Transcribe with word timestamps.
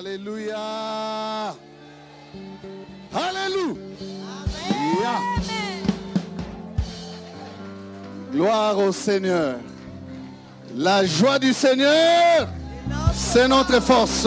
Alléluia. 0.00 1.54
Alléluia. 3.12 3.76
Gloire 8.32 8.78
au 8.78 8.92
Seigneur. 8.92 9.56
La 10.74 11.04
joie 11.04 11.38
du 11.38 11.52
Seigneur, 11.52 12.48
c'est 13.12 13.46
notre 13.46 13.78
force. 13.82 14.26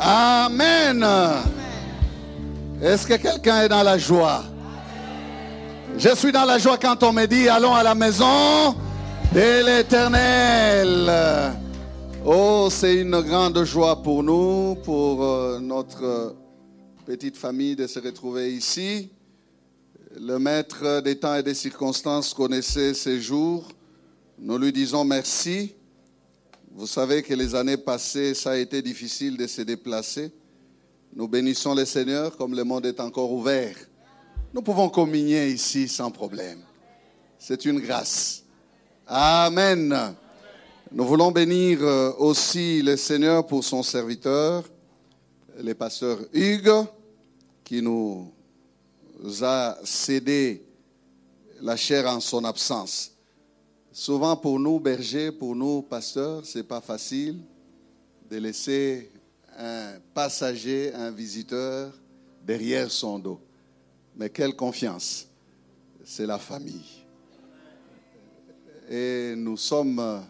Amen. 0.00 1.06
Est-ce 2.82 3.06
que 3.06 3.14
quelqu'un 3.14 3.62
est 3.62 3.68
dans 3.68 3.84
la 3.84 3.96
joie? 3.96 4.42
Je 5.96 6.16
suis 6.16 6.32
dans 6.32 6.44
la 6.44 6.58
joie 6.58 6.78
quand 6.78 7.00
on 7.04 7.12
me 7.12 7.26
dit 7.26 7.48
allons 7.48 7.76
à 7.76 7.84
la 7.84 7.94
maison 7.94 8.74
de 9.32 9.64
l'Éternel. 9.64 11.57
Oh, 12.30 12.68
c'est 12.70 12.96
une 12.96 13.22
grande 13.22 13.64
joie 13.64 14.02
pour 14.02 14.22
nous, 14.22 14.74
pour 14.84 15.24
euh, 15.24 15.58
notre 15.60 16.36
petite 17.06 17.38
famille 17.38 17.74
de 17.74 17.86
se 17.86 17.98
retrouver 18.00 18.52
ici. 18.52 19.08
Le 20.14 20.38
maître 20.38 21.00
des 21.00 21.18
temps 21.18 21.36
et 21.36 21.42
des 21.42 21.54
circonstances 21.54 22.34
connaissait 22.34 22.92
ces 22.92 23.18
jours. 23.18 23.66
Nous 24.38 24.58
lui 24.58 24.74
disons 24.74 25.06
merci. 25.06 25.74
Vous 26.70 26.86
savez 26.86 27.22
que 27.22 27.32
les 27.32 27.54
années 27.54 27.78
passées, 27.78 28.34
ça 28.34 28.50
a 28.50 28.56
été 28.58 28.82
difficile 28.82 29.38
de 29.38 29.46
se 29.46 29.62
déplacer. 29.62 30.30
Nous 31.14 31.28
bénissons 31.28 31.74
le 31.74 31.86
Seigneur 31.86 32.36
comme 32.36 32.54
le 32.54 32.62
monde 32.62 32.84
est 32.84 33.00
encore 33.00 33.32
ouvert. 33.32 33.74
Nous 34.52 34.60
pouvons 34.60 34.90
communier 34.90 35.48
ici 35.48 35.88
sans 35.88 36.10
problème. 36.10 36.60
C'est 37.38 37.64
une 37.64 37.80
grâce. 37.80 38.44
Amen. 39.06 40.14
Nous 40.90 41.04
voulons 41.04 41.30
bénir 41.30 41.82
euh, 41.82 42.12
aussi 42.16 42.80
le 42.80 42.96
Seigneur 42.96 43.46
pour 43.46 43.62
son 43.62 43.82
serviteur, 43.82 44.64
le 45.62 45.74
pasteur 45.74 46.18
Hugues, 46.32 46.86
qui 47.62 47.82
nous 47.82 48.32
a 49.42 49.76
cédé 49.84 50.64
la 51.60 51.76
chair 51.76 52.06
en 52.06 52.20
son 52.20 52.42
absence. 52.44 53.12
Souvent 53.92 54.34
pour 54.34 54.58
nous, 54.58 54.80
bergers, 54.80 55.30
pour 55.30 55.54
nous, 55.54 55.82
pasteurs, 55.82 56.46
c'est 56.46 56.62
pas 56.62 56.80
facile 56.80 57.38
de 58.30 58.38
laisser 58.38 59.10
un 59.58 59.90
passager, 60.14 60.94
un 60.94 61.10
visiteur 61.10 61.92
derrière 62.46 62.90
son 62.90 63.18
dos. 63.18 63.40
Mais 64.16 64.30
quelle 64.30 64.56
confiance, 64.56 65.26
c'est 66.02 66.26
la 66.26 66.38
famille. 66.38 67.04
Et 68.88 69.34
nous 69.36 69.58
sommes 69.58 70.24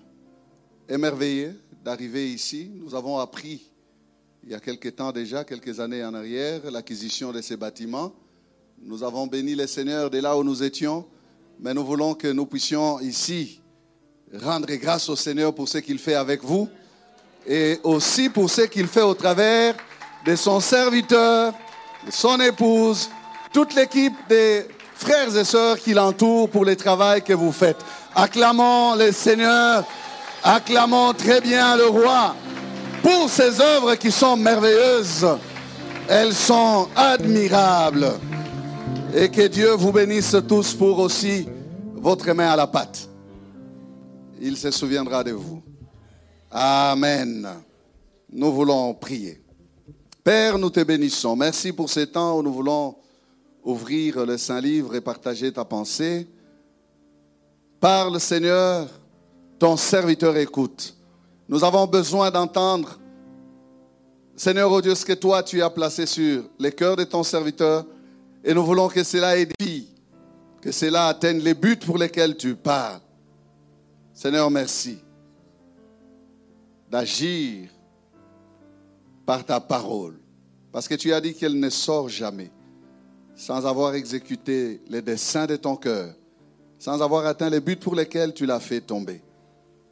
émerveillés 0.88 1.52
d'arriver 1.84 2.30
ici. 2.30 2.70
Nous 2.74 2.94
avons 2.94 3.18
appris 3.18 3.62
il 4.44 4.52
y 4.52 4.54
a 4.54 4.60
quelques 4.60 4.96
temps 4.96 5.12
déjà, 5.12 5.44
quelques 5.44 5.78
années 5.80 6.02
en 6.04 6.14
arrière, 6.14 6.60
l'acquisition 6.70 7.32
de 7.32 7.42
ces 7.42 7.56
bâtiments. 7.56 8.12
Nous 8.82 9.02
avons 9.02 9.26
béni 9.26 9.54
le 9.54 9.66
Seigneur 9.66 10.08
de 10.08 10.18
là 10.18 10.36
où 10.36 10.44
nous 10.44 10.62
étions, 10.62 11.04
mais 11.60 11.74
nous 11.74 11.84
voulons 11.84 12.14
que 12.14 12.28
nous 12.28 12.46
puissions 12.46 13.00
ici 13.00 13.60
rendre 14.42 14.72
grâce 14.74 15.08
au 15.08 15.16
Seigneur 15.16 15.54
pour 15.54 15.68
ce 15.68 15.78
qu'il 15.78 15.98
fait 15.98 16.14
avec 16.14 16.42
vous 16.42 16.68
et 17.46 17.78
aussi 17.82 18.28
pour 18.28 18.48
ce 18.48 18.62
qu'il 18.62 18.86
fait 18.86 19.02
au 19.02 19.14
travers 19.14 19.74
de 20.24 20.36
son 20.36 20.60
serviteur, 20.60 21.52
de 22.06 22.10
son 22.10 22.40
épouse, 22.40 23.10
toute 23.52 23.74
l'équipe 23.74 24.14
des 24.28 24.66
frères 24.94 25.34
et 25.36 25.44
sœurs 25.44 25.78
qui 25.78 25.94
l'entourent 25.94 26.50
pour 26.50 26.64
le 26.64 26.76
travail 26.76 27.22
que 27.22 27.32
vous 27.32 27.52
faites. 27.52 27.78
Acclamons 28.14 28.94
le 28.94 29.12
Seigneur 29.12 29.84
Acclamons 30.42 31.12
très 31.14 31.40
bien 31.40 31.76
le 31.76 31.86
roi 31.86 32.34
pour 33.02 33.28
ses 33.28 33.60
œuvres 33.60 33.94
qui 33.96 34.10
sont 34.10 34.36
merveilleuses. 34.36 35.26
Elles 36.08 36.34
sont 36.34 36.88
admirables. 36.96 38.12
Et 39.14 39.28
que 39.30 39.46
Dieu 39.46 39.70
vous 39.70 39.92
bénisse 39.92 40.36
tous 40.46 40.74
pour 40.74 40.98
aussi 40.98 41.46
votre 41.96 42.30
main 42.32 42.50
à 42.50 42.56
la 42.56 42.66
pâte. 42.66 43.08
Il 44.40 44.56
se 44.56 44.70
souviendra 44.70 45.24
de 45.24 45.32
vous. 45.32 45.62
Amen. 46.50 47.48
Nous 48.30 48.52
voulons 48.52 48.94
prier. 48.94 49.42
Père, 50.22 50.58
nous 50.58 50.70
te 50.70 50.80
bénissons. 50.80 51.34
Merci 51.36 51.72
pour 51.72 51.88
ces 51.88 52.06
temps 52.06 52.38
où 52.38 52.42
nous 52.42 52.52
voulons 52.52 52.96
ouvrir 53.64 54.24
le 54.24 54.36
Saint-Livre 54.36 54.94
et 54.94 55.00
partager 55.00 55.52
ta 55.52 55.64
pensée. 55.64 56.28
Parle, 57.80 58.20
Seigneur, 58.20 58.88
ton 59.58 59.76
serviteur 59.76 60.36
écoute. 60.36 60.94
Nous 61.48 61.64
avons 61.64 61.86
besoin 61.86 62.30
d'entendre, 62.30 62.98
Seigneur 64.36 64.70
oh 64.70 64.80
Dieu, 64.80 64.94
ce 64.94 65.04
que 65.04 65.14
toi 65.14 65.42
tu 65.42 65.62
as 65.62 65.70
placé 65.70 66.06
sur 66.06 66.44
les 66.58 66.72
cœurs 66.72 66.96
de 66.96 67.04
ton 67.04 67.22
serviteur. 67.22 67.84
Et 68.44 68.54
nous 68.54 68.64
voulons 68.64 68.88
que 68.88 69.02
cela 69.02 69.36
édifie, 69.36 69.88
que 70.60 70.70
cela 70.70 71.08
atteigne 71.08 71.40
les 71.40 71.54
buts 71.54 71.76
pour 71.76 71.98
lesquels 71.98 72.36
tu 72.36 72.54
parles. 72.54 73.00
Seigneur, 74.14 74.50
merci 74.50 74.98
d'agir 76.90 77.68
par 79.26 79.44
ta 79.44 79.60
parole. 79.60 80.18
Parce 80.72 80.86
que 80.86 80.94
tu 80.94 81.12
as 81.12 81.20
dit 81.20 81.34
qu'elle 81.34 81.58
ne 81.58 81.70
sort 81.70 82.08
jamais 82.08 82.50
sans 83.34 83.66
avoir 83.66 83.94
exécuté 83.94 84.82
les 84.88 85.00
desseins 85.00 85.46
de 85.46 85.56
ton 85.56 85.76
cœur, 85.76 86.12
sans 86.78 87.00
avoir 87.02 87.24
atteint 87.26 87.48
les 87.48 87.60
buts 87.60 87.76
pour 87.76 87.94
lesquels 87.94 88.34
tu 88.34 88.46
l'as 88.46 88.60
fait 88.60 88.80
tomber. 88.80 89.22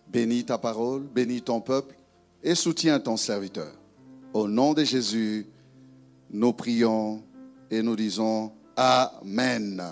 Bénis 0.09 0.45
ta 0.45 0.59
parole, 0.59 1.03
bénis 1.03 1.43
ton 1.43 1.61
peuple 1.61 1.95
et 2.43 2.55
soutiens 2.55 3.01
ton 3.01 3.17
serviteur. 3.17 3.73
Au 4.33 4.47
nom 4.47 4.73
de 4.73 4.85
Jésus, 4.85 5.47
nous 6.31 6.53
prions 6.53 7.23
et 7.71 7.83
nous 7.83 7.97
disons 7.97 8.53
Amen. 8.77 9.83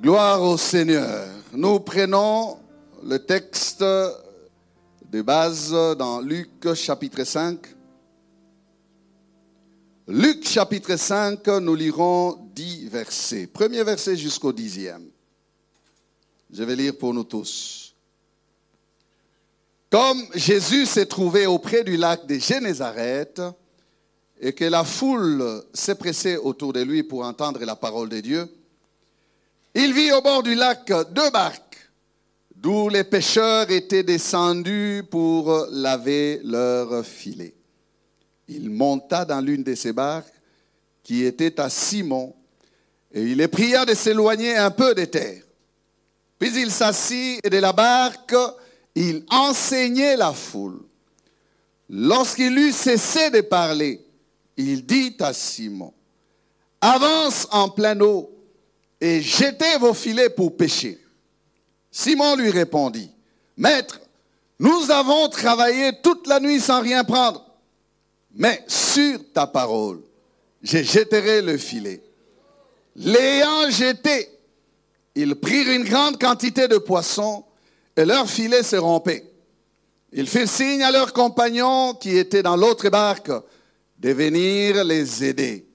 Gloire 0.00 0.42
au 0.42 0.56
Seigneur. 0.56 1.26
Nous 1.52 1.80
prenons 1.80 2.58
le 3.02 3.18
texte 3.18 3.80
de 3.80 5.22
base 5.22 5.72
dans 5.98 6.20
Luc 6.20 6.74
chapitre 6.74 7.24
5. 7.24 7.58
Luc 10.06 10.46
chapitre 10.46 10.96
5, 10.96 11.46
nous 11.60 11.74
lirons 11.74 12.38
dix 12.54 12.88
versets. 12.88 13.46
Premier 13.46 13.82
verset 13.82 14.16
jusqu'au 14.16 14.52
dixième. 14.52 15.08
Je 16.50 16.62
vais 16.62 16.76
lire 16.76 16.96
pour 16.96 17.12
nous 17.12 17.24
tous. 17.24 17.94
Comme 19.90 20.22
Jésus 20.34 20.86
s'est 20.86 21.06
trouvé 21.06 21.46
auprès 21.46 21.84
du 21.84 21.96
lac 21.96 22.26
de 22.26 22.38
Génézareth 22.38 23.40
et 24.40 24.52
que 24.52 24.64
la 24.64 24.84
foule 24.84 25.64
s'est 25.72 25.94
pressée 25.94 26.36
autour 26.36 26.72
de 26.72 26.80
lui 26.80 27.02
pour 27.02 27.24
entendre 27.24 27.64
la 27.64 27.76
parole 27.76 28.08
de 28.08 28.20
Dieu, 28.20 28.48
il 29.74 29.92
vit 29.92 30.12
au 30.12 30.20
bord 30.20 30.42
du 30.42 30.54
lac 30.54 30.90
deux 31.12 31.30
barques 31.30 31.68
d'où 32.54 32.88
les 32.88 33.04
pêcheurs 33.04 33.70
étaient 33.70 34.02
descendus 34.02 35.04
pour 35.10 35.66
laver 35.70 36.40
leurs 36.44 37.04
filets. 37.04 37.54
Il 38.48 38.70
monta 38.70 39.24
dans 39.24 39.40
l'une 39.40 39.62
de 39.62 39.74
ces 39.74 39.92
barques 39.92 40.32
qui 41.02 41.24
était 41.24 41.60
à 41.60 41.70
Simon 41.70 42.34
et 43.12 43.22
il 43.22 43.38
les 43.38 43.48
pria 43.48 43.84
de 43.84 43.94
s'éloigner 43.94 44.56
un 44.56 44.70
peu 44.70 44.94
des 44.94 45.06
terres. 45.06 45.44
Puis 46.38 46.52
il 46.60 46.70
s'assit 46.70 47.42
de 47.44 47.58
la 47.58 47.72
barque, 47.72 48.34
il 48.94 49.24
enseignait 49.30 50.16
la 50.16 50.32
foule. 50.32 50.80
Lorsqu'il 51.88 52.56
eut 52.58 52.72
cessé 52.72 53.30
de 53.30 53.40
parler, 53.40 54.04
il 54.56 54.84
dit 54.84 55.16
à 55.20 55.32
Simon, 55.32 55.92
avance 56.80 57.46
en 57.50 57.68
pleine 57.68 58.02
eau 58.02 58.30
et 59.00 59.20
jetez 59.20 59.78
vos 59.78 59.94
filets 59.94 60.30
pour 60.30 60.56
pêcher. 60.56 60.98
Simon 61.90 62.36
lui 62.36 62.50
répondit, 62.50 63.10
Maître, 63.56 64.00
nous 64.58 64.90
avons 64.90 65.28
travaillé 65.28 65.92
toute 66.02 66.26
la 66.26 66.40
nuit 66.40 66.60
sans 66.60 66.80
rien 66.80 67.04
prendre, 67.04 67.44
mais 68.34 68.62
sur 68.66 69.20
ta 69.32 69.46
parole, 69.46 70.00
je 70.62 70.82
jetterai 70.82 71.42
le 71.42 71.56
filet. 71.56 72.02
l'ayant 72.96 73.70
jeté, 73.70 74.28
ils 75.20 75.34
prirent 75.34 75.70
une 75.70 75.84
grande 75.84 76.20
quantité 76.20 76.68
de 76.68 76.78
poissons 76.78 77.44
et 77.96 78.04
leur 78.04 78.30
filet 78.30 78.62
se 78.62 78.76
rompait. 78.76 79.28
Ils 80.12 80.28
firent 80.28 80.48
signe 80.48 80.82
à 80.84 80.92
leurs 80.92 81.12
compagnons 81.12 81.94
qui 81.94 82.16
étaient 82.16 82.44
dans 82.44 82.56
l'autre 82.56 82.88
barque 82.88 83.32
de 83.98 84.10
venir 84.12 84.84
les 84.84 85.24
aider. 85.24 85.66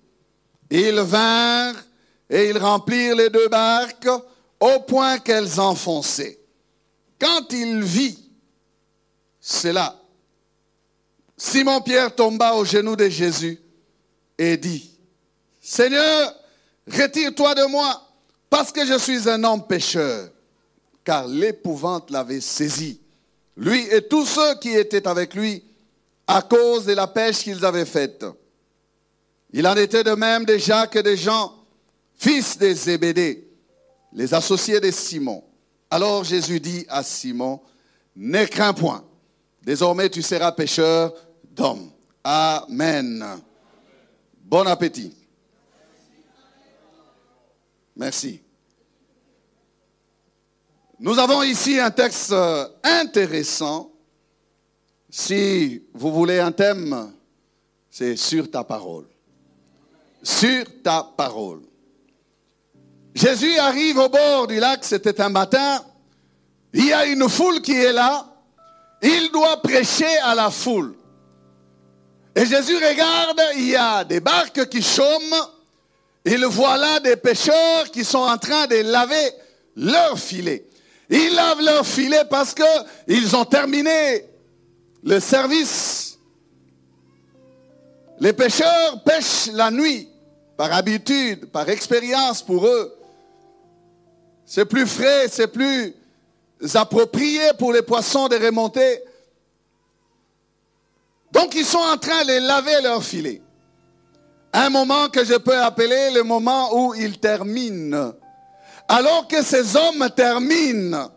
Ils 0.71 0.99
vinrent 1.01 1.83
et 2.29 2.49
ils 2.49 2.57
remplirent 2.57 3.17
les 3.17 3.29
deux 3.29 3.49
barques 3.49 4.07
au 4.61 4.79
point 4.87 5.19
qu'elles 5.19 5.59
enfonçaient. 5.59 6.39
Quand 7.19 7.51
il 7.51 7.83
vit 7.83 8.17
cela, 9.41 9.99
Simon-Pierre 11.35 12.15
tomba 12.15 12.53
aux 12.53 12.63
genoux 12.63 12.95
de 12.95 13.09
Jésus 13.09 13.59
et 14.37 14.55
dit, 14.55 14.97
Seigneur, 15.59 16.33
retire-toi 16.87 17.55
de 17.55 17.65
moi, 17.65 18.02
parce 18.53 18.71
que 18.71 18.85
je 18.85 18.99
suis 18.99 19.27
un 19.27 19.43
homme 19.45 19.65
pécheur. 19.65 20.29
Car 21.03 21.27
l'épouvante 21.27 22.11
l'avait 22.11 22.39
saisi, 22.39 23.01
lui 23.57 23.87
et 23.89 24.07
tous 24.07 24.27
ceux 24.27 24.59
qui 24.59 24.69
étaient 24.69 25.07
avec 25.07 25.33
lui, 25.33 25.63
à 26.27 26.43
cause 26.43 26.85
de 26.85 26.93
la 26.93 27.07
pêche 27.07 27.39
qu'ils 27.39 27.65
avaient 27.65 27.83
faite. 27.83 28.23
Il 29.51 29.65
en 29.65 29.75
était 29.75 30.03
de 30.03 30.11
même 30.11 30.45
de 30.45 30.55
Jacques 30.57 30.95
et 30.97 31.01
de 31.01 31.15
Jean, 31.15 31.51
fils 32.13 32.55
des 32.55 32.75
Zébédée, 32.75 33.49
les 34.13 34.31
associés 34.35 34.79
de 34.79 34.91
Simon. 34.91 35.43
Alors 35.89 36.23
Jésus 36.23 36.59
dit 36.59 36.85
à 36.89 37.01
Simon, 37.01 37.59
ne 38.15 38.45
crains 38.45 38.73
point, 38.73 39.03
désormais 39.63 40.11
tu 40.11 40.21
seras 40.21 40.51
pêcheur 40.51 41.11
d'hommes. 41.43 41.89
Amen. 42.23 43.25
Bon 44.43 44.67
appétit. 44.67 45.11
Merci. 47.95 48.42
Nous 51.05 51.19
avons 51.19 51.43
ici 51.43 51.77
un 51.81 51.91
texte 51.91 52.31
euh, 52.31 52.65
intéressant. 52.81 53.91
Si 55.09 55.83
vous 55.93 56.13
voulez 56.13 56.39
un 56.39 56.53
thème, 56.53 57.11
c'est 57.89 58.15
sur 58.15 58.49
ta 58.49 58.63
parole. 58.63 59.03
Sur 60.23 60.63
ta 60.81 61.05
parole. 61.17 61.59
Jésus 63.13 63.57
arrive 63.57 63.97
au 63.97 64.07
bord 64.07 64.47
du 64.47 64.61
lac, 64.61 64.85
c'était 64.85 65.19
un 65.19 65.27
matin. 65.27 65.83
Il 66.71 66.85
y 66.85 66.93
a 66.93 67.05
une 67.05 67.27
foule 67.27 67.61
qui 67.61 67.73
est 67.73 67.91
là. 67.91 68.25
Il 69.01 69.29
doit 69.33 69.61
prêcher 69.61 70.17
à 70.19 70.33
la 70.33 70.49
foule. 70.49 70.95
Et 72.33 72.45
Jésus 72.45 72.77
regarde, 72.77 73.41
il 73.57 73.71
y 73.71 73.75
a 73.75 74.05
des 74.05 74.21
barques 74.21 74.69
qui 74.69 74.81
chôment. 74.81 75.49
Il 76.23 76.45
voit 76.45 76.77
là 76.77 77.01
des 77.01 77.17
pêcheurs 77.17 77.91
qui 77.91 78.05
sont 78.05 78.19
en 78.19 78.37
train 78.37 78.67
de 78.67 78.77
laver 78.77 79.31
leur 79.75 80.17
filet. 80.17 80.69
Ils 81.15 81.35
lavent 81.35 81.61
leur 81.61 81.85
filet 81.85 82.23
parce 82.27 82.55
qu'ils 82.55 83.35
ont 83.35 83.45
terminé 83.45 84.25
le 85.03 85.19
service. 85.19 86.17
Les 88.19 88.33
pêcheurs 88.33 89.03
pêchent 89.03 89.51
la 89.53 89.69
nuit, 89.69 90.09
par 90.57 90.73
habitude, 90.73 91.51
par 91.51 91.69
expérience 91.69 92.41
pour 92.41 92.65
eux. 92.65 92.97
C'est 94.43 94.65
plus 94.65 94.87
frais, 94.87 95.27
c'est 95.29 95.49
plus 95.49 95.93
approprié 96.73 97.53
pour 97.59 97.73
les 97.73 97.83
poissons 97.83 98.27
de 98.27 98.35
remonter. 98.35 99.03
Donc 101.31 101.53
ils 101.53 101.65
sont 101.65 101.77
en 101.77 101.97
train 101.97 102.25
de 102.25 102.39
laver 102.47 102.81
leur 102.81 103.03
filet. 103.03 103.39
Un 104.51 104.71
moment 104.71 105.09
que 105.09 105.23
je 105.23 105.35
peux 105.35 105.59
appeler 105.61 106.09
le 106.09 106.23
moment 106.23 106.75
où 106.75 106.95
ils 106.95 107.19
terminent. 107.19 108.13
Alors 108.87 109.27
que 109.27 109.41
ces 109.41 109.75
hommes 109.75 110.09
terminent, 110.15 111.09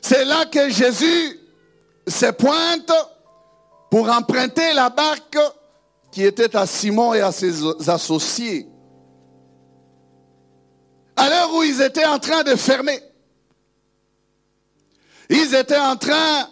c'est 0.00 0.24
là 0.24 0.46
que 0.46 0.68
Jésus 0.68 1.40
se 2.06 2.30
pointe 2.32 2.92
pour 3.90 4.10
emprunter 4.10 4.72
la 4.72 4.90
barque 4.90 5.38
qui 6.10 6.24
était 6.24 6.56
à 6.56 6.66
Simon 6.66 7.14
et 7.14 7.20
à 7.20 7.30
ses 7.32 7.62
associés. 7.88 8.68
À 11.16 11.28
l'heure 11.28 11.54
où 11.54 11.62
ils 11.62 11.80
étaient 11.80 12.06
en 12.06 12.18
train 12.18 12.42
de 12.42 12.56
fermer, 12.56 13.00
ils 15.30 15.54
étaient 15.54 15.78
en 15.78 15.96
train 15.96 16.48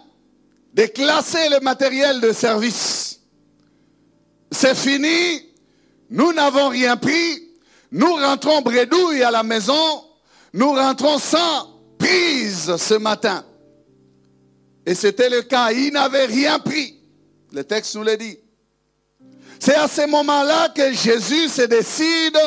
de 0.73 0.85
classer 0.85 1.49
le 1.51 1.61
matériel 1.61 2.21
de 2.21 2.33
service. 2.33 3.21
C'est 4.53 4.77
fini, 4.77 5.47
nous 6.09 6.33
n'avons 6.33 6.69
rien 6.69 6.97
pris, 6.97 7.50
nous 7.93 8.15
rentrons 8.15 8.63
bredouille 8.63 9.23
à 9.23 9.31
la 9.31 9.43
maison, 9.43 10.05
nous 10.53 10.73
rentrons 10.73 11.19
sans 11.19 11.69
prise 11.99 12.77
ce 12.77 12.95
matin. 12.95 13.45
Et 14.87 14.95
c'était 14.95 15.29
le 15.29 15.43
cas, 15.43 15.73
ils 15.73 15.93
n'avaient 15.93 16.27
rien 16.27 16.59
pris. 16.59 16.99
Le 17.53 17.65
texte 17.65 17.95
nous 17.97 18.05
le 18.05 18.17
dit. 18.17 18.39
C'est 19.59 19.75
à 19.75 19.89
ce 19.89 20.07
moment-là 20.07 20.71
que 20.71 20.93
Jésus 20.93 21.49
se 21.49 21.63
décide 21.63 22.39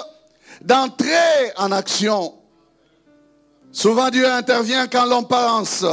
d'entrer 0.61 1.51
en 1.57 1.71
action. 1.71 2.33
Souvent 3.71 4.09
Dieu 4.09 4.27
intervient 4.27 4.87
quand 4.87 5.05
l'on 5.05 5.23
pense 5.23 5.85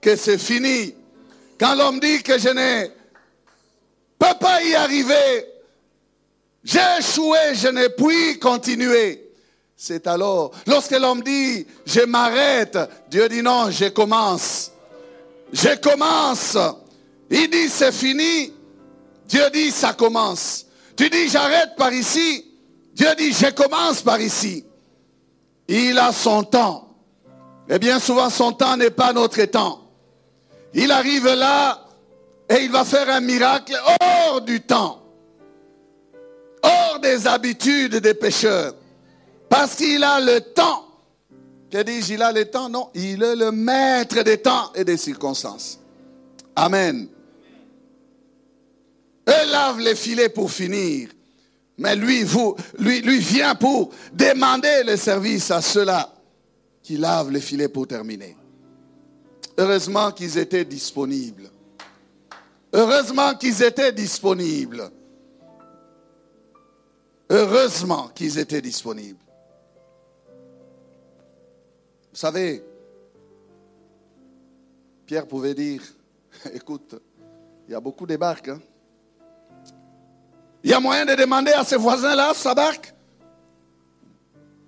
que 0.00 0.16
c'est 0.16 0.38
fini. 0.38 0.94
Quand 1.58 1.74
l'homme 1.74 2.00
dit 2.00 2.22
que 2.22 2.38
je 2.38 2.48
ne 2.48 2.86
peux 4.18 4.38
pas 4.38 4.62
y 4.62 4.74
arriver, 4.74 5.46
j'ai 6.66 6.80
échoué, 6.98 7.54
je 7.54 7.68
ne 7.68 7.86
puis 7.86 8.40
continuer. 8.40 9.30
C'est 9.76 10.06
alors, 10.08 10.50
lorsque 10.66 10.98
l'homme 10.98 11.22
dit, 11.22 11.64
je 11.86 12.00
m'arrête, 12.00 12.76
Dieu 13.08 13.28
dit 13.28 13.40
non, 13.40 13.70
je 13.70 13.86
commence. 13.86 14.72
Je 15.52 15.76
commence. 15.76 16.58
Il 17.30 17.48
dit, 17.50 17.68
c'est 17.68 17.92
fini. 17.92 18.52
Dieu 19.28 19.48
dit, 19.52 19.70
ça 19.70 19.92
commence. 19.92 20.66
Tu 20.96 21.08
dis, 21.08 21.28
j'arrête 21.28 21.76
par 21.76 21.92
ici. 21.92 22.44
Dieu 22.94 23.14
dit, 23.16 23.32
je 23.32 23.50
commence 23.50 24.02
par 24.02 24.20
ici. 24.20 24.64
Il 25.68 25.96
a 25.98 26.12
son 26.12 26.42
temps. 26.42 26.88
Et 27.68 27.78
bien 27.78 28.00
souvent, 28.00 28.28
son 28.28 28.52
temps 28.52 28.76
n'est 28.76 28.90
pas 28.90 29.12
notre 29.12 29.44
temps. 29.44 29.82
Il 30.74 30.90
arrive 30.90 31.26
là 31.26 31.84
et 32.48 32.62
il 32.62 32.72
va 32.72 32.84
faire 32.84 33.08
un 33.08 33.20
miracle 33.20 33.76
hors 34.00 34.40
du 34.40 34.60
temps, 34.60 35.02
hors 36.62 37.00
des 37.00 37.26
habitudes 37.26 37.96
des 37.96 38.14
pécheurs. 38.14 38.74
Parce 39.48 39.74
qu'il 39.76 40.02
a 40.02 40.20
le 40.20 40.40
temps. 40.40 40.84
Que 41.70 41.82
dis-je, 41.82 42.14
il 42.14 42.22
a 42.22 42.32
le 42.32 42.44
temps 42.44 42.68
Non, 42.68 42.90
il 42.94 43.22
est 43.22 43.36
le 43.36 43.50
maître 43.50 44.22
des 44.22 44.38
temps 44.38 44.72
et 44.74 44.84
des 44.84 44.96
circonstances. 44.96 45.78
Amen. 46.54 47.08
Il 49.26 49.50
lave 49.50 49.80
les 49.80 49.94
filets 49.94 50.28
pour 50.28 50.50
finir. 50.50 51.08
Mais 51.78 51.94
lui, 51.94 52.24
lui, 52.78 53.00
lui 53.02 53.18
vient 53.18 53.54
pour 53.54 53.90
demander 54.12 54.82
le 54.84 54.96
service 54.96 55.50
à 55.50 55.60
ceux-là 55.60 56.12
qui 56.82 56.96
lavent 56.96 57.30
les 57.30 57.40
filets 57.40 57.68
pour 57.68 57.86
terminer. 57.86 58.36
Heureusement 59.58 60.12
qu'ils 60.12 60.38
étaient 60.38 60.64
disponibles. 60.64 61.50
Heureusement 62.72 63.34
qu'ils 63.34 63.62
étaient 63.62 63.92
disponibles. 63.92 64.90
Heureusement 67.28 68.08
qu'ils 68.14 68.38
étaient 68.38 68.62
disponibles. 68.62 69.18
Vous 72.12 72.18
savez, 72.18 72.64
Pierre 75.06 75.26
pouvait 75.26 75.54
dire, 75.54 75.82
écoute, 76.54 76.94
il 77.66 77.72
y 77.72 77.74
a 77.74 77.80
beaucoup 77.80 78.06
de 78.06 78.16
barques. 78.16 78.48
Hein. 78.48 78.60
Il 80.62 80.70
y 80.70 80.72
a 80.72 80.80
moyen 80.80 81.04
de 81.04 81.14
demander 81.14 81.52
à 81.52 81.64
ses 81.64 81.76
voisins-là 81.76 82.32
sa 82.34 82.54
barque. 82.54 82.92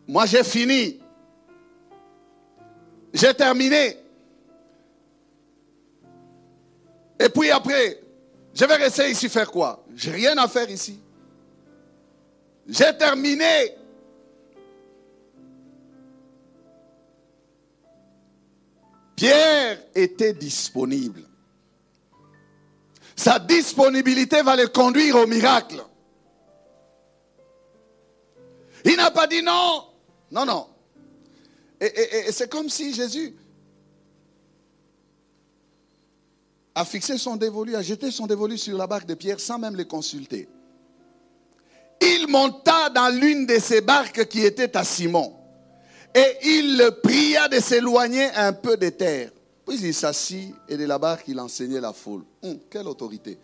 Moi, 0.07 0.27
j'ai 0.27 0.45
fini. 0.45 1.01
J'ai 3.13 3.35
terminé. 3.35 3.97
Et 7.19 7.29
puis 7.29 7.51
après, 7.51 8.01
je 8.55 8.65
vais 8.65 8.77
rester 8.77 9.11
ici 9.11 9.29
faire 9.29 9.51
quoi? 9.51 9.85
J'ai 9.95 10.11
rien 10.11 10.37
à 10.39 10.49
faire 10.49 10.71
ici. 10.71 11.01
J'ai 12.69 12.97
terminé. 12.99 13.75
Pierre 19.17 19.83
était 19.95 20.35
disponible. 20.35 21.23
Sa 23.17 23.39
disponibilité 23.41 24.43
va 24.43 24.55
le 24.55 24.69
conduire 24.69 25.17
au 25.17 25.27
miracle. 25.27 25.83
Il 28.85 28.97
n'a 28.97 29.11
pas 29.11 29.27
dit 29.27 29.43
non. 29.43 29.85
Non, 30.31 30.45
non. 30.45 30.69
Et, 31.81 32.31
c'est 32.31 32.51
comme 32.51 32.69
si 32.69 32.93
Jésus, 32.93 33.35
a 36.75 36.85
fixé 36.85 37.19
son 37.19 37.37
dévolu, 37.37 37.75
a 37.75 37.83
jeté 37.83 38.11
son 38.11 38.27
dévolu 38.27 38.57
sur 38.57 38.77
la 38.77 38.87
barque 38.87 39.07
de 39.07 39.15
Pierre 39.15 39.41
sans 39.41 39.59
même 39.59 39.75
les 39.75 39.87
consulter. 39.87 40.49
Il 42.01 42.27
monta 42.29 42.91
dans 42.91 43.09
l'une 43.09 43.47
de 43.47 43.59
ces 43.59 43.81
barques 43.81 44.27
qui 44.27 44.45
était 44.45 44.77
à 44.77 44.85
Simon. 44.85 45.35
Et 46.15 46.37
il 46.43 46.77
le 46.77 46.91
pria 46.91 47.49
de 47.49 47.61
s'éloigner 47.61 48.31
un 48.35 48.53
peu 48.53 48.77
des 48.77 48.93
terres. 48.93 49.31
Puis 49.67 49.79
il 49.83 49.95
s'assit 49.95 50.55
et 50.69 50.77
de 50.77 50.85
la 50.85 50.99
barque, 50.99 51.25
il 51.29 51.39
enseignait 51.39 51.81
la 51.81 51.93
foule. 51.93 52.25
Hum, 52.43 52.59
quelle 52.71 52.89
autorité. 52.89 53.39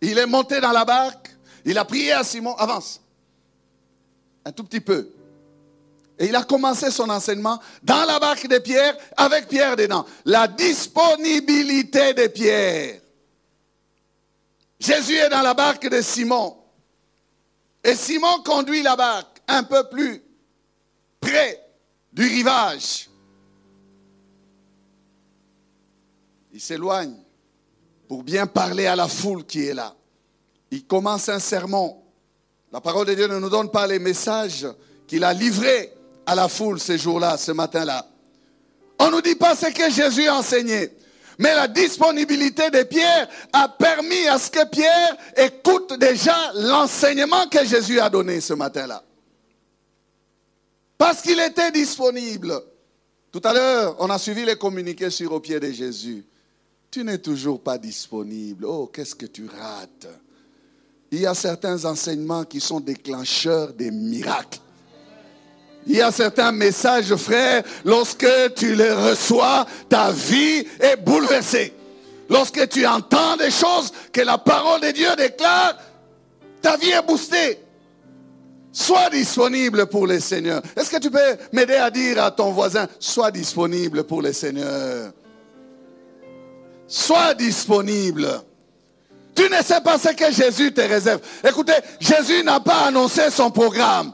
Il 0.00 0.18
est 0.18 0.26
monté 0.26 0.60
dans 0.60 0.72
la 0.72 0.84
barque, 0.84 1.30
il 1.64 1.76
a 1.76 1.84
prié 1.84 2.12
à 2.12 2.24
Simon, 2.24 2.54
avance, 2.54 3.00
un 4.44 4.52
tout 4.52 4.64
petit 4.64 4.80
peu. 4.80 5.10
Et 6.18 6.26
il 6.26 6.36
a 6.36 6.44
commencé 6.44 6.90
son 6.90 7.10
enseignement 7.10 7.60
dans 7.82 8.04
la 8.06 8.18
barque 8.18 8.46
de 8.48 8.58
Pierre, 8.58 8.96
avec 9.16 9.48
Pierre 9.48 9.76
dedans. 9.76 10.06
La 10.24 10.48
disponibilité 10.48 12.14
de 12.14 12.26
Pierre. 12.28 13.00
Jésus 14.78 15.16
est 15.16 15.28
dans 15.28 15.42
la 15.42 15.54
barque 15.54 15.88
de 15.88 16.00
Simon. 16.00 16.56
Et 17.86 17.94
Simon 17.94 18.42
conduit 18.44 18.82
la 18.82 18.96
barque 18.96 19.40
un 19.46 19.62
peu 19.62 19.88
plus 19.88 20.20
près 21.20 21.64
du 22.12 22.24
rivage. 22.24 23.08
Il 26.52 26.60
s'éloigne 26.60 27.14
pour 28.08 28.24
bien 28.24 28.48
parler 28.48 28.86
à 28.86 28.96
la 28.96 29.06
foule 29.06 29.46
qui 29.46 29.66
est 29.66 29.74
là. 29.74 29.94
Il 30.72 30.84
commence 30.84 31.28
un 31.28 31.38
sermon. 31.38 32.02
La 32.72 32.80
parole 32.80 33.06
de 33.06 33.14
Dieu 33.14 33.28
ne 33.28 33.38
nous 33.38 33.48
donne 33.48 33.70
pas 33.70 33.86
les 33.86 34.00
messages 34.00 34.66
qu'il 35.06 35.22
a 35.22 35.32
livrés 35.32 35.92
à 36.26 36.34
la 36.34 36.48
foule 36.48 36.80
ces 36.80 36.98
jours-là, 36.98 37.36
ce 37.36 37.52
matin-là. 37.52 38.04
On 38.98 39.06
ne 39.06 39.10
nous 39.12 39.20
dit 39.20 39.36
pas 39.36 39.54
ce 39.54 39.66
que 39.66 39.88
Jésus 39.90 40.26
a 40.26 40.38
enseigné. 40.38 40.90
Mais 41.38 41.54
la 41.54 41.68
disponibilité 41.68 42.70
de 42.70 42.82
Pierre 42.84 43.28
a 43.52 43.68
permis 43.68 44.26
à 44.26 44.38
ce 44.38 44.50
que 44.50 44.66
Pierre 44.68 45.16
écoute 45.36 45.98
déjà 45.98 46.34
l'enseignement 46.54 47.46
que 47.48 47.64
Jésus 47.64 48.00
a 48.00 48.08
donné 48.08 48.40
ce 48.40 48.54
matin-là. 48.54 49.02
Parce 50.96 51.20
qu'il 51.20 51.38
était 51.40 51.70
disponible. 51.70 52.58
Tout 53.30 53.42
à 53.44 53.52
l'heure, 53.52 53.96
on 53.98 54.08
a 54.08 54.18
suivi 54.18 54.44
les 54.44 54.56
communiqués 54.56 55.10
sur 55.10 55.32
au 55.32 55.40
pied 55.40 55.60
de 55.60 55.70
Jésus. 55.70 56.24
Tu 56.90 57.04
n'es 57.04 57.18
toujours 57.18 57.60
pas 57.60 57.76
disponible. 57.76 58.64
Oh, 58.64 58.86
qu'est-ce 58.86 59.14
que 59.14 59.26
tu 59.26 59.46
rates? 59.46 60.08
Il 61.10 61.20
y 61.20 61.26
a 61.26 61.34
certains 61.34 61.84
enseignements 61.84 62.44
qui 62.44 62.60
sont 62.60 62.80
déclencheurs 62.80 63.74
des 63.74 63.90
miracles. 63.90 64.60
Il 65.86 65.96
y 65.96 66.02
a 66.02 66.10
certains 66.10 66.50
messages, 66.50 67.14
frère, 67.14 67.62
lorsque 67.84 68.26
tu 68.56 68.74
les 68.74 68.92
reçois, 68.92 69.66
ta 69.88 70.10
vie 70.10 70.66
est 70.80 70.96
bouleversée. 70.96 71.72
Lorsque 72.28 72.68
tu 72.68 72.84
entends 72.86 73.36
des 73.36 73.52
choses 73.52 73.92
que 74.12 74.20
la 74.20 74.36
parole 74.36 74.80
de 74.80 74.90
Dieu 74.90 75.08
déclare, 75.16 75.76
ta 76.60 76.76
vie 76.76 76.90
est 76.90 77.06
boostée. 77.06 77.60
Sois 78.72 79.08
disponible 79.10 79.86
pour 79.86 80.06
le 80.06 80.18
Seigneur. 80.18 80.60
Est-ce 80.76 80.90
que 80.90 80.98
tu 80.98 81.10
peux 81.10 81.36
m'aider 81.52 81.76
à 81.76 81.90
dire 81.90 82.22
à 82.22 82.30
ton 82.30 82.50
voisin, 82.50 82.88
sois 82.98 83.30
disponible 83.30 84.04
pour 84.04 84.20
le 84.20 84.32
Seigneur 84.32 85.12
Sois 86.88 87.34
disponible. 87.34 88.42
Tu 89.34 89.48
ne 89.50 89.62
sais 89.62 89.80
pas 89.80 89.98
ce 89.98 90.08
que 90.08 90.32
Jésus 90.32 90.72
te 90.72 90.80
réserve. 90.80 91.20
Écoutez, 91.46 91.74
Jésus 92.00 92.42
n'a 92.42 92.60
pas 92.60 92.86
annoncé 92.86 93.30
son 93.30 93.50
programme. 93.50 94.12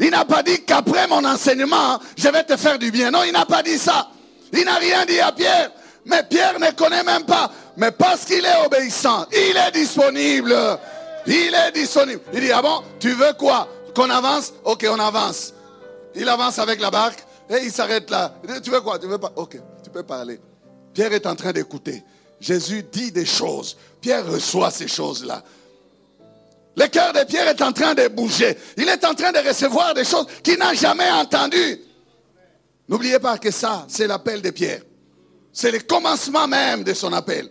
Il 0.00 0.10
n'a 0.10 0.24
pas 0.24 0.42
dit 0.42 0.62
qu'après 0.64 1.06
mon 1.08 1.24
enseignement, 1.24 1.98
je 2.16 2.28
vais 2.28 2.44
te 2.44 2.56
faire 2.56 2.78
du 2.78 2.90
bien. 2.90 3.10
Non, 3.10 3.22
il 3.24 3.32
n'a 3.32 3.46
pas 3.46 3.62
dit 3.62 3.78
ça. 3.78 4.08
Il 4.52 4.64
n'a 4.64 4.76
rien 4.76 5.04
dit 5.04 5.20
à 5.20 5.32
Pierre. 5.32 5.70
Mais 6.06 6.22
Pierre 6.22 6.58
ne 6.58 6.70
connaît 6.70 7.02
même 7.02 7.24
pas. 7.24 7.50
Mais 7.76 7.90
parce 7.90 8.24
qu'il 8.24 8.44
est 8.44 8.64
obéissant, 8.64 9.26
il 9.32 9.56
est 9.56 9.72
disponible. 9.72 10.56
Il 11.26 11.54
est 11.54 11.72
disponible. 11.72 12.20
Il 12.32 12.40
dit, 12.40 12.52
ah 12.52 12.62
bon, 12.62 12.82
tu 12.98 13.10
veux 13.10 13.32
quoi? 13.38 13.68
Qu'on 13.94 14.08
avance? 14.08 14.52
Ok, 14.64 14.86
on 14.90 14.98
avance. 14.98 15.52
Il 16.14 16.28
avance 16.28 16.58
avec 16.58 16.80
la 16.80 16.90
barque 16.90 17.22
et 17.50 17.64
il 17.64 17.70
s'arrête 17.70 18.08
là. 18.10 18.34
tu 18.62 18.70
veux 18.70 18.80
quoi? 18.80 18.98
Tu 18.98 19.06
veux 19.06 19.18
pas? 19.18 19.32
Ok, 19.36 19.58
tu 19.82 19.90
peux 19.90 20.02
parler. 20.02 20.40
Pierre 20.94 21.12
est 21.12 21.26
en 21.26 21.36
train 21.36 21.52
d'écouter. 21.52 22.02
Jésus 22.40 22.84
dit 22.90 23.12
des 23.12 23.26
choses. 23.26 23.76
Pierre 24.00 24.26
reçoit 24.26 24.70
ces 24.70 24.88
choses-là. 24.88 25.42
Le 26.78 26.86
cœur 26.86 27.12
de 27.12 27.24
Pierre 27.24 27.48
est 27.48 27.60
en 27.60 27.72
train 27.72 27.94
de 27.94 28.06
bouger. 28.06 28.56
Il 28.76 28.88
est 28.88 29.04
en 29.04 29.12
train 29.12 29.32
de 29.32 29.46
recevoir 29.46 29.94
des 29.94 30.04
choses 30.04 30.26
qu'il 30.44 30.58
n'a 30.58 30.72
jamais 30.74 31.10
entendues. 31.10 31.80
N'oubliez 32.88 33.18
pas 33.18 33.36
que 33.36 33.50
ça, 33.50 33.84
c'est 33.88 34.06
l'appel 34.06 34.40
de 34.40 34.50
Pierre. 34.50 34.82
C'est 35.52 35.72
le 35.72 35.80
commencement 35.80 36.46
même 36.46 36.84
de 36.84 36.94
son 36.94 37.12
appel. 37.12 37.50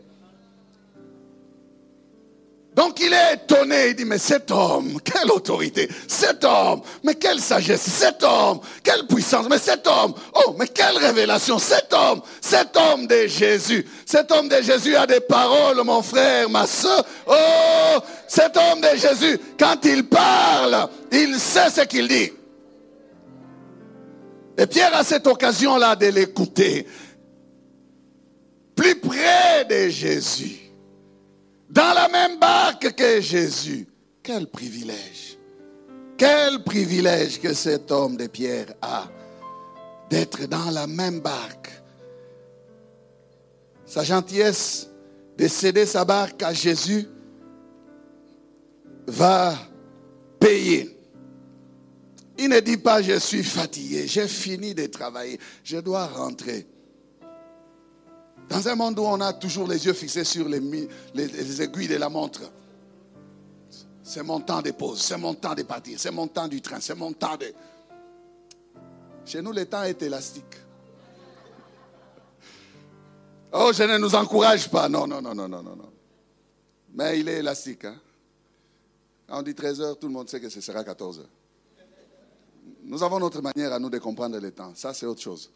Donc 2.77 2.99
il 2.99 3.11
est 3.11 3.33
étonné, 3.33 3.87
il 3.87 3.95
dit, 3.95 4.05
mais 4.05 4.19
cet 4.19 4.51
homme, 4.51 5.01
quelle 5.03 5.31
autorité, 5.31 5.89
cet 6.07 6.43
homme, 6.43 6.81
mais 7.03 7.15
quelle 7.15 7.39
sagesse, 7.39 7.81
cet 7.81 8.21
homme, 8.23 8.59
quelle 8.83 9.07
puissance, 9.07 9.47
mais 9.49 9.57
cet 9.57 9.87
homme, 9.87 10.13
oh, 10.35 10.55
mais 10.59 10.67
quelle 10.67 10.95
révélation, 10.95 11.57
cet 11.57 11.91
homme, 11.91 12.21
cet 12.39 12.77
homme 12.77 13.07
de 13.07 13.25
Jésus, 13.25 13.83
cet 14.05 14.31
homme 14.31 14.47
de 14.47 14.61
Jésus 14.61 14.95
a 14.95 15.07
des 15.07 15.21
paroles, 15.21 15.83
mon 15.83 16.03
frère, 16.03 16.51
ma 16.51 16.67
soeur, 16.67 17.03
oh, 17.25 17.97
cet 18.27 18.55
homme 18.55 18.79
de 18.79 18.95
Jésus, 18.95 19.39
quand 19.59 19.83
il 19.83 20.07
parle, 20.07 20.87
il 21.11 21.39
sait 21.39 21.71
ce 21.71 21.81
qu'il 21.81 22.07
dit. 22.07 22.31
Et 24.55 24.67
Pierre 24.67 24.95
a 24.95 25.03
cette 25.03 25.25
occasion-là 25.25 25.95
de 25.95 26.07
l'écouter, 26.07 26.85
plus 28.75 28.99
près 28.99 29.65
de 29.67 29.89
Jésus 29.89 30.66
dans 31.77 31.93
la 31.93 32.07
même 32.09 32.39
barque 32.39 32.95
que 32.95 33.21
Jésus. 33.21 33.87
Quel 34.23 34.47
privilège. 34.47 35.37
Quel 36.17 36.63
privilège 36.63 37.39
que 37.39 37.53
cet 37.53 37.91
homme 37.91 38.17
de 38.17 38.25
Pierre 38.25 38.73
a 38.81 39.07
d'être 40.09 40.47
dans 40.47 40.71
la 40.71 40.87
même 40.87 41.19
barque. 41.19 41.69
Sa 43.85 44.03
gentillesse 44.03 44.89
de 45.37 45.47
céder 45.47 45.85
sa 45.85 46.03
barque 46.03 46.41
à 46.41 46.51
Jésus 46.51 47.07
va 49.05 49.55
payer. 50.39 50.97
Il 52.39 52.49
ne 52.49 52.59
dit 52.59 52.77
pas 52.77 53.03
je 53.03 53.19
suis 53.19 53.43
fatigué, 53.43 54.07
j'ai 54.07 54.27
fini 54.27 54.73
de 54.73 54.87
travailler, 54.87 55.39
je 55.63 55.77
dois 55.77 56.07
rentrer. 56.07 56.65
Dans 58.49 58.67
un 58.67 58.75
monde 58.75 58.97
où 58.99 59.03
on 59.03 59.19
a 59.19 59.33
toujours 59.33 59.67
les 59.67 59.85
yeux 59.85 59.93
fixés 59.93 60.23
sur 60.23 60.47
les, 60.47 61.61
aiguilles 61.61 61.87
de 61.87 61.97
la 61.97 62.09
montre, 62.09 62.41
c'est 64.01 64.23
mon 64.23 64.39
temps 64.39 64.61
de 64.61 64.71
pause, 64.71 65.01
c'est 65.01 65.17
mon 65.17 65.33
temps 65.33 65.53
de 65.53 65.63
partir, 65.63 65.99
c'est 65.99 66.11
mon 66.11 66.27
temps 66.27 66.47
du 66.47 66.61
train, 66.61 66.79
c'est 66.79 66.95
mon 66.95 67.11
temps 67.11 67.35
de... 67.35 67.53
Chez 69.25 69.41
nous, 69.41 69.51
le 69.51 69.65
temps 69.65 69.83
est 69.83 70.01
élastique. 70.01 70.55
Oh, 73.51 73.71
je 73.73 73.83
ne 73.83 73.97
nous 73.97 74.15
encourage 74.15 74.69
pas. 74.69 74.87
Non, 74.87 75.07
non, 75.07 75.21
non, 75.21 75.35
non, 75.35 75.47
non, 75.47 75.63
non. 75.63 75.91
Mais 76.93 77.19
il 77.19 77.27
est 77.27 77.39
élastique. 77.39 77.83
Hein? 77.83 77.99
On 79.29 79.41
dit 79.41 79.53
13 79.53 79.81
heures, 79.81 79.99
tout 79.99 80.07
le 80.07 80.13
monde 80.13 80.29
sait 80.29 80.39
que 80.39 80.49
ce 80.49 80.61
sera 80.61 80.83
14 80.83 81.19
heures. 81.19 81.29
Nous 82.83 83.03
avons 83.03 83.19
notre 83.19 83.41
manière 83.41 83.73
à 83.73 83.79
nous 83.79 83.89
de 83.89 83.97
comprendre 83.97 84.39
le 84.39 84.51
temps. 84.51 84.71
Ça, 84.73 84.93
c'est 84.93 85.05
autre 85.05 85.21
chose. 85.21 85.51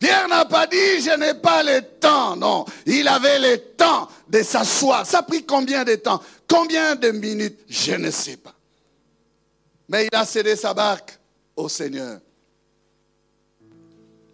Pierre 0.00 0.28
n'a 0.28 0.46
pas 0.46 0.66
dit 0.66 1.02
je 1.02 1.14
n'ai 1.16 1.34
pas 1.34 1.62
le 1.62 1.82
temps. 2.00 2.34
Non, 2.34 2.64
il 2.86 3.06
avait 3.06 3.38
le 3.38 3.58
temps 3.58 4.08
de 4.28 4.42
s'asseoir. 4.42 5.04
Ça 5.04 5.18
a 5.18 5.22
pris 5.22 5.44
combien 5.44 5.84
de 5.84 5.94
temps? 5.96 6.20
Combien 6.48 6.96
de 6.96 7.10
minutes? 7.10 7.60
Je 7.68 7.92
ne 7.92 8.10
sais 8.10 8.38
pas. 8.38 8.54
Mais 9.90 10.08
il 10.10 10.16
a 10.16 10.24
cédé 10.24 10.56
sa 10.56 10.72
barque 10.72 11.18
au 11.54 11.68
Seigneur. 11.68 12.18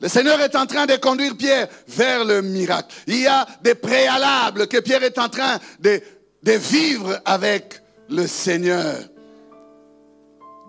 Le 0.01 0.09
Seigneur 0.09 0.41
est 0.41 0.55
en 0.55 0.67
train 0.67 0.87
de 0.87 0.95
conduire 0.97 1.37
Pierre 1.37 1.69
vers 1.89 2.25
le 2.25 2.43
miracle. 2.43 2.95
Il 3.09 3.23
y 3.23 3.27
a 3.27 3.45
des 3.63 3.75
préalables 3.75 4.69
que 4.69 4.79
Pierre 4.79 5.03
est 5.03 5.19
en 5.19 5.29
train 5.29 5.59
de, 5.81 6.01
de 6.45 6.53
vivre 6.53 7.21
avec 7.25 7.83
le 8.09 8.27
Seigneur. 8.29 8.99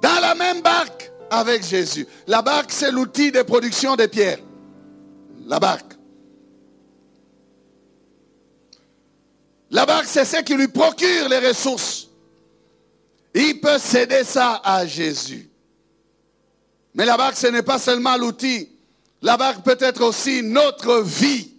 Dans 0.01 0.19
la 0.21 0.33
même 0.33 0.61
barque 0.61 1.11
avec 1.29 1.63
Jésus. 1.63 2.07
La 2.25 2.41
barque, 2.41 2.71
c'est 2.71 2.91
l'outil 2.91 3.31
de 3.31 3.43
production 3.43 3.95
de 3.95 4.07
Pierre 4.07 4.39
la 5.47 5.59
barque. 5.59 5.93
La 9.71 9.85
barque, 9.85 10.05
c'est 10.05 10.25
ce 10.25 10.41
qui 10.43 10.55
lui 10.55 10.67
procure 10.67 11.29
les 11.29 11.39
ressources. 11.39 12.07
Il 13.33 13.59
peut 13.59 13.79
céder 13.79 14.23
ça 14.23 14.61
à 14.63 14.85
Jésus. 14.85 15.49
Mais 16.93 17.05
la 17.05 17.17
barque, 17.17 17.37
ce 17.37 17.47
n'est 17.47 17.63
pas 17.63 17.79
seulement 17.79 18.17
l'outil. 18.17 18.69
La 19.21 19.37
barque 19.37 19.63
peut 19.63 19.77
être 19.79 20.03
aussi 20.03 20.41
notre 20.43 21.01
vie. 21.01 21.53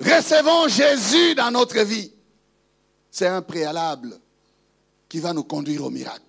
Recevons 0.00 0.68
Jésus 0.68 1.34
dans 1.34 1.50
notre 1.50 1.80
vie. 1.80 2.12
C'est 3.10 3.26
un 3.26 3.42
préalable 3.42 4.18
qui 5.08 5.18
va 5.18 5.32
nous 5.32 5.44
conduire 5.44 5.84
au 5.84 5.90
miracle 5.90 6.27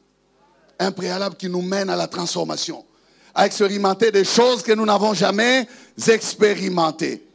un 0.79 0.91
préalable 0.91 1.35
qui 1.35 1.49
nous 1.49 1.61
mène 1.61 1.89
à 1.89 1.95
la 1.95 2.07
transformation, 2.07 2.85
à 3.35 3.45
expérimenter 3.45 4.11
des 4.11 4.23
choses 4.23 4.63
que 4.63 4.71
nous 4.71 4.85
n'avons 4.85 5.13
jamais 5.13 5.67
expérimentées. 6.07 7.25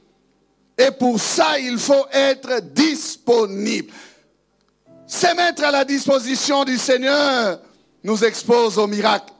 Et 0.76 0.90
pour 0.90 1.20
ça, 1.20 1.58
il 1.58 1.78
faut 1.78 2.06
être 2.10 2.60
disponible. 2.72 3.92
Se 5.06 5.36
mettre 5.36 5.64
à 5.64 5.70
la 5.70 5.84
disposition 5.84 6.64
du 6.64 6.78
Seigneur 6.78 7.60
nous 8.02 8.24
expose 8.24 8.78
au 8.78 8.86
miracle. 8.86 9.32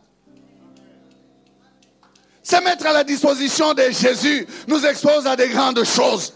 Se 2.43 2.63
mettre 2.63 2.87
à 2.87 2.93
la 2.93 3.05
disposition 3.05 3.73
de 3.73 3.85
Jésus 3.91 4.47
nous 4.69 4.85
expose 4.85 5.27
à 5.27 5.35
des 5.35 5.49
grandes 5.49 5.83
choses. 5.83 6.35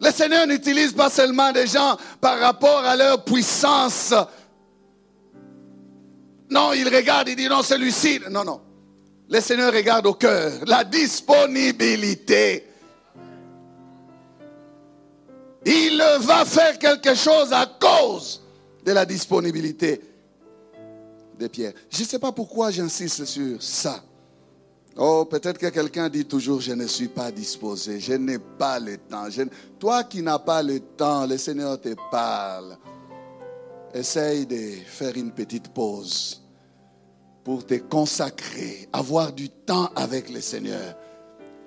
Le 0.00 0.10
Seigneur 0.10 0.46
n'utilise 0.46 0.92
pas 0.92 1.10
seulement 1.10 1.52
des 1.52 1.66
gens 1.66 1.96
par 2.20 2.38
rapport 2.38 2.84
à 2.84 2.96
leur 2.96 3.24
puissance. 3.24 4.14
Non, 6.52 6.74
il 6.74 6.86
regarde, 6.94 7.30
il 7.30 7.36
dit 7.36 7.48
non, 7.48 7.62
celui-ci. 7.62 8.20
Non, 8.30 8.44
non. 8.44 8.60
Le 9.30 9.40
Seigneur 9.40 9.72
regarde 9.72 10.06
au 10.06 10.12
cœur, 10.12 10.52
la 10.66 10.84
disponibilité. 10.84 12.66
Il 15.64 16.04
va 16.20 16.44
faire 16.44 16.78
quelque 16.78 17.14
chose 17.14 17.54
à 17.54 17.64
cause 17.80 18.42
de 18.84 18.92
la 18.92 19.06
disponibilité 19.06 19.98
de 21.38 21.46
Pierre. 21.46 21.72
Je 21.88 22.02
ne 22.02 22.06
sais 22.06 22.18
pas 22.18 22.32
pourquoi 22.32 22.70
j'insiste 22.70 23.24
sur 23.24 23.62
ça. 23.62 24.02
Oh, 24.98 25.24
peut-être 25.24 25.56
que 25.56 25.68
quelqu'un 25.68 26.10
dit 26.10 26.26
toujours, 26.26 26.60
je 26.60 26.72
ne 26.72 26.86
suis 26.86 27.08
pas 27.08 27.32
disposé, 27.32 27.98
je 27.98 28.12
n'ai 28.12 28.38
pas 28.38 28.78
le 28.78 28.98
temps. 28.98 29.28
Toi 29.78 30.04
qui 30.04 30.20
n'as 30.20 30.38
pas 30.38 30.62
le 30.62 30.80
temps, 30.80 31.26
le 31.26 31.38
Seigneur 31.38 31.80
te 31.80 31.94
parle. 32.10 32.76
Essaye 33.94 34.44
de 34.44 34.72
faire 34.86 35.16
une 35.16 35.32
petite 35.32 35.68
pause 35.68 36.41
pour 37.44 37.66
te 37.66 37.74
consacrer, 37.74 38.88
avoir 38.92 39.32
du 39.32 39.48
temps 39.48 39.90
avec 39.96 40.30
le 40.30 40.40
Seigneur, 40.40 40.94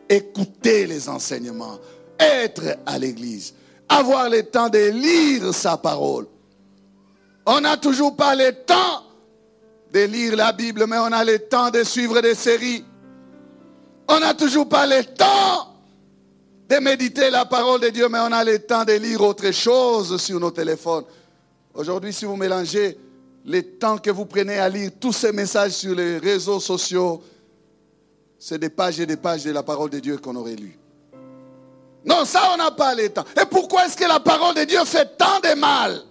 écouter 0.10 0.88
les 0.88 1.10
enseignements, 1.10 1.80
être 2.20 2.78
à 2.86 2.98
l'église, 2.98 3.54
avoir 3.90 4.30
le 4.30 4.44
temps 4.44 4.70
de 4.70 4.90
lire 4.90 5.54
sa 5.54 5.78
parole. 5.78 6.28
On 7.46 7.62
n'a 7.62 7.78
toujours 7.78 8.16
pas 8.16 8.36
le 8.36 8.52
temps 8.52 9.04
de 9.94 10.00
lire 10.02 10.36
la 10.36 10.52
Bible, 10.52 10.86
mais 10.88 10.98
on 10.98 11.12
a 11.12 11.24
le 11.24 11.40
temps 11.40 11.70
de 11.70 11.84
suivre 11.84 12.22
des 12.22 12.36
séries. 12.36 12.84
On 14.08 14.20
n'a 14.20 14.34
toujours 14.34 14.68
pas 14.68 14.86
le 14.86 15.04
temps 15.04 15.74
de 16.70 16.78
méditer 16.78 17.30
la 17.30 17.46
parole 17.46 17.82
de 17.82 17.90
Dieu, 17.90 18.08
mais 18.10 18.20
on 18.20 18.32
a 18.32 18.44
le 18.44 18.60
temps 18.60 18.86
de 18.86 18.94
lire 18.94 19.22
autre 19.22 19.52
chose 19.52 20.22
sur 20.22 20.40
nos 20.40 20.52
téléphones. 20.52 21.06
Aujourd'hui, 21.74 22.14
si 22.14 22.26
vous 22.26 22.36
mélangez 22.36 22.98
le 23.46 23.62
temps 23.62 23.98
que 24.00 24.10
vous 24.10 24.26
prenez 24.26 24.58
à 24.58 24.68
lire 24.68 24.92
tous 25.00 25.14
ces 25.14 25.32
messages 25.32 25.74
sur 25.74 25.96
les 25.96 26.18
réseaux 26.18 26.60
sociaux, 26.60 27.24
c'est 28.40 28.58
des 28.58 28.70
pages 28.70 29.00
et 29.00 29.06
des 29.06 29.18
pages 29.18 29.44
de 29.44 29.52
la 29.52 29.62
parole 29.62 29.92
de 29.92 30.00
Dieu 30.00 30.18
qu'on 30.18 30.36
aurait 30.36 30.56
lu. 30.56 30.78
Non, 32.04 32.26
ça, 32.26 32.52
on 32.54 32.58
n'a 32.58 32.72
pas 32.72 32.96
le 32.96 33.10
temps. 33.10 33.26
Et 33.40 33.46
pourquoi 33.46 33.86
est-ce 33.86 33.96
que 33.96 34.08
la 34.08 34.20
parole 34.20 34.56
de 34.56 34.64
Dieu 34.64 34.84
fait 34.86 35.18
tant 35.18 35.40
de 35.40 35.60
mal 35.60 36.02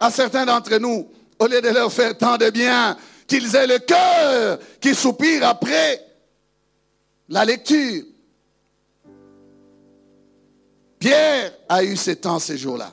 à 0.00 0.10
certains 0.10 0.44
d'entre 0.44 0.76
nous, 0.78 1.08
au 1.38 1.46
lieu 1.46 1.60
de 1.60 1.68
leur 1.68 1.92
faire 1.92 2.16
tant 2.16 2.36
de 2.36 2.50
bien, 2.50 2.96
qu'ils 3.26 3.54
aient 3.54 3.66
le 3.66 3.78
cœur 3.78 4.58
qui 4.80 4.94
soupire 4.94 5.46
après 5.46 6.02
la 7.28 7.44
lecture? 7.44 8.04
Pierre 10.98 11.52
a 11.68 11.84
eu 11.84 11.96
ces 11.96 12.16
temps 12.16 12.38
ces 12.38 12.56
jours-là. 12.56 12.92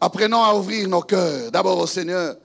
Apprenons 0.00 0.42
à 0.42 0.54
ouvrir 0.54 0.88
nos 0.88 1.02
cœurs, 1.02 1.50
d'abord 1.50 1.78
au 1.78 1.86
Seigneur, 1.86 2.36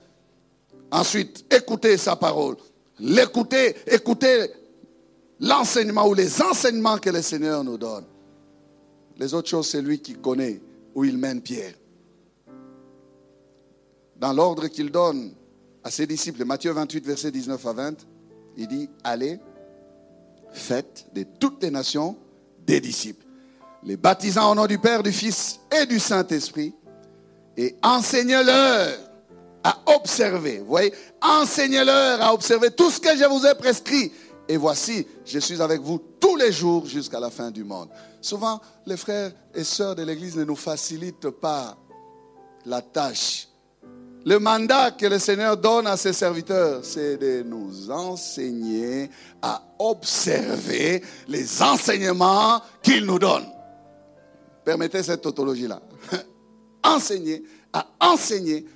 ensuite 0.90 1.44
écouter 1.50 1.96
sa 1.96 2.14
parole, 2.14 2.56
l'écouter, 2.98 3.74
écouter 3.86 4.50
l'enseignement 5.40 6.06
ou 6.06 6.14
les 6.14 6.42
enseignements 6.42 6.98
que 6.98 7.10
le 7.10 7.22
Seigneur 7.22 7.64
nous 7.64 7.78
donne. 7.78 8.04
Les 9.18 9.32
autres 9.32 9.48
choses, 9.48 9.68
c'est 9.68 9.80
lui 9.80 10.00
qui 10.00 10.14
connaît 10.14 10.60
où 10.94 11.04
il 11.04 11.16
mène 11.16 11.40
Pierre. 11.40 11.74
Dans 14.16 14.32
l'ordre 14.32 14.68
qu'il 14.68 14.90
donne 14.90 15.32
à 15.82 15.90
ses 15.90 16.06
disciples, 16.06 16.44
Matthieu 16.44 16.72
28, 16.72 17.06
verset 17.06 17.30
19 17.30 17.66
à 17.66 17.72
20, 17.72 18.06
il 18.58 18.68
dit, 18.68 18.90
allez, 19.04 19.38
faites 20.52 21.06
de 21.14 21.24
toutes 21.38 21.62
les 21.62 21.70
nations 21.70 22.16
des 22.66 22.80
disciples, 22.80 23.24
les 23.82 23.96
baptisant 23.96 24.52
au 24.52 24.54
nom 24.54 24.66
du 24.66 24.78
Père, 24.78 25.02
du 25.02 25.12
Fils 25.12 25.60
et 25.70 25.86
du 25.86 25.98
Saint-Esprit, 25.98 26.74
et 27.56 27.76
enseignez-leur 27.82 28.98
à 29.64 29.78
observer. 29.96 30.58
Vous 30.58 30.66
voyez, 30.66 30.92
enseignez-leur 31.22 32.22
à 32.22 32.32
observer 32.32 32.70
tout 32.70 32.90
ce 32.90 33.00
que 33.00 33.16
je 33.16 33.24
vous 33.24 33.46
ai 33.46 33.54
prescrit. 33.54 34.12
Et 34.48 34.56
voici, 34.56 35.06
je 35.24 35.38
suis 35.38 35.60
avec 35.60 35.80
vous 35.80 36.00
tous 36.20 36.36
les 36.36 36.52
jours 36.52 36.86
jusqu'à 36.86 37.18
la 37.18 37.30
fin 37.30 37.50
du 37.50 37.64
monde. 37.64 37.88
Souvent, 38.20 38.60
les 38.86 38.96
frères 38.96 39.32
et 39.54 39.64
sœurs 39.64 39.96
de 39.96 40.02
l'Église 40.02 40.36
ne 40.36 40.44
nous 40.44 40.56
facilitent 40.56 41.30
pas 41.30 41.76
la 42.64 42.80
tâche 42.80 43.48
le 44.26 44.40
mandat 44.40 44.90
que 44.90 45.06
le 45.06 45.20
Seigneur 45.20 45.56
donne 45.56 45.86
à 45.86 45.96
ses 45.96 46.12
serviteurs, 46.12 46.80
c'est 46.84 47.16
de 47.16 47.44
nous 47.44 47.92
enseigner 47.92 49.08
à 49.40 49.62
observer 49.78 51.00
les 51.28 51.62
enseignements 51.62 52.60
qu'il 52.82 53.04
nous 53.06 53.20
donne. 53.20 53.46
Permettez 54.64 55.04
cette 55.04 55.22
tautologie-là. 55.22 55.80
Enseigner, 56.86 57.42
à 57.72 57.86
enseigner, 58.00 58.66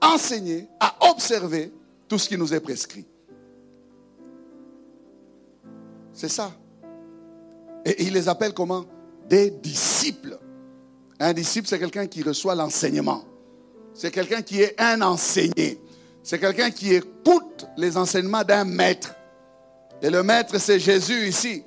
enseigner, 0.00 0.68
à 0.80 0.96
observer 1.10 1.72
tout 2.08 2.18
ce 2.18 2.28
qui 2.28 2.36
nous 2.36 2.52
est 2.54 2.60
prescrit. 2.60 3.06
C'est 6.12 6.28
ça. 6.28 6.52
Et 7.84 8.04
il 8.04 8.12
les 8.12 8.28
appelle 8.28 8.52
comment? 8.52 8.84
Des 9.28 9.50
disciples. 9.50 10.38
Un 11.20 11.32
disciple, 11.32 11.68
c'est 11.68 11.78
quelqu'un 11.78 12.06
qui 12.06 12.22
reçoit 12.22 12.54
l'enseignement 12.54 13.24
c'est 13.98 14.12
quelqu'un 14.12 14.42
qui 14.42 14.62
est 14.62 14.80
un 14.80 15.02
enseigné. 15.02 15.80
C'est 16.22 16.38
quelqu'un 16.38 16.70
qui 16.70 16.94
écoute 16.94 17.66
les 17.76 17.96
enseignements 17.96 18.44
d'un 18.44 18.64
maître. 18.64 19.12
Et 20.00 20.08
le 20.08 20.22
maître, 20.22 20.56
c'est 20.58 20.78
Jésus 20.78 21.26
ici. 21.26 21.64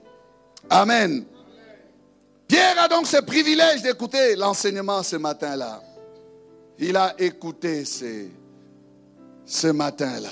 Amen. 0.69 1.25
Pierre 2.51 2.83
a 2.83 2.89
donc 2.89 3.07
ce 3.07 3.15
privilège 3.15 3.81
d'écouter 3.81 4.35
l'enseignement 4.35 5.03
ce 5.03 5.15
matin-là. 5.15 5.81
Il 6.79 6.97
a 6.97 7.15
écouté 7.17 7.85
ce, 7.85 9.67
matin-là. 9.67 10.27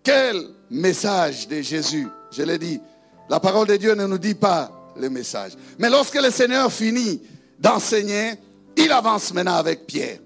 Quel 0.00 0.40
message 0.70 1.48
de 1.48 1.60
Jésus. 1.60 2.06
Je 2.30 2.44
l'ai 2.44 2.56
dit, 2.56 2.80
la 3.28 3.40
parole 3.40 3.66
de 3.66 3.74
Dieu 3.74 3.96
ne 3.96 4.06
nous 4.06 4.18
dit 4.18 4.36
pas 4.36 4.70
le 4.96 5.10
message. 5.10 5.54
Mais 5.76 5.90
lorsque 5.90 6.22
le 6.22 6.30
Seigneur 6.30 6.70
finit 6.70 7.20
d'enseigner, 7.58 8.34
il 8.76 8.92
avance 8.92 9.34
maintenant 9.34 9.56
avec 9.56 9.88
Pierre. 9.88 10.20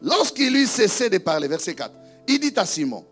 Lorsqu'il 0.00 0.56
eut 0.56 0.66
cessé 0.66 1.10
de 1.10 1.18
parler, 1.18 1.48
verset 1.48 1.74
4, 1.74 1.92
il 2.28 2.40
dit 2.40 2.54
à 2.56 2.64
Simon, 2.64 3.04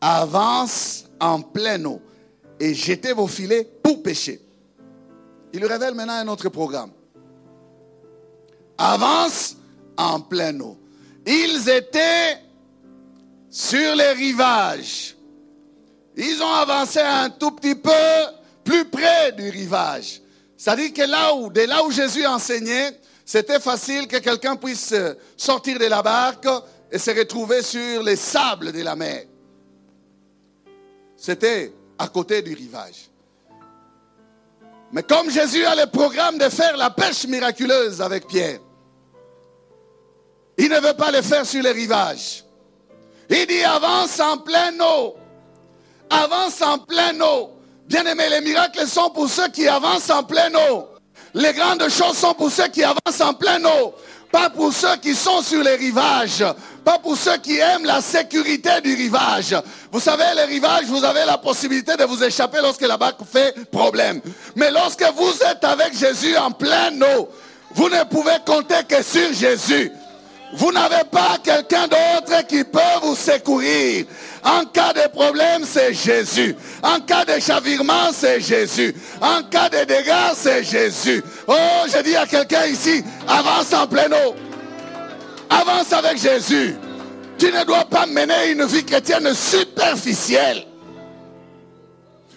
avance 0.00 1.04
en 1.20 1.40
pleine 1.42 1.86
eau 1.86 2.02
et 2.58 2.74
jetez 2.74 3.12
vos 3.12 3.28
filets 3.28 3.70
pour 3.84 4.02
pêcher. 4.02 4.40
Il 5.52 5.60
lui 5.60 5.66
révèle 5.66 5.94
maintenant 5.94 6.14
un 6.14 6.28
autre 6.28 6.48
programme. 6.48 6.90
Avance 8.78 9.56
en 9.96 10.20
pleine 10.20 10.62
eau. 10.62 10.78
Ils 11.26 11.68
étaient 11.68 12.38
sur 13.50 13.94
les 13.94 14.12
rivages. 14.12 15.14
Ils 16.16 16.42
ont 16.42 16.52
avancé 16.52 17.00
un 17.00 17.30
tout 17.30 17.52
petit 17.52 17.74
peu 17.74 17.90
plus 18.64 18.86
près 18.86 19.32
du 19.32 19.48
rivage. 19.50 20.20
C'est-à-dire 20.56 20.92
que 20.92 21.02
là 21.02 21.34
où, 21.34 21.50
de 21.50 21.62
là 21.62 21.84
où 21.84 21.90
Jésus 21.90 22.26
enseignait, 22.26 22.98
c'était 23.24 23.60
facile 23.60 24.06
que 24.06 24.18
quelqu'un 24.18 24.56
puisse 24.56 24.94
sortir 25.36 25.78
de 25.78 25.86
la 25.86 26.02
barque 26.02 26.48
et 26.90 26.98
se 26.98 27.10
retrouver 27.10 27.62
sur 27.62 28.02
les 28.02 28.16
sables 28.16 28.72
de 28.72 28.82
la 28.82 28.96
mer. 28.96 29.24
C'était 31.16 31.72
à 31.98 32.08
côté 32.08 32.42
du 32.42 32.54
rivage. 32.54 33.11
Mais 34.92 35.02
comme 35.02 35.30
Jésus 35.30 35.64
a 35.64 35.74
le 35.74 35.86
programme 35.86 36.36
de 36.36 36.48
faire 36.50 36.76
la 36.76 36.90
pêche 36.90 37.26
miraculeuse 37.26 38.02
avec 38.02 38.26
Pierre, 38.26 38.60
il 40.58 40.68
ne 40.68 40.78
veut 40.80 40.94
pas 40.94 41.10
le 41.10 41.22
faire 41.22 41.46
sur 41.46 41.62
les 41.62 41.72
rivages. 41.72 42.44
Il 43.30 43.46
dit 43.46 43.64
avance 43.64 44.20
en 44.20 44.36
pleine 44.38 44.80
eau. 44.82 45.16
Avance 46.10 46.60
en 46.60 46.78
pleine 46.78 47.22
eau. 47.22 47.50
Bien 47.86 48.04
aimé, 48.04 48.24
les 48.28 48.42
miracles 48.42 48.86
sont 48.86 49.10
pour 49.10 49.28
ceux 49.28 49.48
qui 49.48 49.66
avancent 49.66 50.10
en 50.10 50.22
pleine 50.22 50.54
eau. 50.70 50.88
Les 51.34 51.54
grandes 51.54 51.88
choses 51.88 52.18
sont 52.18 52.34
pour 52.34 52.50
ceux 52.50 52.68
qui 52.68 52.84
avancent 52.84 53.20
en 53.22 53.32
pleine 53.32 53.64
eau, 53.64 53.94
pas 54.32 54.48
pour 54.48 54.72
ceux 54.72 54.96
qui 54.96 55.14
sont 55.14 55.42
sur 55.42 55.62
les 55.62 55.76
rivages, 55.76 56.44
pas 56.82 56.98
pour 56.98 57.16
ceux 57.16 57.36
qui 57.36 57.58
aiment 57.58 57.84
la 57.84 58.00
sécurité 58.00 58.80
du 58.82 58.94
rivage. 58.94 59.54
Vous 59.92 60.00
savez, 60.00 60.24
les 60.34 60.44
rivages, 60.44 60.86
vous 60.86 61.04
avez 61.04 61.26
la 61.26 61.36
possibilité 61.36 61.96
de 61.96 62.04
vous 62.04 62.24
échapper 62.24 62.58
lorsque 62.62 62.80
la 62.80 62.96
barque 62.96 63.20
fait 63.30 63.54
problème. 63.70 64.22
Mais 64.56 64.70
lorsque 64.70 65.04
vous 65.14 65.34
êtes 65.48 65.62
avec 65.62 65.96
Jésus 65.96 66.34
en 66.38 66.50
pleine 66.50 67.04
eau, 67.16 67.28
vous 67.74 67.90
ne 67.90 68.02
pouvez 68.04 68.38
compter 68.44 68.82
que 68.88 69.02
sur 69.02 69.32
Jésus. 69.34 69.92
Vous 70.54 70.70
n'avez 70.70 71.04
pas 71.10 71.38
quelqu'un 71.42 71.88
d'autre 71.88 72.46
qui 72.46 72.62
peut 72.62 72.78
vous 73.02 73.16
secourir. 73.16 74.04
En 74.44 74.66
cas 74.66 74.92
de 74.92 75.08
problème, 75.08 75.64
c'est 75.64 75.94
Jésus. 75.94 76.54
En 76.82 77.00
cas 77.00 77.24
de 77.24 77.40
chavirement, 77.40 78.12
c'est 78.12 78.40
Jésus. 78.40 78.94
En 79.20 79.42
cas 79.44 79.70
de 79.70 79.84
dégâts, 79.84 80.34
c'est 80.34 80.62
Jésus. 80.62 81.24
Oh, 81.46 81.54
je 81.86 82.02
dis 82.02 82.16
à 82.16 82.26
quelqu'un 82.26 82.66
ici, 82.66 83.02
avance 83.26 83.72
en 83.72 83.86
plein 83.86 84.10
eau. 84.12 84.34
Avance 85.48 85.92
avec 85.92 86.18
Jésus. 86.18 86.76
Tu 87.38 87.46
ne 87.46 87.64
dois 87.64 87.84
pas 87.86 88.06
mener 88.06 88.50
une 88.50 88.64
vie 88.66 88.84
chrétienne 88.84 89.32
superficielle. 89.34 90.66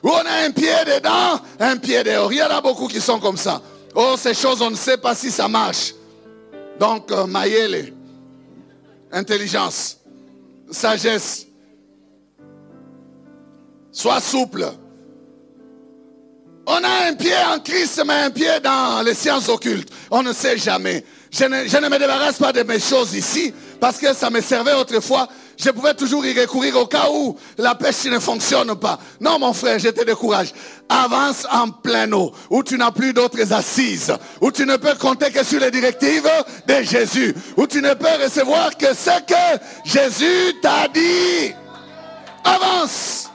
Où 0.02 0.10
on 0.10 0.26
a 0.26 0.46
un 0.46 0.52
pied 0.52 0.70
dedans, 0.86 1.42
un 1.60 1.78
pied 1.78 2.04
dehors. 2.04 2.32
Il 2.32 2.38
y 2.38 2.44
en 2.44 2.50
a 2.50 2.62
beaucoup 2.62 2.88
qui 2.88 3.02
sont 3.02 3.20
comme 3.20 3.38
ça. 3.38 3.62
Oh, 3.94 4.16
ces 4.18 4.34
choses, 4.34 4.62
on 4.62 4.70
ne 4.70 4.76
sait 4.76 4.98
pas 4.98 5.16
si 5.16 5.32
ça 5.32 5.48
marche. 5.48 5.94
Donc, 6.80 7.12
euh, 7.12 7.26
maïele, 7.26 7.95
intelligence, 9.16 9.98
sagesse, 10.70 11.48
sois 13.92 14.20
souple. 14.20 14.66
On 16.68 16.84
a 16.84 17.08
un 17.08 17.14
pied 17.14 17.36
en 17.48 17.60
Christ, 17.60 18.04
mais 18.06 18.24
un 18.24 18.32
pied 18.32 18.60
dans 18.62 19.02
les 19.04 19.14
sciences 19.14 19.50
occultes. 19.50 19.90
On 20.12 20.22
ne 20.22 20.34
sait 20.34 20.58
jamais. 20.58 21.06
Je 21.32 21.46
ne, 21.46 21.90
me 21.90 22.00
débarrasse 22.00 22.38
pas 22.38 22.52
de 22.52 22.64
mes 22.64 22.80
choses 22.80 23.14
ici 23.14 23.54
parce 23.80 23.98
que 23.98 24.14
ça 24.14 24.30
me 24.30 24.42
servait 24.42 24.74
autrefois 24.74 25.28
je 25.58 25.70
pouvais 25.70 25.94
toujours 25.94 26.26
y 26.26 26.40
recourir 26.40 26.76
au 26.78 26.86
cas 26.86 27.08
où 27.12 27.38
la 27.58 27.76
pêche 27.76 28.06
ne 28.06 28.20
fonctionne 28.20 28.76
pas. 28.76 29.00
Non, 29.22 29.40
mon 29.40 29.54
frère, 29.54 29.80
je 29.80 29.90
te 29.90 30.04
décourage. 30.04 30.54
Avance 30.90 31.48
en 31.52 31.70
plein 31.70 32.12
eau, 32.12 32.32
où 32.50 32.64
tu 32.64 32.78
n'as 32.78 32.92
plus 32.92 33.14
d'autres 33.14 33.54
assises, 33.54 34.14
où 34.42 34.52
tu 34.52 34.66
ne 34.66 34.78
peux 34.78 34.96
compter 34.96 35.32
que 35.32 35.44
sur 35.44 35.60
les 35.60 35.72
directives 35.72 36.30
de 36.68 36.82
Jésus, 36.84 37.34
où 37.58 37.68
tu 37.68 37.82
ne 37.82 37.94
peux 37.94 38.24
recevoir 38.24 38.76
que 38.78 38.94
ce 38.94 39.22
que 39.22 39.62
Jésus 39.86 40.56
t'a 40.62 40.88
dit. 40.88 41.54
Avance. 42.44 43.30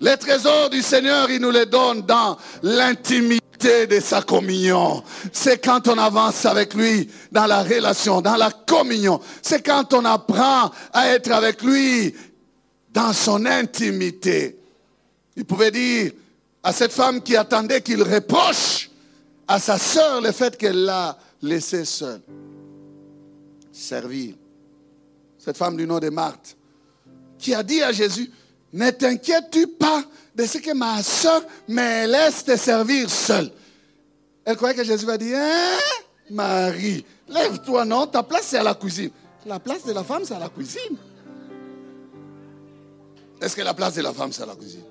Les 0.00 0.16
trésors 0.16 0.70
du 0.70 0.82
Seigneur, 0.82 1.30
il 1.30 1.40
nous 1.40 1.50
les 1.50 1.66
donne 1.66 2.02
dans 2.02 2.36
l'intimité 2.62 3.42
de 3.62 4.00
sa 4.00 4.22
communion. 4.22 5.02
C'est 5.32 5.62
quand 5.62 5.88
on 5.88 5.98
avance 5.98 6.44
avec 6.46 6.74
lui 6.74 7.08
dans 7.30 7.46
la 7.46 7.62
relation, 7.62 8.20
dans 8.20 8.36
la 8.36 8.50
communion. 8.50 9.20
C'est 9.40 9.64
quand 9.64 9.94
on 9.94 10.04
apprend 10.04 10.70
à 10.92 11.08
être 11.08 11.30
avec 11.32 11.62
lui 11.62 12.14
dans 12.92 13.12
son 13.12 13.46
intimité. 13.46 14.58
Il 15.36 15.44
pouvait 15.44 15.70
dire 15.70 16.12
à 16.62 16.72
cette 16.72 16.92
femme 16.92 17.22
qui 17.22 17.36
attendait 17.36 17.80
qu'il 17.80 18.02
reproche 18.02 18.90
à 19.48 19.58
sa 19.58 19.78
sœur 19.78 20.20
le 20.20 20.32
fait 20.32 20.56
qu'elle 20.56 20.84
l'a 20.84 21.18
laissé 21.42 21.84
seule. 21.84 22.22
Servir. 23.72 24.34
Cette 25.38 25.56
femme 25.56 25.76
du 25.76 25.86
nom 25.86 25.98
de 25.98 26.08
Marthe, 26.08 26.56
qui 27.38 27.54
a 27.54 27.62
dit 27.62 27.82
à 27.82 27.90
Jésus, 27.90 28.30
ne 28.72 28.90
t'inquiètes-tu 28.90 29.66
pas 29.66 30.04
de 30.34 30.46
ce 30.46 30.58
que 30.58 30.72
ma 30.72 31.02
soeur 31.02 31.42
me 31.68 32.06
laisse 32.06 32.44
te 32.44 32.56
servir 32.56 33.08
seule. 33.10 33.50
Elle 34.44 34.56
croyait 34.56 34.74
que 34.74 34.84
Jésus 34.84 35.06
va 35.06 35.18
dire, 35.18 35.38
hein, 35.38 35.78
Marie, 36.30 37.04
lève-toi, 37.28 37.84
non, 37.84 38.06
ta 38.06 38.22
place 38.22 38.46
c'est 38.46 38.58
à 38.58 38.62
la 38.62 38.74
cuisine. 38.74 39.10
La 39.46 39.58
place 39.58 39.84
de 39.84 39.92
la 39.92 40.04
femme 40.04 40.22
c'est 40.24 40.34
à 40.34 40.38
la 40.38 40.48
cuisine. 40.48 40.96
Est-ce 43.40 43.56
que 43.56 43.62
la 43.62 43.74
place 43.74 43.94
de 43.94 44.02
la 44.02 44.12
femme 44.12 44.32
c'est 44.32 44.42
à 44.42 44.46
la 44.46 44.54
cuisine? 44.54 44.84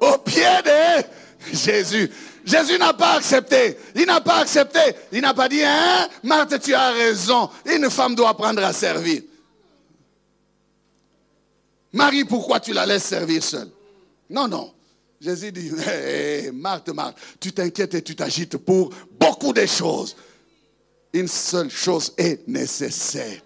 Au 0.00 0.18
pied 0.18 0.42
de 0.64 1.54
Jésus. 1.56 2.10
Jésus 2.44 2.78
n'a 2.78 2.92
pas 2.92 3.12
accepté. 3.14 3.76
Il 3.94 4.06
n'a 4.06 4.20
pas 4.20 4.38
accepté. 4.38 4.80
Il 5.12 5.20
n'a 5.20 5.34
pas 5.34 5.48
dit, 5.48 5.62
hein, 5.62 6.08
Marthe, 6.22 6.60
tu 6.60 6.74
as 6.74 6.90
raison. 6.90 7.48
Une 7.66 7.88
femme 7.90 8.14
doit 8.14 8.30
apprendre 8.30 8.64
à 8.64 8.72
servir. 8.72 9.22
Marie, 11.92 12.24
pourquoi 12.24 12.60
tu 12.60 12.72
la 12.72 12.86
laisses 12.86 13.04
servir 13.04 13.42
seule? 13.42 13.70
Non, 14.30 14.46
non. 14.46 14.72
Jésus 15.20 15.52
dit, 15.52 15.70
hé, 16.06 16.50
Marthe, 16.52 16.88
Marthe, 16.90 17.16
tu 17.38 17.52
t'inquiètes 17.52 17.94
et 17.94 18.02
tu 18.02 18.14
t'agites 18.14 18.56
pour 18.56 18.90
beaucoup 19.18 19.52
de 19.52 19.66
choses. 19.66 20.16
Une 21.12 21.28
seule 21.28 21.70
chose 21.70 22.12
est 22.16 22.46
nécessaire. 22.48 23.40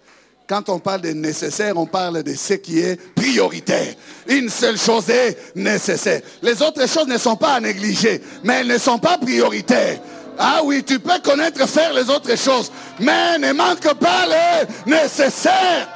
Quand 0.47 0.69
on 0.69 0.79
parle 0.79 1.01
de 1.01 1.11
nécessaire, 1.11 1.75
on 1.79 1.87
parle 1.87 2.23
de 2.23 2.35
ce 2.35 2.55
qui 2.55 2.79
est 2.79 2.97
prioritaire. 3.15 3.95
Une 4.29 4.51
seule 4.51 4.77
chose 4.77 5.09
est 5.09 5.57
nécessaire. 5.57 6.21
Les 6.43 6.61
autres 6.61 6.87
choses 6.87 7.07
ne 7.07 7.17
sont 7.17 7.37
pas 7.37 7.55
à 7.55 7.61
négliger, 7.61 8.21
mais 8.43 8.61
elles 8.61 8.67
ne 8.67 8.77
sont 8.77 8.99
pas 8.99 9.17
prioritaires. 9.17 10.01
Ah 10.39 10.61
oui, 10.63 10.85
tu 10.85 10.99
peux 10.99 11.19
connaître 11.21 11.67
faire 11.67 11.95
les 11.95 12.11
autres 12.11 12.37
choses, 12.37 12.71
mais 13.01 13.39
ne 13.39 13.53
manque 13.53 13.95
pas 13.95 14.27
le 14.27 14.91
nécessaire. 14.91 15.89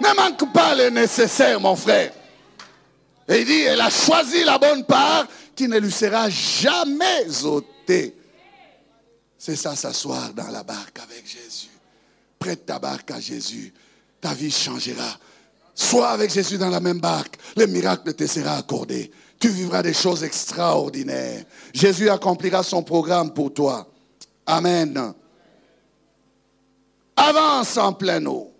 Ne 0.00 0.16
manque 0.16 0.50
pas 0.52 0.74
le 0.74 0.88
nécessaire, 0.88 1.60
mon 1.60 1.76
frère. 1.76 2.12
Et 3.28 3.40
il 3.40 3.46
dit, 3.46 3.60
elle 3.62 3.80
a 3.80 3.90
choisi 3.90 4.44
la 4.44 4.58
bonne 4.58 4.84
part 4.84 5.26
qui 5.54 5.68
ne 5.68 5.78
lui 5.78 5.92
sera 5.92 6.28
jamais 6.28 7.44
ôtée. 7.44 8.16
C'est 9.38 9.56
ça, 9.56 9.74
s'asseoir 9.74 10.32
dans 10.32 10.48
la 10.48 10.62
barque 10.62 10.98
avec 11.00 11.26
Jésus. 11.26 11.70
Prête 12.38 12.66
ta 12.66 12.78
barque 12.78 13.10
à 13.10 13.20
Jésus. 13.20 13.72
Ta 14.20 14.34
vie 14.34 14.50
changera. 14.50 15.18
Sois 15.74 16.10
avec 16.10 16.30
Jésus 16.30 16.58
dans 16.58 16.70
la 16.70 16.80
même 16.80 17.00
barque. 17.00 17.36
Le 17.56 17.66
miracle 17.66 18.14
te 18.14 18.26
sera 18.26 18.56
accordé. 18.56 19.10
Tu 19.38 19.48
vivras 19.48 19.82
des 19.82 19.94
choses 19.94 20.22
extraordinaires. 20.22 21.44
Jésus 21.74 22.08
accomplira 22.08 22.62
son 22.62 22.82
programme 22.82 23.32
pour 23.34 23.52
toi. 23.52 23.88
Amen. 24.46 25.12
Avance 27.16 27.76
en 27.76 27.92
plein 27.92 28.24
eau. 28.26 28.52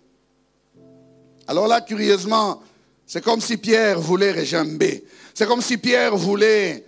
Alors 1.46 1.68
là, 1.68 1.80
curieusement, 1.80 2.60
c'est 3.12 3.22
comme 3.22 3.42
si 3.42 3.58
Pierre 3.58 4.00
voulait 4.00 4.32
rejamber. 4.32 5.04
C'est 5.34 5.46
comme 5.46 5.60
si 5.60 5.76
Pierre 5.76 6.16
voulait 6.16 6.82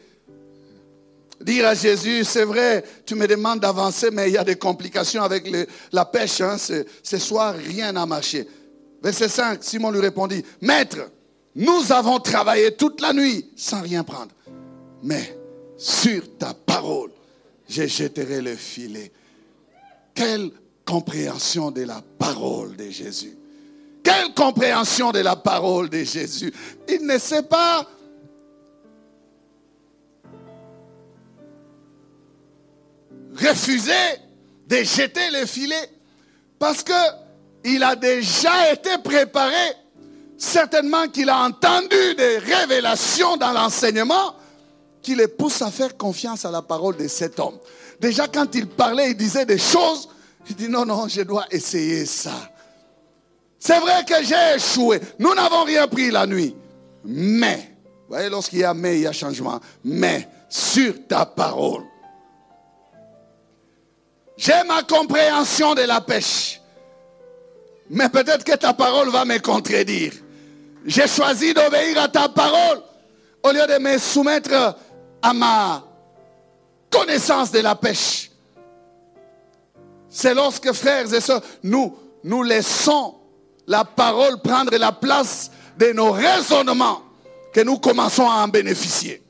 dire 1.38 1.66
à 1.66 1.74
Jésus, 1.74 2.24
c'est 2.24 2.44
vrai, 2.44 2.82
tu 3.04 3.14
me 3.14 3.26
demandes 3.26 3.60
d'avancer, 3.60 4.08
mais 4.10 4.30
il 4.30 4.32
y 4.32 4.38
a 4.38 4.42
des 4.42 4.56
complications 4.56 5.22
avec 5.22 5.46
la 5.92 6.06
pêche. 6.06 6.40
Hein. 6.40 6.56
Ce, 6.56 7.18
soir, 7.18 7.54
rien 7.54 7.92
n'a 7.92 8.06
marché. 8.06 8.48
Verset 9.02 9.28
5, 9.28 9.62
Simon 9.62 9.90
lui 9.90 10.00
répondit, 10.00 10.42
Maître, 10.62 11.10
nous 11.56 11.92
avons 11.92 12.18
travaillé 12.20 12.74
toute 12.74 13.02
la 13.02 13.12
nuit 13.12 13.50
sans 13.54 13.82
rien 13.82 14.02
prendre. 14.02 14.32
Mais 15.02 15.38
sur 15.76 16.38
ta 16.38 16.54
parole, 16.54 17.10
je 17.68 17.86
jetterai 17.86 18.40
le 18.40 18.56
filet. 18.56 19.12
Quelle 20.14 20.50
compréhension 20.86 21.70
de 21.70 21.82
la 21.82 22.02
parole 22.18 22.76
de 22.76 22.88
Jésus. 22.88 23.36
Quelle 24.04 24.34
compréhension 24.34 25.10
de 25.10 25.20
la 25.20 25.34
parole 25.34 25.88
de 25.88 26.04
Jésus. 26.04 26.52
Il 26.88 27.06
ne 27.06 27.18
sait 27.18 27.42
pas 27.42 27.88
refuser 33.34 33.92
de 34.68 34.76
jeter 34.76 35.30
le 35.32 35.46
filet 35.46 35.90
parce 36.58 36.82
que 36.82 36.92
il 37.64 37.82
a 37.82 37.96
déjà 37.96 38.72
été 38.72 38.98
préparé. 39.02 39.72
Certainement 40.36 41.08
qu'il 41.08 41.30
a 41.30 41.38
entendu 41.38 42.14
des 42.16 42.38
révélations 42.38 43.38
dans 43.38 43.52
l'enseignement 43.52 44.36
qui 45.00 45.14
le 45.14 45.28
poussent 45.28 45.62
à 45.62 45.70
faire 45.70 45.96
confiance 45.96 46.44
à 46.44 46.50
la 46.50 46.60
parole 46.60 46.96
de 46.96 47.08
cet 47.08 47.40
homme. 47.40 47.58
Déjà 48.00 48.28
quand 48.28 48.54
il 48.54 48.66
parlait, 48.66 49.12
il 49.12 49.16
disait 49.16 49.46
des 49.46 49.58
choses, 49.58 50.08
il 50.48 50.56
dit 50.56 50.68
non, 50.68 50.84
non, 50.84 51.08
je 51.08 51.22
dois 51.22 51.46
essayer 51.50 52.04
ça. 52.04 52.53
C'est 53.66 53.80
vrai 53.80 54.04
que 54.04 54.22
j'ai 54.22 54.56
échoué. 54.56 55.00
Nous 55.18 55.34
n'avons 55.34 55.64
rien 55.64 55.88
pris 55.88 56.10
la 56.10 56.26
nuit. 56.26 56.54
Mais, 57.02 57.70
vous 57.86 58.14
voyez, 58.14 58.28
lorsqu'il 58.28 58.58
y 58.58 58.64
a 58.64 58.74
mais, 58.74 58.96
il 58.96 59.00
y 59.00 59.06
a 59.06 59.12
changement. 59.12 59.58
Mais, 59.82 60.28
sur 60.50 61.06
ta 61.08 61.24
parole. 61.24 61.82
J'ai 64.36 64.62
ma 64.68 64.82
compréhension 64.82 65.74
de 65.74 65.80
la 65.80 66.02
pêche. 66.02 66.60
Mais 67.88 68.10
peut-être 68.10 68.44
que 68.44 68.54
ta 68.54 68.74
parole 68.74 69.08
va 69.08 69.24
me 69.24 69.38
contredire. 69.38 70.12
J'ai 70.84 71.06
choisi 71.06 71.54
d'obéir 71.54 72.02
à 72.02 72.08
ta 72.08 72.28
parole 72.28 72.82
au 73.42 73.50
lieu 73.50 73.66
de 73.66 73.78
me 73.78 73.96
soumettre 73.96 74.76
à 75.22 75.32
ma 75.32 75.82
connaissance 76.90 77.50
de 77.50 77.60
la 77.60 77.74
pêche. 77.76 78.30
C'est 80.10 80.34
lorsque, 80.34 80.70
frères 80.74 81.10
et 81.14 81.20
sœurs, 81.22 81.40
nous, 81.62 81.96
nous 82.24 82.42
laissons 82.42 83.14
la 83.66 83.84
parole 83.84 84.40
prendre 84.40 84.76
la 84.76 84.92
place 84.92 85.50
de 85.78 85.92
nos 85.92 86.12
raisonnements 86.12 87.02
que 87.52 87.60
nous 87.60 87.78
commençons 87.78 88.28
à 88.28 88.44
en 88.44 88.48
bénéficier. 88.48 89.22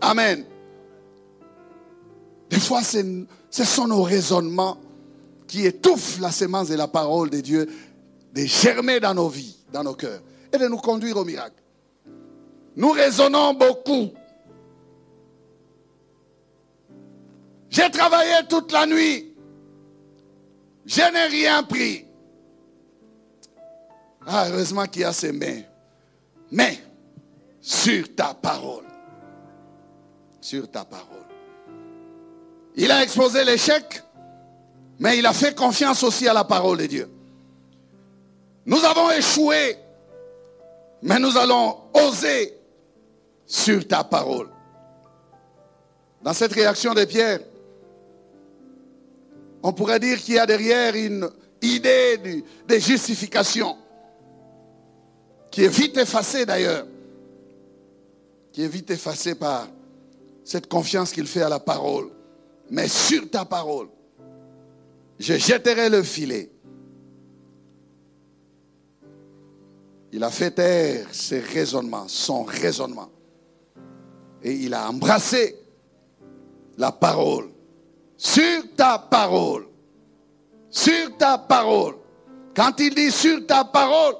Amen. 0.00 0.44
Des 2.50 2.60
fois, 2.60 2.82
ce 2.82 3.64
sont 3.64 3.88
nos 3.88 4.02
raisonnements 4.02 4.78
qui 5.46 5.66
étouffent 5.66 6.20
la 6.20 6.30
sémence 6.30 6.68
de 6.68 6.74
la 6.74 6.88
parole 6.88 7.30
de 7.30 7.40
Dieu 7.40 7.68
de 8.32 8.42
germer 8.44 9.00
dans 9.00 9.14
nos 9.14 9.28
vies, 9.28 9.56
dans 9.72 9.82
nos 9.82 9.94
cœurs, 9.94 10.20
et 10.52 10.58
de 10.58 10.68
nous 10.68 10.76
conduire 10.76 11.16
au 11.16 11.24
miracle. 11.24 11.62
Nous 12.76 12.90
raisonnons 12.90 13.54
beaucoup. 13.54 14.10
J'ai 17.70 17.90
travaillé 17.90 18.34
toute 18.48 18.70
la 18.72 18.86
nuit. 18.86 19.34
Je 20.84 21.00
n'ai 21.00 21.26
rien 21.26 21.62
pris. 21.62 22.05
Ah, 24.26 24.46
heureusement 24.48 24.86
qu'il 24.86 25.02
y 25.02 25.04
a 25.04 25.12
ses 25.12 25.32
mains. 25.32 25.62
Mais 26.50 26.78
sur 27.60 28.14
ta 28.14 28.34
parole. 28.34 28.84
Sur 30.40 30.70
ta 30.70 30.84
parole. 30.84 31.16
Il 32.74 32.90
a 32.90 33.02
exposé 33.02 33.44
l'échec, 33.44 34.02
mais 34.98 35.18
il 35.18 35.26
a 35.26 35.32
fait 35.32 35.56
confiance 35.56 36.02
aussi 36.02 36.28
à 36.28 36.34
la 36.34 36.44
parole 36.44 36.78
de 36.78 36.86
Dieu. 36.86 37.10
Nous 38.66 38.84
avons 38.84 39.10
échoué, 39.12 39.76
mais 41.02 41.18
nous 41.18 41.36
allons 41.36 41.78
oser 41.94 42.58
sur 43.46 43.86
ta 43.86 44.04
parole. 44.04 44.50
Dans 46.22 46.32
cette 46.32 46.52
réaction 46.52 46.92
de 46.92 47.04
Pierre, 47.04 47.40
on 49.62 49.72
pourrait 49.72 50.00
dire 50.00 50.18
qu'il 50.18 50.34
y 50.34 50.38
a 50.38 50.46
derrière 50.46 50.94
une 50.94 51.28
idée 51.62 52.42
de, 52.68 52.78
justification 52.78 53.76
qui 55.56 55.64
est 55.64 55.68
vite 55.68 55.96
effacée 55.96 56.44
d'ailleurs, 56.44 56.86
qui 58.52 58.62
est 58.62 58.68
vite 58.68 58.90
effacée 58.90 59.34
par 59.34 59.66
cette 60.44 60.68
confiance 60.68 61.10
qu'il 61.12 61.26
fait 61.26 61.40
à 61.40 61.48
la 61.48 61.58
parole. 61.58 62.10
Mais 62.68 62.88
sur 62.88 63.30
ta 63.30 63.46
parole, 63.46 63.88
je 65.18 65.32
jetterai 65.32 65.88
le 65.88 66.02
filet. 66.02 66.50
Il 70.12 70.22
a 70.22 70.30
fait 70.30 70.50
taire 70.50 71.06
ses 71.10 71.40
raisonnements, 71.40 72.06
son 72.06 72.44
raisonnement. 72.44 73.08
Et 74.42 74.52
il 74.52 74.74
a 74.74 74.90
embrassé 74.90 75.56
la 76.76 76.92
parole. 76.92 77.48
Sur 78.18 78.74
ta 78.76 78.98
parole. 78.98 79.66
Sur 80.68 81.16
ta 81.16 81.38
parole. 81.38 81.94
Quand 82.54 82.78
il 82.78 82.94
dit 82.94 83.10
sur 83.10 83.46
ta 83.46 83.64
parole, 83.64 84.16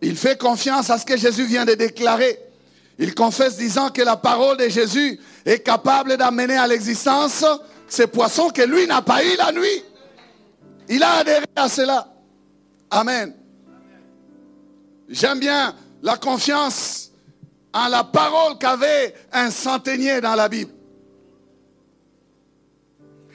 il 0.00 0.16
fait 0.16 0.38
confiance 0.38 0.90
à 0.90 0.98
ce 0.98 1.04
que 1.04 1.16
Jésus 1.16 1.44
vient 1.44 1.64
de 1.64 1.74
déclarer. 1.74 2.38
Il 2.98 3.14
confesse 3.14 3.56
disant 3.56 3.90
que 3.90 4.02
la 4.02 4.16
parole 4.16 4.56
de 4.56 4.68
Jésus 4.68 5.20
est 5.44 5.60
capable 5.60 6.16
d'amener 6.16 6.56
à 6.56 6.66
l'existence 6.66 7.44
ces 7.88 8.06
poissons 8.06 8.50
que 8.50 8.62
lui 8.62 8.86
n'a 8.86 9.02
pas 9.02 9.24
eu 9.24 9.36
la 9.36 9.52
nuit. 9.52 9.84
Il 10.88 11.02
a 11.02 11.18
adhéré 11.18 11.46
à 11.56 11.68
cela. 11.68 12.12
Amen. 12.90 13.34
J'aime 15.08 15.40
bien 15.40 15.74
la 16.02 16.16
confiance 16.16 17.10
en 17.72 17.88
la 17.88 18.04
parole 18.04 18.58
qu'avait 18.58 19.14
un 19.32 19.50
centenier 19.50 20.20
dans 20.20 20.34
la 20.34 20.48
Bible. 20.48 20.72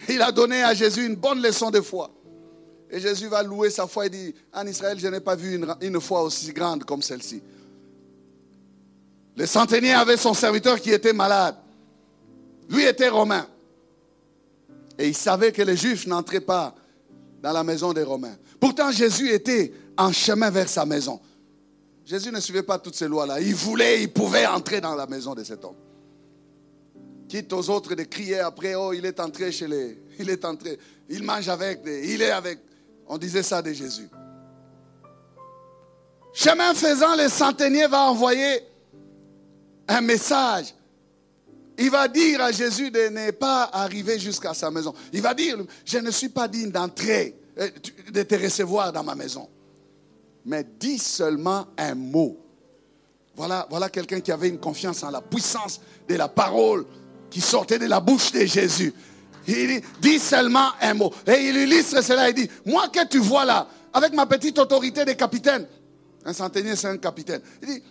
Il 0.10 0.21
a 0.21 0.32
donné 0.32 0.63
à 0.63 0.73
Jésus 0.73 1.06
une 1.06 1.15
bonne 1.15 1.41
leçon 1.41 1.71
de 1.71 1.82
foi. 1.82 2.12
Et 2.93 2.99
Jésus 2.99 3.27
va 3.27 3.41
louer 3.41 3.71
sa 3.71 3.88
foi 3.88 4.06
et 4.06 4.10
dit, 4.12 4.36
en 4.53 4.67
Israël, 4.67 4.99
je 4.99 5.08
n'ai 5.08 5.19
pas 5.19 5.36
vu 5.36 5.60
une, 5.82 5.99
foi 5.99 6.21
aussi 6.21 6.53
grande 6.53 6.84
comme 6.84 7.01
celle-ci. 7.01 7.41
Le 9.36 9.47
centenier 9.47 9.93
avait 9.93 10.15
son 10.15 10.36
serviteur 10.36 10.79
qui 10.79 10.91
était 10.91 11.12
malade. 11.12 11.56
Lui 12.69 12.84
était 12.84 13.10
romain. 13.10 13.47
Et 14.99 15.08
il 15.08 15.15
savait 15.15 15.51
que 15.51 15.63
les 15.63 15.75
Juifs 15.75 16.06
n'entraient 16.06 16.39
pas 16.39 16.75
dans 17.41 17.51
la 17.51 17.63
maison 17.63 17.93
des 17.93 18.03
Romains. 18.03 18.38
Pourtant, 18.60 18.91
Jésus 18.91 19.32
était 19.32 19.73
en 19.97 20.12
chemin 20.12 20.51
vers 20.51 20.69
sa 20.69 20.86
maison. 20.86 21.19
Jésus 22.06 22.32
ne 22.32 22.39
suivait 22.39 22.62
pas 22.62 22.77
toutes 22.77 22.95
ces 22.95 23.08
lois-là. 23.08 23.41
Il 23.41 23.56
voulait, 23.56 24.03
il 24.03 24.13
pouvait 24.13 24.45
entrer 24.45 24.82
dans 24.82 24.93
la 24.93 25.08
maison 25.08 25.34
de 25.34 25.43
cet 25.43 25.65
homme. 25.65 25.75
Quitte 27.27 27.51
aux 27.53 27.71
autres 27.71 27.95
de 27.95 28.03
crier 28.03 28.41
après, 28.41 28.75
oh, 28.75 28.93
il 28.93 29.03
est 29.03 29.19
entré 29.19 29.51
chez 29.51 29.67
les... 29.67 29.99
Il 30.19 30.29
est 30.29 30.45
entré, 30.45 30.77
il 31.10 31.23
mange 31.23 31.49
avec, 31.49 31.82
il 31.88 32.21
est 32.21 32.29
avec. 32.29 32.60
On 33.08 33.18
disait 33.18 33.44
ça 33.44 33.62
de 33.62 33.72
Jésus. 33.72 34.10
Chemin 36.34 36.74
faisant, 36.74 37.16
le 37.16 37.30
centenier 37.30 37.88
va 37.88 38.10
envoyer 38.10 38.62
un 39.88 40.02
message 40.02 40.74
il 41.78 41.89
va 41.89 42.08
dire 42.08 42.42
à 42.42 42.52
Jésus 42.52 42.92
de 42.92 43.10
ne 43.10 43.32
pas 43.32 43.70
arriver 43.72 44.20
jusqu'à 44.20 44.54
sa 44.54 44.70
maison. 44.70 44.94
Il 45.12 45.22
va 45.22 45.34
dire, 45.34 45.58
je 45.86 45.98
ne 45.98 46.12
suis 46.12 46.30
pas 46.30 46.48
digne 46.48 46.70
d'entrer, 46.70 47.36
euh, 47.60 47.70
de 48.12 48.24
te 48.24 48.36
recevoir 48.36 48.92
dans 48.94 49.04
ma 49.04 49.16
maison. 49.16 49.50
Mais 50.46 50.66
dis 50.80 51.00
seulement 51.00 51.68
un 51.78 51.96
mot. 51.96 52.38
Voilà, 53.36 53.66
voilà 53.70 53.89
quelqu'un 53.89 54.20
qui 54.20 54.32
avait 54.32 54.50
une 54.50 54.60
confiance 54.60 55.04
en 55.04 55.10
la 55.10 55.22
puissance 55.22 55.82
de 56.08 56.16
la 56.16 56.28
parole 56.28 56.86
qui 57.32 57.42
sortait 57.42 57.80
de 57.80 57.88
la 57.88 58.00
bouche 58.00 58.32
de 58.32 58.46
Jésus. 58.46 58.94
Il 59.47 59.82
dit, 59.99 60.19
seulement 60.19 60.69
un 60.82 60.93
mot. 60.93 61.13
Et 61.27 61.49
il 61.49 61.58
illustre 61.58 62.01
cela 62.03 62.29
et 62.29 62.34
dit, 62.34 62.49
moi 62.65 62.88
que 62.88 63.06
tu 63.08 63.19
vois 63.19 63.45
là, 63.45 63.67
avec 63.93 64.13
ma 64.13 64.25
petite 64.25 64.58
autorité 64.60 65.06
de 65.06 65.13
capitaine, 65.13 65.67
un 66.25 66.34
centenier 66.34 66.75
c'est 66.75 66.88
un 66.88 66.97
capitaine. 66.97 67.41
Il 67.62 67.67
dit, 67.67 67.84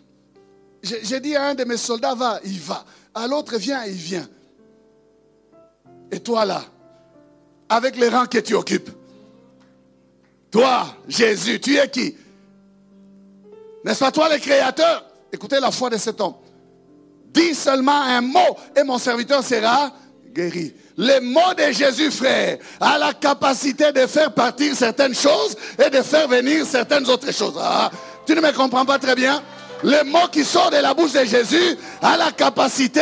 j'ai 0.83 1.21
dit 1.21 1.37
à 1.37 1.49
un 1.49 1.55
de 1.55 1.65
mes 1.65 1.77
soldats, 1.77 2.15
va, 2.15 2.41
il 2.45 2.59
va. 2.59 2.85
À 3.15 3.27
l'autre, 3.27 3.57
viens, 3.57 3.85
il 3.85 3.93
vient. 3.93 4.29
Et 6.11 6.21
toi 6.21 6.45
là, 6.45 6.65
avec 7.69 7.97
les 7.97 8.09
rangs 8.09 8.27
que 8.27 8.39
tu 8.39 8.55
occupes, 8.55 8.91
toi, 10.51 10.97
Jésus, 11.09 11.61
tu 11.61 11.77
es 11.77 11.89
qui? 11.89 12.15
N'est-ce 13.85 14.01
pas 14.01 14.13
toi 14.13 14.29
le 14.29 14.39
créateur? 14.39 15.07
Écoutez 15.33 15.59
la 15.59 15.71
foi 15.71 15.89
de 15.89 15.97
cet 15.97 16.21
homme. 16.21 16.35
Dis 17.33 17.55
seulement 17.55 18.03
un 18.03 18.21
mot 18.21 18.57
et 18.77 18.83
mon 18.83 18.99
serviteur 18.99 19.43
sera 19.43 19.93
guéri. 20.33 20.75
Le 20.97 21.21
mot 21.21 21.55
de 21.57 21.73
Jésus, 21.73 22.11
frère, 22.11 22.59
a 22.81 22.99
la 22.99 23.15
capacité 23.15 23.93
de 23.93 24.07
faire 24.07 24.33
partir 24.33 24.75
certaines 24.75 25.15
choses 25.15 25.57
et 25.85 25.89
de 25.89 26.03
faire 26.03 26.29
venir 26.29 26.67
certaines 26.67 27.09
autres 27.09 27.33
choses. 27.33 27.55
Ah, 27.59 27.91
tu 28.27 28.35
ne 28.35 28.41
me 28.41 28.53
comprends 28.53 28.85
pas 28.85 28.99
très 28.99 29.15
bien? 29.15 29.43
Le 29.83 30.05
mot 30.05 30.29
qui 30.31 30.45
sort 30.45 30.71
de 30.71 30.77
la 30.77 30.95
bouche 30.95 31.13
de 31.13 31.25
Jésus 31.25 31.77
a 32.01 32.17
la 32.17 32.31
capacité 32.31 33.01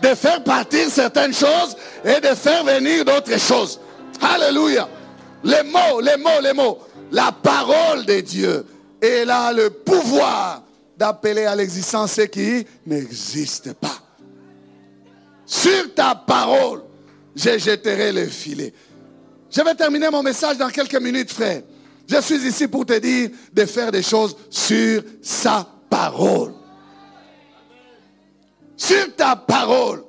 de 0.00 0.14
faire 0.14 0.42
partir 0.42 0.88
certaines 0.88 1.34
choses 1.34 1.76
et 2.04 2.20
de 2.20 2.34
faire 2.34 2.64
venir 2.64 3.04
d'autres 3.04 3.38
choses. 3.38 3.78
Alléluia. 4.20 4.88
Les 5.44 5.62
mots, 5.64 6.00
les 6.00 6.16
mots, 6.16 6.40
les 6.42 6.52
mots. 6.52 6.78
La 7.10 7.32
parole 7.32 8.06
de 8.06 8.20
Dieu. 8.20 8.64
elle 9.02 9.30
a 9.30 9.52
le 9.52 9.68
pouvoir 9.68 10.62
d'appeler 10.96 11.44
à 11.44 11.56
l'existence 11.56 12.12
ce 12.12 12.22
qui 12.22 12.64
n'existe 12.86 13.74
pas. 13.74 13.98
Sur 15.44 15.92
ta 15.94 16.14
parole, 16.14 16.82
je 17.34 17.58
jetterai 17.58 18.12
le 18.12 18.26
filet. 18.26 18.72
Je 19.50 19.60
vais 19.62 19.74
terminer 19.74 20.10
mon 20.10 20.22
message 20.22 20.56
dans 20.56 20.70
quelques 20.70 21.00
minutes, 21.00 21.32
frère. 21.32 21.62
Je 22.08 22.20
suis 22.20 22.46
ici 22.46 22.68
pour 22.68 22.84
te 22.86 22.98
dire 22.98 23.30
de 23.52 23.64
faire 23.64 23.92
des 23.92 24.02
choses 24.02 24.36
sur 24.50 25.02
sa 25.22 25.66
parole. 25.88 26.54
Sur 28.76 29.14
ta 29.16 29.36
parole. 29.36 30.04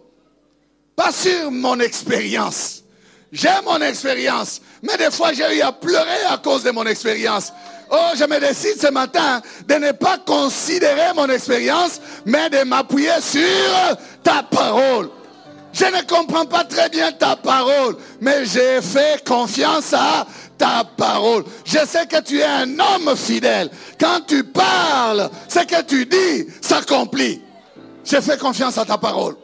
Pas 0.96 1.12
sur 1.12 1.52
mon 1.52 1.80
expérience. 1.80 2.84
J'ai 3.32 3.50
mon 3.66 3.82
expérience. 3.82 4.62
Mais 4.82 4.98
des 4.98 5.12
fois, 5.12 5.34
j'ai 5.34 5.58
eu 5.58 5.62
à 5.62 5.72
pleurer 5.72 6.24
à 6.30 6.38
cause 6.38 6.64
de 6.64 6.72
mon 6.72 6.86
expérience. 6.86 7.52
Oh, 7.90 8.12
je 8.16 8.24
me 8.26 8.40
décide 8.40 8.80
ce 8.80 8.92
matin 8.92 9.42
de 9.68 9.76
ne 9.76 9.92
pas 9.92 10.18
considérer 10.18 11.14
mon 11.16 11.28
expérience, 11.28 12.00
mais 12.26 12.50
de 12.50 12.64
m'appuyer 12.64 13.22
sur 13.22 13.42
ta 14.24 14.44
parole. 14.44 15.10
Je 15.74 15.86
ne 15.86 16.08
comprends 16.08 16.46
pas 16.46 16.64
très 16.64 16.88
bien 16.90 17.12
ta 17.12 17.36
parole, 17.36 17.98
mais 18.22 18.46
j'ai 18.46 18.80
fait 18.80 19.28
confiance 19.28 19.92
à 19.94 20.28
ta 20.56 20.84
parole. 20.84 21.44
Je 21.66 21.80
sais 21.80 22.06
que 22.06 22.22
tu 22.22 22.38
es 22.40 22.46
un 22.46 22.70
homme 22.80 23.16
fidèle. 23.16 23.72
Quand 24.00 24.22
tu 24.28 24.44
parles, 24.44 25.32
ce 25.50 25.60
que 25.60 25.82
tu 25.82 26.06
dis 26.06 26.46
s'accomplit. 26.62 27.42
J'ai 28.06 28.22
fait 28.22 28.40
confiance 28.40 28.78
à 28.78 28.86
ta 28.86 29.00
parole. 29.00 29.36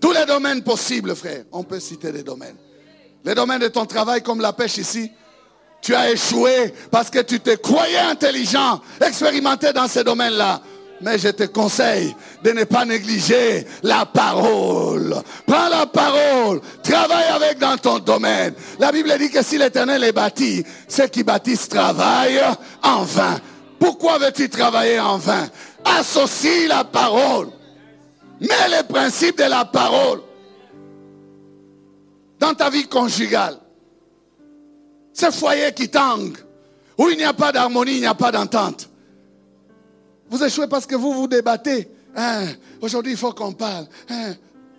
Tous 0.00 0.12
les 0.12 0.26
domaines 0.26 0.64
possibles, 0.64 1.14
frère. 1.14 1.44
On 1.52 1.62
peut 1.62 1.78
citer 1.78 2.10
des 2.10 2.24
domaines. 2.24 2.56
Les 3.24 3.34
domaines 3.34 3.60
de 3.60 3.68
ton 3.68 3.86
travail, 3.86 4.22
comme 4.22 4.40
la 4.40 4.52
pêche 4.52 4.78
ici. 4.78 5.12
Tu 5.82 5.94
as 5.94 6.10
échoué 6.10 6.74
parce 6.90 7.10
que 7.10 7.20
tu 7.20 7.38
te 7.38 7.54
croyais 7.56 7.98
intelligent, 7.98 8.80
expérimenté 9.00 9.72
dans 9.72 9.86
ces 9.86 10.02
domaines-là. 10.02 10.60
Mais 11.02 11.18
je 11.18 11.28
te 11.28 11.44
conseille 11.44 12.14
de 12.42 12.50
ne 12.50 12.64
pas 12.64 12.84
négliger 12.84 13.66
la 13.82 14.04
parole. 14.04 15.16
Prends 15.46 15.68
la 15.68 15.86
parole. 15.86 16.60
Travaille 16.82 17.28
avec 17.28 17.58
dans 17.58 17.78
ton 17.78 17.98
domaine. 17.98 18.54
La 18.78 18.92
Bible 18.92 19.16
dit 19.18 19.30
que 19.30 19.42
si 19.42 19.56
l'éternel 19.56 20.04
est 20.04 20.12
bâti, 20.12 20.62
ceux 20.88 21.06
qui 21.06 21.22
bâtissent 21.22 21.68
travaillent 21.68 22.42
en 22.82 23.02
vain. 23.04 23.40
Pourquoi 23.78 24.18
veux-tu 24.18 24.50
travailler 24.50 25.00
en 25.00 25.16
vain? 25.16 25.48
Associe 25.84 26.68
la 26.68 26.84
parole. 26.84 27.48
Mets 28.40 28.68
les 28.70 28.82
principes 28.86 29.38
de 29.38 29.44
la 29.44 29.64
parole 29.64 30.20
dans 32.38 32.54
ta 32.54 32.68
vie 32.68 32.86
conjugale. 32.86 33.58
Ce 35.12 35.30
foyer 35.30 35.72
qui 35.72 35.88
tangue, 35.88 36.36
où 36.98 37.08
il 37.08 37.16
n'y 37.16 37.24
a 37.24 37.32
pas 37.32 37.52
d'harmonie, 37.52 37.94
il 37.94 38.00
n'y 38.00 38.06
a 38.06 38.14
pas 38.14 38.32
d'entente. 38.32 38.89
Vous 40.30 40.42
échouez 40.42 40.68
parce 40.68 40.86
que 40.86 40.94
vous 40.94 41.12
vous 41.12 41.26
débattez. 41.26 41.88
Hein, 42.16 42.46
aujourd'hui, 42.80 43.12
il 43.12 43.18
faut 43.18 43.32
qu'on 43.32 43.52
parle. 43.52 43.86
Hein. 44.08 44.34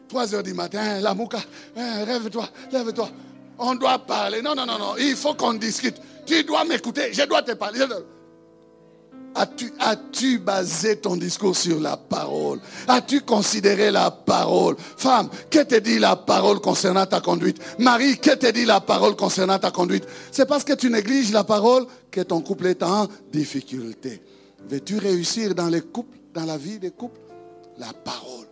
3 0.08 0.36
heures 0.36 0.44
du 0.44 0.54
matin, 0.54 1.00
la 1.00 1.14
mouka, 1.14 1.40
hein, 1.78 2.04
rêve-toi, 2.04 2.50
lève-toi. 2.72 3.10
On 3.58 3.76
doit 3.76 4.00
parler. 4.00 4.42
Non, 4.42 4.56
non, 4.56 4.66
non, 4.66 4.78
non. 4.78 4.96
Il 4.98 5.16
faut 5.16 5.36
qu'on 5.36 5.54
discute. 5.54 5.96
Tu 6.26 6.44
dois 6.44 6.66
m'écouter. 6.66 7.14
Je 7.14 7.24
dois 7.24 7.44
te 7.44 7.52
parler. 7.52 7.80
As-tu, 9.36 9.72
as-tu 9.80 10.40
basé 10.40 10.98
ton 10.98 11.16
discours 11.16 11.56
sur 11.56 11.80
la 11.80 11.96
parole? 11.96 12.60
As-tu 12.88 13.22
considéré 13.22 13.92
la 13.92 14.12
parole? 14.12 14.76
Femme, 14.98 15.30
que 15.50 15.64
te 15.64 15.76
dit 15.76 16.00
la 16.00 16.18
parole 16.18 16.60
concernant 16.60 17.06
ta 17.06 17.22
conduite? 17.22 17.62
Marie, 17.80 18.18
que 18.18 18.32
te 18.32 18.52
dit 18.52 18.66
la 18.66 18.82
parole 18.82 19.16
concernant 19.16 19.60
ta 19.60 19.72
conduite? 19.72 20.06
C'est 20.32 20.46
parce 20.46 20.66
que 20.66 20.74
tu 20.74 20.90
négliges 20.90 21.32
la 21.32 21.46
parole 21.46 21.86
que 22.10 22.22
ton 22.22 22.42
couple 22.42 22.68
est 22.68 22.84
en 22.84 23.08
difficulté. 23.32 24.22
Veux-tu 24.68 24.98
réussir 24.98 25.54
dans 25.54 25.68
les 25.68 25.82
couples, 25.82 26.18
dans 26.34 26.46
la 26.46 26.58
vie 26.58 26.80
des 26.80 26.92
couples? 26.92 27.20
La 27.78 27.94
parole. 27.94 28.48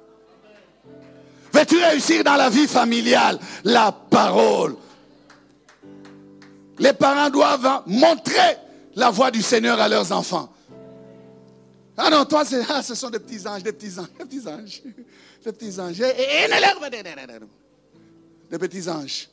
Veux-tu 1.54 1.84
réussir 1.84 2.24
dans 2.24 2.36
la 2.36 2.50
vie 2.50 2.68
familiale? 2.68 3.40
La 3.64 3.92
parole. 3.92 4.76
Les 6.78 6.94
parents 6.94 7.30
doivent 7.30 7.84
montrer 7.88 8.58
la 8.96 9.10
voix 9.10 9.32
du 9.32 9.42
Seigneur 9.42 9.80
à 9.80 9.88
leurs 9.88 10.12
enfants. 10.12 10.52
Ah 11.98 12.10
non, 12.10 12.24
toi, 12.26 12.44
ah, 12.70 12.82
ce 12.82 12.96
sont 12.96 13.10
des 13.10 13.20
petits 13.20 13.46
anges, 13.46 13.62
des 13.62 13.74
petits 13.74 14.00
anges, 14.00 14.08
des 14.18 14.26
petits 14.26 14.48
anges. 14.48 14.82
Des 15.44 15.52
petits 15.52 15.80
anges. 15.80 15.98
Des 18.50 18.58
petits 18.58 18.90
anges. 18.90 19.30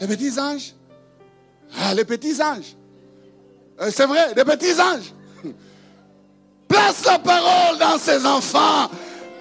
Les 0.00 0.06
petits 0.06 0.38
anges? 0.40 0.74
Ah, 1.78 1.94
les 1.94 2.04
petits 2.04 2.42
anges. 2.42 2.74
Euh, 3.80 3.90
c'est 3.90 4.06
vrai, 4.06 4.34
des 4.34 4.44
petits 4.44 4.80
anges. 4.80 5.12
Place 6.68 7.04
la 7.06 7.18
parole 7.18 7.78
dans 7.78 7.98
ses 7.98 8.24
enfants. 8.26 8.90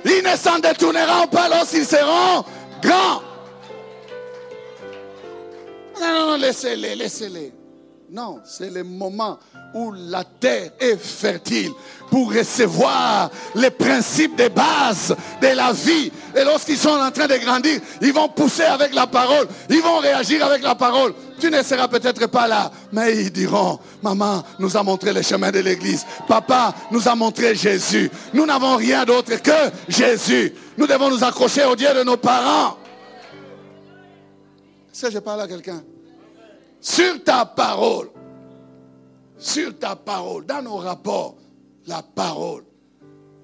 Ils 0.05 0.23
ne 0.23 0.35
s'en 0.37 0.59
détourneront 0.59 1.27
pas 1.27 1.49
lorsqu'ils 1.49 1.85
seront 1.85 2.43
grands. 2.81 3.21
Non, 5.99 6.07
non, 6.07 6.31
non, 6.31 6.37
laissez-les, 6.37 6.95
laissez-les. 6.95 7.53
Non, 8.09 8.39
c'est 8.45 8.69
le 8.69 8.83
moment 8.83 9.37
où 9.73 9.91
la 9.91 10.23
terre 10.23 10.71
est 10.79 10.97
fertile 10.97 11.71
pour 12.09 12.33
recevoir 12.33 13.29
les 13.55 13.69
principes 13.69 14.35
de 14.35 14.47
base 14.47 15.15
de 15.41 15.47
la 15.47 15.71
vie. 15.73 16.11
Et 16.35 16.43
lorsqu'ils 16.43 16.77
sont 16.77 16.89
en 16.89 17.11
train 17.11 17.27
de 17.27 17.37
grandir, 17.37 17.79
ils 18.01 18.13
vont 18.13 18.29
pousser 18.29 18.63
avec 18.63 18.93
la 18.93 19.07
parole, 19.07 19.47
ils 19.69 19.81
vont 19.81 19.97
réagir 19.97 20.45
avec 20.45 20.61
la 20.61 20.75
parole. 20.75 21.13
Tu 21.39 21.51
ne 21.51 21.61
seras 21.61 21.87
peut-être 21.87 22.27
pas 22.27 22.47
là, 22.47 22.71
mais 22.91 23.15
ils 23.15 23.31
diront, 23.31 23.79
maman 24.01 24.43
nous 24.59 24.75
a 24.75 24.83
montré 24.83 25.13
le 25.13 25.21
chemin 25.21 25.51
de 25.51 25.59
l'église. 25.59 26.05
Papa 26.27 26.73
nous 26.91 27.07
a 27.07 27.15
montré 27.15 27.55
Jésus. 27.55 28.09
Nous 28.33 28.45
n'avons 28.45 28.75
rien 28.75 29.05
d'autre 29.05 29.41
que 29.41 29.71
Jésus. 29.87 30.53
Nous 30.77 30.87
devons 30.87 31.09
nous 31.09 31.23
accrocher 31.23 31.65
au 31.65 31.75
Dieu 31.75 31.93
de 31.93 32.03
nos 32.03 32.17
parents. 32.17 32.77
Si 34.91 35.05
je 35.11 35.19
parle 35.19 35.41
à 35.41 35.47
quelqu'un? 35.47 35.83
Sur 36.81 37.23
ta 37.23 37.45
parole. 37.45 38.09
Sur 39.37 39.77
ta 39.77 39.95
parole. 39.95 40.45
Dans 40.45 40.63
nos 40.63 40.77
rapports, 40.77 41.35
la 41.87 42.03
parole. 42.03 42.63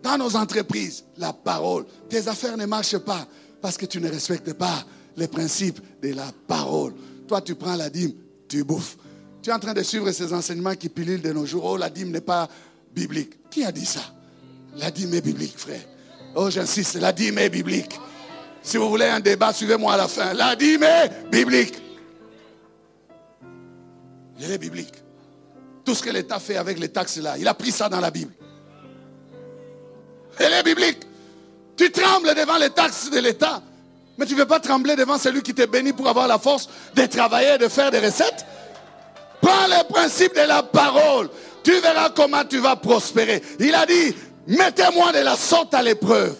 Dans 0.04 0.18
nos 0.18 0.36
entreprises, 0.36 1.06
la 1.18 1.32
parole. 1.34 1.86
Tes 2.10 2.28
affaires 2.28 2.58
ne 2.58 2.66
marchent 2.66 2.98
pas 2.98 3.26
parce 3.62 3.78
que 3.78 3.86
tu 3.86 4.02
ne 4.02 4.10
respectes 4.10 4.54
pas 4.54 4.86
les 5.16 5.28
principes 5.28 5.80
de 6.02 6.14
la 6.14 6.30
parole. 6.48 6.94
Toi, 7.28 7.42
tu 7.42 7.56
prends 7.56 7.76
la 7.76 7.90
dîme, 7.90 8.14
tu 8.48 8.64
bouffes. 8.64 8.98
Tu 9.42 9.50
es 9.50 9.54
en 9.54 9.60
train 9.60 9.74
de 9.74 9.84
suivre 9.84 10.12
ces 10.12 10.34
enseignements 10.34 10.76
qui 10.76 10.90
pilulent 10.90 11.22
de 11.22 11.32
nos 11.32 11.46
jours. 11.46 11.64
Oh, 11.66 11.78
la 11.78 11.90
dîme 11.90 12.12
n'est 12.12 12.22
pas 12.22 12.50
biblique. 12.94 13.50
Qui 13.50 13.64
a 13.64 13.72
dit 13.72 13.86
ça? 13.86 14.02
La 14.76 14.92
dîme 14.92 15.14
est 15.14 15.22
biblique, 15.22 15.58
frère. 15.58 15.84
Oh, 16.36 16.50
j'insiste, 16.50 16.96
la 16.96 17.14
dîme 17.14 17.38
est 17.38 17.50
biblique. 17.50 18.00
Si 18.62 18.78
vous 18.78 18.90
voulez 18.90 19.06
un 19.06 19.20
débat, 19.20 19.54
suivez-moi 19.54 19.94
à 19.94 19.98
la 19.98 20.08
fin. 20.08 20.34
La 20.34 20.56
dîme 20.56 20.84
est 20.84 21.30
biblique. 21.30 21.76
Elle 24.42 24.52
est 24.52 24.58
biblique. 24.58 25.03
Tout 25.86 25.96
ce 25.96 26.04
que 26.04 26.10
l'État 26.10 26.40
fait 26.40 26.56
avec 26.56 26.80
les 26.80 26.90
taxes 26.90 27.18
là, 27.18 27.38
il 27.38 27.48
a 27.48 27.54
pris 27.54 27.72
ça 27.72 27.90
dans 27.90 28.00
la 28.00 28.12
Bible. 28.12 28.32
Elle 30.40 30.54
est 30.54 30.64
biblique. 30.64 31.00
Tu 31.76 31.92
trembles 31.92 32.34
devant 32.36 32.58
les 32.58 32.70
taxes 32.70 33.10
de 33.10 33.20
l'État, 33.20 33.62
mais 34.18 34.26
tu 34.26 34.34
ne 34.34 34.40
veux 34.40 34.46
pas 34.46 34.60
trembler 34.60 34.96
devant 34.96 35.18
celui 35.18 35.42
qui 35.42 35.54
t'a 35.54 35.66
béni 35.68 35.92
pour 35.94 36.08
avoir 36.08 36.28
la 36.28 36.38
force 36.38 36.70
de 36.96 37.06
travailler, 37.06 37.58
de 37.58 37.68
faire 37.68 37.92
des 37.92 38.00
recettes. 38.00 38.46
Prends 39.42 39.68
les 39.68 39.84
principes 39.90 40.36
de 40.36 40.48
la 40.48 40.64
parole. 40.64 41.30
Tu 41.64 41.72
verras 41.80 42.10
comment 42.12 42.46
tu 42.46 42.60
vas 42.60 42.76
prospérer. 42.76 43.42
Il 43.60 43.74
a 43.74 43.86
dit, 43.86 44.16
mettez-moi 44.48 45.12
de 45.12 45.20
la 45.20 45.36
sorte 45.36 45.74
à 45.74 45.82
l'épreuve. 45.82 46.36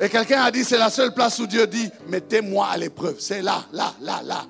Et 0.00 0.08
quelqu'un 0.08 0.42
a 0.42 0.50
dit, 0.50 0.64
c'est 0.64 0.78
la 0.78 0.90
seule 0.90 1.14
place 1.14 1.38
où 1.38 1.46
Dieu 1.46 1.66
dit, 1.66 1.88
mettez-moi 2.08 2.66
à 2.66 2.76
l'épreuve. 2.76 3.16
C'est 3.20 3.40
là, 3.40 3.64
là, 3.72 3.94
là, 4.00 4.20
là. 4.24 4.44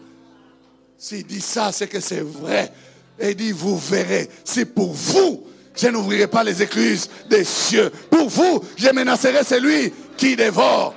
S'il 0.96 1.26
dit 1.26 1.40
ça, 1.40 1.72
c'est 1.72 1.88
que 1.88 2.00
c'est 2.00 2.20
vrai. 2.22 2.72
Et 3.18 3.31
il 3.31 3.37
dit, 3.37 3.53
vous 3.53 3.79
verrez, 3.79 4.29
c'est 4.44 4.66
pour 4.66 4.92
vous. 4.92 5.46
Je 5.75 5.88
n'ouvrirai 5.88 6.27
pas 6.27 6.44
les 6.44 6.62
écluses 6.62 7.09
des 7.29 7.44
cieux. 7.44 7.90
Pour 8.11 8.29
vous, 8.29 8.62
je 8.77 8.88
menacerai 8.90 9.42
celui 9.44 9.92
qui 10.16 10.37
dévore. 10.37 10.94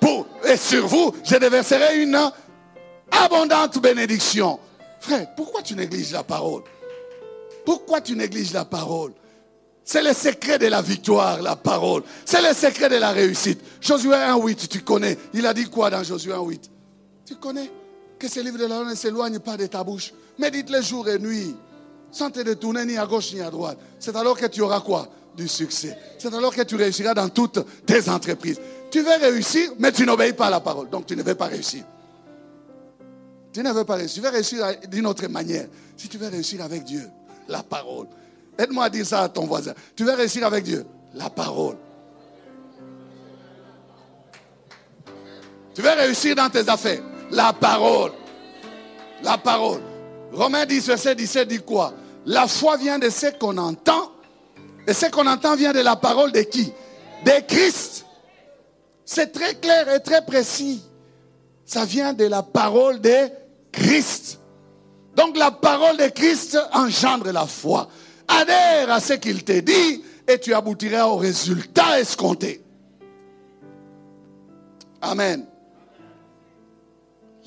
Pour, 0.00 0.26
et 0.46 0.56
sur 0.56 0.86
vous, 0.86 1.14
je 1.24 1.36
déverserai 1.36 2.02
une 2.02 2.18
abondante 3.10 3.80
bénédiction. 3.80 4.58
Frère, 5.00 5.34
pourquoi 5.34 5.62
tu 5.62 5.74
négliges 5.74 6.12
la 6.12 6.22
parole? 6.22 6.62
Pourquoi 7.64 8.00
tu 8.00 8.16
négliges 8.16 8.52
la 8.52 8.64
parole? 8.64 9.12
C'est 9.84 10.02
le 10.02 10.12
secret 10.12 10.58
de 10.58 10.66
la 10.66 10.82
victoire, 10.82 11.40
la 11.40 11.56
parole. 11.56 12.02
C'est 12.26 12.46
le 12.46 12.54
secret 12.54 12.90
de 12.90 12.96
la 12.96 13.10
réussite. 13.10 13.60
Josué 13.80 14.14
1.8, 14.14 14.68
tu 14.68 14.82
connais. 14.82 15.16
Il 15.32 15.46
a 15.46 15.54
dit 15.54 15.64
quoi 15.64 15.88
dans 15.88 16.02
Josué 16.04 16.32
1.8 16.32 16.60
Tu 17.24 17.36
connais? 17.36 17.70
Que 18.18 18.28
ce 18.28 18.40
livre 18.40 18.58
de 18.58 18.66
la 18.66 18.80
loi 18.80 18.90
ne 18.90 18.94
s'éloigne 18.94 19.38
pas 19.38 19.56
de 19.56 19.66
ta 19.66 19.84
bouche. 19.84 20.12
Médite-le 20.38 20.82
jour 20.82 21.08
et 21.08 21.18
nuit, 21.18 21.54
sans 22.10 22.30
te 22.30 22.40
détourner 22.40 22.84
ni 22.84 22.96
à 22.96 23.06
gauche 23.06 23.32
ni 23.32 23.40
à 23.40 23.50
droite. 23.50 23.78
C'est 23.98 24.14
alors 24.16 24.36
que 24.36 24.46
tu 24.46 24.60
auras 24.60 24.80
quoi 24.80 25.08
Du 25.36 25.46
succès? 25.48 25.96
C'est 26.18 26.32
alors 26.34 26.54
que 26.54 26.62
tu 26.62 26.76
réussiras 26.76 27.14
dans 27.14 27.28
toutes 27.28 27.60
tes 27.86 28.08
entreprises. 28.08 28.60
Tu 28.90 29.02
veux 29.02 29.16
réussir, 29.20 29.72
mais 29.78 29.92
tu 29.92 30.04
n'obéis 30.04 30.32
pas 30.32 30.46
à 30.46 30.50
la 30.50 30.60
parole. 30.60 30.88
Donc 30.88 31.06
tu 31.06 31.14
ne 31.16 31.22
veux 31.22 31.34
pas 31.34 31.46
réussir. 31.46 31.84
Tu 33.52 33.62
ne 33.62 33.72
veux 33.72 33.84
pas 33.84 33.96
réussir. 33.96 34.22
Tu 34.22 34.28
veux 34.28 34.32
réussir 34.32 34.64
d'une 34.90 35.06
autre 35.06 35.26
manière. 35.28 35.66
Si 35.96 36.08
tu 36.08 36.18
veux 36.18 36.28
réussir 36.28 36.62
avec 36.62 36.84
Dieu, 36.84 37.08
la 37.48 37.62
parole. 37.62 38.06
Aide-moi 38.58 38.84
à 38.84 38.90
dire 38.90 39.06
ça 39.06 39.22
à 39.22 39.28
ton 39.28 39.46
voisin. 39.46 39.72
Tu 39.94 40.04
veux 40.04 40.14
réussir 40.14 40.44
avec 40.44 40.64
Dieu, 40.64 40.84
la 41.14 41.30
parole. 41.30 41.76
Tu 45.74 45.82
veux 45.82 45.90
réussir 45.90 46.34
dans 46.34 46.50
tes 46.50 46.68
affaires, 46.68 47.02
la 47.30 47.52
parole. 47.52 48.12
La 49.22 49.38
parole. 49.38 49.82
Romains 50.32 50.66
10, 50.66 50.86
verset 50.86 51.14
17 51.14 51.48
dit 51.48 51.58
quoi? 51.58 51.92
La 52.26 52.46
foi 52.46 52.76
vient 52.76 52.98
de 52.98 53.10
ce 53.10 53.26
qu'on 53.38 53.56
entend. 53.56 54.12
Et 54.86 54.92
ce 54.92 55.06
qu'on 55.06 55.26
entend 55.26 55.56
vient 55.56 55.72
de 55.72 55.80
la 55.80 55.96
parole 55.96 56.32
de 56.32 56.40
qui? 56.40 56.72
De 57.24 57.46
Christ. 57.46 58.06
C'est 59.04 59.32
très 59.32 59.54
clair 59.54 59.88
et 59.92 60.00
très 60.00 60.24
précis. 60.24 60.82
Ça 61.64 61.84
vient 61.84 62.12
de 62.12 62.24
la 62.24 62.42
parole 62.42 63.00
de 63.00 63.30
Christ. 63.72 64.40
Donc 65.16 65.36
la 65.36 65.50
parole 65.50 65.96
de 65.96 66.08
Christ 66.08 66.58
engendre 66.72 67.30
la 67.32 67.46
foi. 67.46 67.88
Adhère 68.28 68.92
à 68.92 69.00
ce 69.00 69.14
qu'il 69.14 69.42
te 69.44 69.60
dit 69.60 70.04
et 70.26 70.38
tu 70.38 70.52
aboutiras 70.54 71.06
au 71.06 71.16
résultat 71.16 71.98
escompté. 72.00 72.62
Amen. 75.00 75.46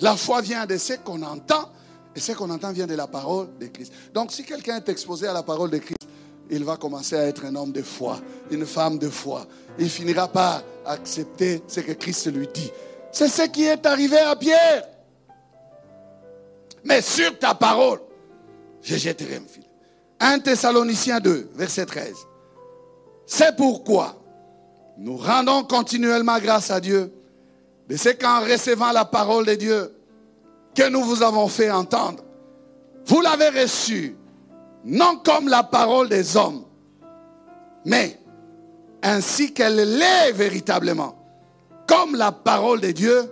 La 0.02 0.16
foi 0.16 0.42
vient 0.42 0.66
de 0.66 0.78
ce 0.78 0.94
qu'on 0.94 1.22
entend, 1.22 1.70
et 2.16 2.20
ce 2.20 2.32
qu'on 2.32 2.50
entend 2.50 2.72
vient 2.72 2.88
de 2.88 2.96
la 2.96 3.08
parole 3.08 3.48
de 3.60 3.68
Christ. 3.68 3.94
Donc 4.14 4.32
si 4.32 4.44
quelqu'un 4.44 4.78
est 4.78 4.90
exposé 4.90 5.28
à 5.28 5.34
la 5.34 5.44
parole 5.44 5.70
de 5.70 5.78
Christ, 5.78 6.08
il 6.50 6.64
va 6.66 6.76
commencer 6.76 7.16
à 7.16 7.28
être 7.28 7.46
un 7.46 7.56
homme 7.56 7.72
de 7.72 7.84
foi, 7.84 8.20
une 8.50 8.66
femme 8.66 8.98
de 8.98 9.10
foi. 9.10 9.46
Il 9.80 9.90
finira 9.90 10.28
par 10.28 10.64
accepter 10.86 11.62
ce 11.68 11.80
que 11.80 11.94
Christ 11.94 12.34
lui 12.34 12.48
dit. 12.54 12.72
C'est 13.12 13.30
ce 13.30 13.44
qui 13.44 13.64
est 13.64 13.86
arrivé 13.86 14.18
à 14.18 14.36
Pierre. 14.36 14.88
Mais 16.84 17.02
sur 17.02 17.38
ta 17.38 17.54
parole, 17.54 18.00
je 18.82 18.96
jetterai 18.98 19.36
un 19.36 19.48
fil. 19.48 19.64
1 20.20 20.40
Thessaloniciens 20.40 21.20
2, 21.20 21.52
verset 21.54 21.86
13. 21.86 22.16
C'est 23.28 23.56
pourquoi 23.56 24.18
nous 24.98 25.16
rendons 25.16 25.64
continuellement 25.64 26.40
grâce 26.40 26.72
à 26.72 26.82
Dieu 26.82 27.14
mais 27.92 27.98
c'est 27.98 28.16
qu'en 28.16 28.40
recevant 28.40 28.94
la 28.94 29.04
parole 29.04 29.46
de 29.46 29.56
Dieu 29.56 29.94
que 30.76 30.90
nous 30.90 31.04
vous 31.04 31.24
avons 31.24 31.48
fait 31.48 31.72
entendre, 31.72 32.24
vous 33.06 33.22
l'avez 33.22 33.50
reçue, 33.50 34.16
non 34.84 35.18
comme 35.24 35.48
la 35.48 35.64
parole 35.64 36.10
des 36.10 36.38
hommes, 36.38 36.64
mais 37.86 38.20
ainsi 39.02 39.54
qu'elle 39.54 39.98
l'est 39.98 40.32
véritablement, 40.32 41.16
comme 41.88 42.16
la 42.16 42.32
parole 42.32 42.82
de 42.82 42.92
Dieu 42.92 43.32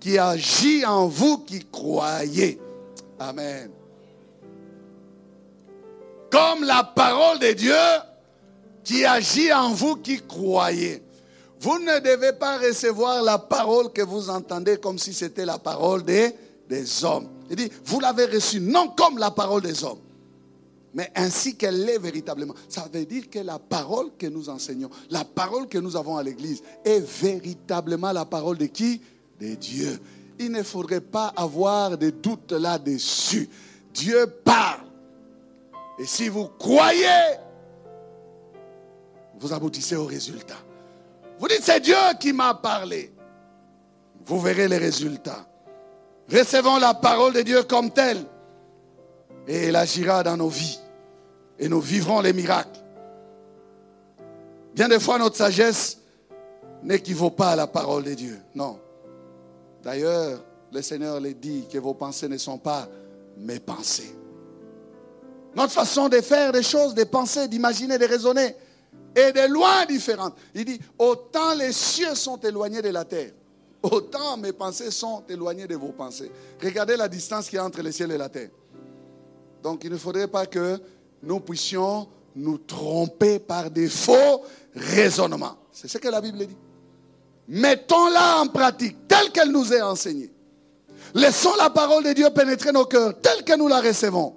qui 0.00 0.18
agit 0.18 0.84
en 0.84 1.08
vous 1.08 1.38
qui 1.38 1.64
croyez. 1.64 2.60
Amen. 3.18 3.70
Comme 6.30 6.64
la 6.64 6.84
parole 6.84 7.38
de 7.38 7.52
Dieu 7.52 7.74
qui 8.84 9.04
agit 9.04 9.52
en 9.52 9.72
vous 9.72 9.96
qui 9.96 10.20
croyez. 10.20 11.02
Vous 11.60 11.78
ne 11.78 11.98
devez 11.98 12.32
pas 12.34 12.58
recevoir 12.58 13.22
la 13.22 13.38
parole 13.38 13.92
que 13.92 14.02
vous 14.02 14.28
entendez 14.30 14.76
comme 14.76 14.98
si 14.98 15.14
c'était 15.14 15.46
la 15.46 15.58
parole 15.58 16.04
des, 16.04 16.34
des 16.68 17.04
hommes. 17.04 17.28
Il 17.50 17.56
dit, 17.56 17.70
vous 17.84 18.00
l'avez 18.00 18.26
reçue 18.26 18.60
non 18.60 18.88
comme 18.88 19.18
la 19.18 19.30
parole 19.30 19.62
des 19.62 19.84
hommes, 19.84 20.00
mais 20.94 21.10
ainsi 21.14 21.56
qu'elle 21.56 21.88
est 21.88 21.98
véritablement. 21.98 22.54
Ça 22.68 22.88
veut 22.92 23.04
dire 23.04 23.28
que 23.30 23.38
la 23.38 23.58
parole 23.58 24.10
que 24.18 24.26
nous 24.26 24.48
enseignons, 24.48 24.90
la 25.10 25.24
parole 25.24 25.68
que 25.68 25.78
nous 25.78 25.96
avons 25.96 26.16
à 26.16 26.22
l'église, 26.22 26.62
est 26.84 27.00
véritablement 27.00 28.12
la 28.12 28.24
parole 28.24 28.58
de 28.58 28.66
qui? 28.66 29.00
De 29.38 29.54
Dieu. 29.54 30.00
Il 30.38 30.50
ne 30.50 30.62
faudrait 30.62 31.00
pas 31.00 31.32
avoir 31.36 31.96
de 31.96 32.10
doute 32.10 32.52
là-dessus. 32.52 33.48
Dieu 33.92 34.26
parle. 34.44 34.86
Et 35.98 36.04
si 36.04 36.28
vous 36.28 36.48
croyez, 36.58 37.06
vous 39.38 39.52
aboutissez 39.52 39.96
au 39.96 40.04
résultat. 40.04 40.56
Vous 41.38 41.48
dites, 41.48 41.62
c'est 41.62 41.80
Dieu 41.80 41.96
qui 42.18 42.32
m'a 42.32 42.54
parlé. 42.54 43.12
Vous 44.24 44.40
verrez 44.40 44.68
les 44.68 44.78
résultats. 44.78 45.46
Recevons 46.30 46.78
la 46.78 46.94
parole 46.94 47.32
de 47.32 47.42
Dieu 47.42 47.62
comme 47.62 47.90
telle. 47.90 48.24
Et 49.46 49.66
elle 49.66 49.76
agira 49.76 50.22
dans 50.22 50.36
nos 50.36 50.48
vies. 50.48 50.78
Et 51.58 51.68
nous 51.68 51.80
vivrons 51.80 52.20
les 52.20 52.32
miracles. 52.32 52.80
Bien 54.74 54.88
des 54.88 55.00
fois, 55.00 55.18
notre 55.18 55.36
sagesse 55.36 55.98
n'équivaut 56.82 57.30
pas 57.30 57.50
à 57.50 57.56
la 57.56 57.66
parole 57.66 58.04
de 58.04 58.14
Dieu. 58.14 58.38
Non. 58.54 58.78
D'ailleurs, 59.82 60.42
le 60.72 60.82
Seigneur 60.82 61.20
les 61.20 61.34
dit 61.34 61.64
que 61.72 61.78
vos 61.78 61.94
pensées 61.94 62.28
ne 62.28 62.36
sont 62.36 62.58
pas 62.58 62.88
mes 63.38 63.60
pensées. 63.60 64.14
Notre 65.54 65.72
façon 65.72 66.08
de 66.08 66.20
faire 66.20 66.52
des 66.52 66.62
choses, 66.62 66.94
de 66.94 67.04
penser, 67.04 67.48
d'imaginer, 67.48 67.96
de 67.96 68.04
raisonner 68.04 68.54
est 69.14 69.32
de 69.32 69.50
loin 69.50 69.86
différente. 69.86 70.34
Il 70.54 70.66
dit, 70.66 70.80
autant 70.98 71.54
les 71.54 71.72
cieux 71.72 72.14
sont 72.14 72.36
éloignés 72.38 72.82
de 72.82 72.90
la 72.90 73.04
terre, 73.04 73.30
autant 73.92 74.36
mes 74.36 74.52
pensées 74.52 74.90
sont 74.90 75.24
éloignées 75.28 75.66
de 75.66 75.76
vos 75.76 75.92
pensées. 75.92 76.30
Regardez 76.62 76.96
la 76.96 77.08
distance 77.08 77.48
qu'il 77.48 77.56
y 77.56 77.58
a 77.58 77.64
entre 77.64 77.82
le 77.82 77.92
ciel 77.92 78.10
et 78.12 78.18
la 78.18 78.28
terre. 78.28 78.50
Donc 79.62 79.84
il 79.84 79.90
ne 79.90 79.96
faudrait 79.96 80.28
pas 80.28 80.46
que 80.46 80.78
nous 81.22 81.40
puissions 81.40 82.08
nous 82.34 82.58
tromper 82.58 83.38
par 83.38 83.70
des 83.70 83.88
faux 83.88 84.44
raisonnements. 84.74 85.56
C'est 85.72 85.88
ce 85.88 85.98
que 85.98 86.08
la 86.08 86.20
Bible 86.20 86.38
dit. 86.38 86.56
Mettons-la 87.48 88.40
en 88.42 88.48
pratique, 88.48 89.08
telle 89.08 89.30
qu'elle 89.30 89.50
nous 89.50 89.72
est 89.72 89.82
enseignée. 89.82 90.30
Laissons 91.14 91.54
la 91.56 91.70
parole 91.70 92.04
de 92.04 92.12
Dieu 92.12 92.28
pénétrer 92.30 92.72
nos 92.72 92.84
cœurs, 92.84 93.20
telle 93.20 93.44
que 93.44 93.56
nous 93.56 93.68
la 93.68 93.80
recevons. 93.80 94.36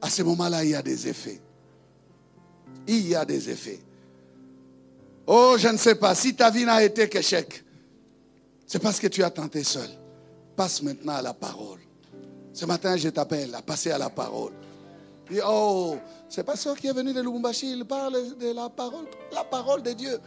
À 0.00 0.10
ce 0.10 0.22
moment-là, 0.22 0.64
il 0.64 0.70
y 0.70 0.74
a 0.74 0.82
des 0.82 1.08
effets. 1.08 1.40
Il 2.86 3.08
y 3.08 3.14
a 3.14 3.24
des 3.24 3.50
effets. 3.50 3.80
Oh, 5.26 5.54
je 5.56 5.68
ne 5.68 5.76
sais 5.76 5.94
pas, 5.94 6.14
si 6.14 6.34
ta 6.34 6.50
vie 6.50 6.64
n'a 6.64 6.82
été 6.82 7.08
qu'échec, 7.08 7.64
c'est 8.72 8.78
parce 8.78 8.98
que 8.98 9.06
tu 9.06 9.22
as 9.22 9.28
tenté 9.28 9.62
seul. 9.64 9.90
Passe 10.56 10.80
maintenant 10.80 11.16
à 11.16 11.20
la 11.20 11.34
parole. 11.34 11.80
Ce 12.54 12.64
matin, 12.64 12.96
je 12.96 13.10
t'appelle 13.10 13.54
à 13.54 13.60
passer 13.60 13.90
à 13.90 13.98
la 13.98 14.08
parole. 14.08 14.54
Et 15.30 15.40
oh, 15.46 15.96
c'est 16.26 16.42
pas 16.42 16.56
ça 16.56 16.74
qui 16.74 16.86
est 16.86 16.92
venu 16.94 17.12
de 17.12 17.20
Lubumbashi, 17.20 17.70
il 17.70 17.84
parle 17.84 18.14
de 18.38 18.54
la 18.54 18.70
parole, 18.70 19.04
la 19.30 19.44
parole 19.44 19.82
de 19.82 19.92
Dieu. 19.92 20.18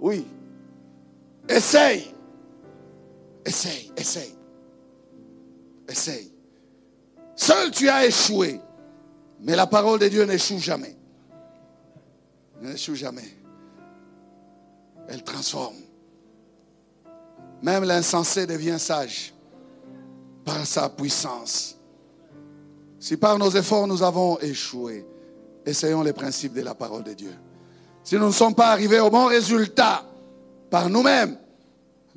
Oui. 0.00 0.26
Essaye. 1.48 2.12
Essaye, 3.44 3.92
essaye. 3.96 4.34
Essaye. 5.88 6.32
Seul 7.36 7.70
tu 7.70 7.88
as 7.88 8.04
échoué. 8.04 8.60
Mais 9.38 9.54
la 9.54 9.68
parole 9.68 10.00
de 10.00 10.08
Dieu 10.08 10.24
n'échoue 10.24 10.58
jamais. 10.58 10.96
N'échoue 12.60 12.96
jamais. 12.96 13.36
Elle 15.06 15.22
transforme. 15.22 15.76
Même 17.62 17.84
l'insensé 17.84 18.46
devient 18.46 18.78
sage 18.78 19.34
par 20.44 20.66
sa 20.66 20.88
puissance. 20.88 21.76
Si 22.98 23.16
par 23.16 23.38
nos 23.38 23.50
efforts 23.50 23.86
nous 23.86 24.02
avons 24.02 24.38
échoué, 24.40 25.06
essayons 25.64 26.02
les 26.02 26.12
principes 26.12 26.54
de 26.54 26.62
la 26.62 26.74
parole 26.74 27.04
de 27.04 27.12
Dieu. 27.12 27.34
Si 28.02 28.16
nous 28.16 28.26
ne 28.26 28.32
sommes 28.32 28.54
pas 28.54 28.70
arrivés 28.70 29.00
au 29.00 29.10
bon 29.10 29.26
résultat 29.26 30.04
par 30.70 30.88
nous-mêmes, 30.88 31.38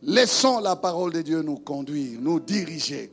laissons 0.01 0.59
la 0.59 0.75
parole 0.75 1.11
de 1.13 1.21
Dieu 1.21 1.41
nous 1.41 1.57
conduire, 1.57 2.19
nous 2.21 2.39
diriger. 2.39 3.11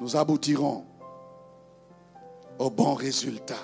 Nous 0.00 0.16
aboutirons 0.16 0.84
au 2.58 2.70
bon 2.70 2.94
résultat. 2.94 3.58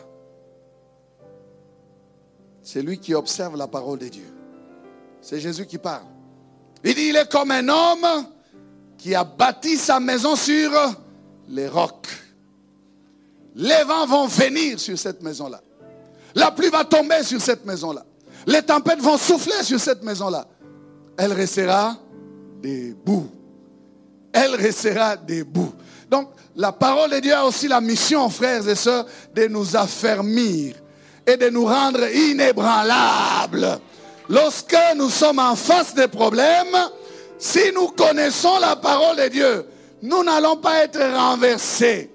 C'est 2.62 2.82
lui 2.82 2.99
qui 2.99 3.14
observe 3.14 3.57
la 3.57 3.66
parole 3.66 3.99
de 3.99 4.09
Dieu. 4.09 4.32
C'est 5.20 5.41
Jésus 5.41 5.66
qui 5.66 5.78
parle. 5.78 6.07
Il 6.84 6.94
dit, 6.94 7.08
il 7.08 7.16
est 7.16 7.30
comme 7.30 7.50
un 7.50 7.68
homme 7.68 8.26
qui 8.96 9.14
a 9.14 9.24
bâti 9.24 9.76
sa 9.76 10.00
maison 10.00 10.36
sur 10.36 10.70
les 11.48 11.68
rocs. 11.68 12.08
Les 13.56 13.82
vents 13.84 14.06
vont 14.06 14.26
venir 14.26 14.78
sur 14.78 14.98
cette 14.98 15.22
maison-là. 15.22 15.60
La 16.34 16.50
pluie 16.50 16.68
va 16.70 16.84
tomber 16.84 17.22
sur 17.22 17.40
cette 17.40 17.64
maison-là. 17.64 18.04
Les 18.46 18.62
tempêtes 18.62 19.00
vont 19.00 19.18
souffler 19.18 19.62
sur 19.62 19.80
cette 19.80 20.02
maison-là. 20.02 20.46
Elle 21.16 21.32
restera 21.32 21.96
debout. 22.62 23.28
Elle 24.32 24.54
restera 24.54 25.16
debout. 25.16 25.72
Donc, 26.08 26.30
la 26.56 26.72
parole 26.72 27.10
de 27.10 27.18
Dieu 27.18 27.34
a 27.34 27.44
aussi 27.44 27.68
la 27.68 27.80
mission, 27.80 28.28
frères 28.30 28.66
et 28.68 28.74
sœurs, 28.74 29.06
de 29.34 29.46
nous 29.46 29.76
affermir 29.76 30.76
et 31.26 31.36
de 31.36 31.48
nous 31.48 31.64
rendre 31.64 32.08
inébranlables. 32.08 33.80
Lorsque 34.30 34.76
nous 34.96 35.10
sommes 35.10 35.40
en 35.40 35.56
face 35.56 35.92
des 35.92 36.06
problèmes, 36.06 36.76
si 37.36 37.72
nous 37.74 37.88
connaissons 37.88 38.60
la 38.60 38.76
parole 38.76 39.16
de 39.16 39.28
Dieu, 39.28 39.66
nous 40.02 40.22
n'allons 40.22 40.56
pas 40.56 40.84
être 40.84 41.00
renversés. 41.00 42.12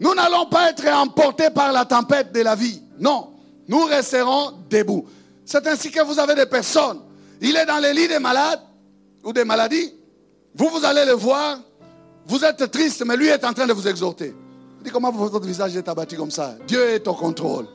Nous 0.00 0.14
n'allons 0.14 0.46
pas 0.46 0.70
être 0.70 0.88
emportés 0.88 1.50
par 1.50 1.70
la 1.70 1.84
tempête 1.84 2.32
de 2.32 2.40
la 2.40 2.54
vie. 2.54 2.82
Non, 2.98 3.28
nous 3.68 3.84
resterons 3.84 4.52
debout. 4.70 5.06
C'est 5.44 5.66
ainsi 5.66 5.90
que 5.90 6.02
vous 6.02 6.18
avez 6.18 6.34
des 6.34 6.46
personnes. 6.46 7.02
Il 7.42 7.56
est 7.56 7.66
dans 7.66 7.78
les 7.78 7.92
lits 7.92 8.08
des 8.08 8.18
malades 8.18 8.60
ou 9.22 9.34
des 9.34 9.44
maladies. 9.44 9.92
Vous, 10.54 10.70
vous 10.70 10.84
allez 10.84 11.04
le 11.04 11.12
voir. 11.12 11.58
Vous 12.24 12.42
êtes 12.42 12.70
triste, 12.70 13.04
mais 13.04 13.18
lui 13.18 13.28
est 13.28 13.44
en 13.44 13.52
train 13.52 13.66
de 13.66 13.72
vous 13.74 13.86
exhorter. 13.86 14.34
Dis 14.82 14.90
comment 14.90 15.12
votre 15.12 15.44
visage 15.44 15.76
est 15.76 15.88
abattu 15.88 16.16
comme 16.16 16.30
ça? 16.30 16.54
Dieu 16.66 16.88
est 16.88 17.06
au 17.06 17.14
contrôle. 17.14 17.66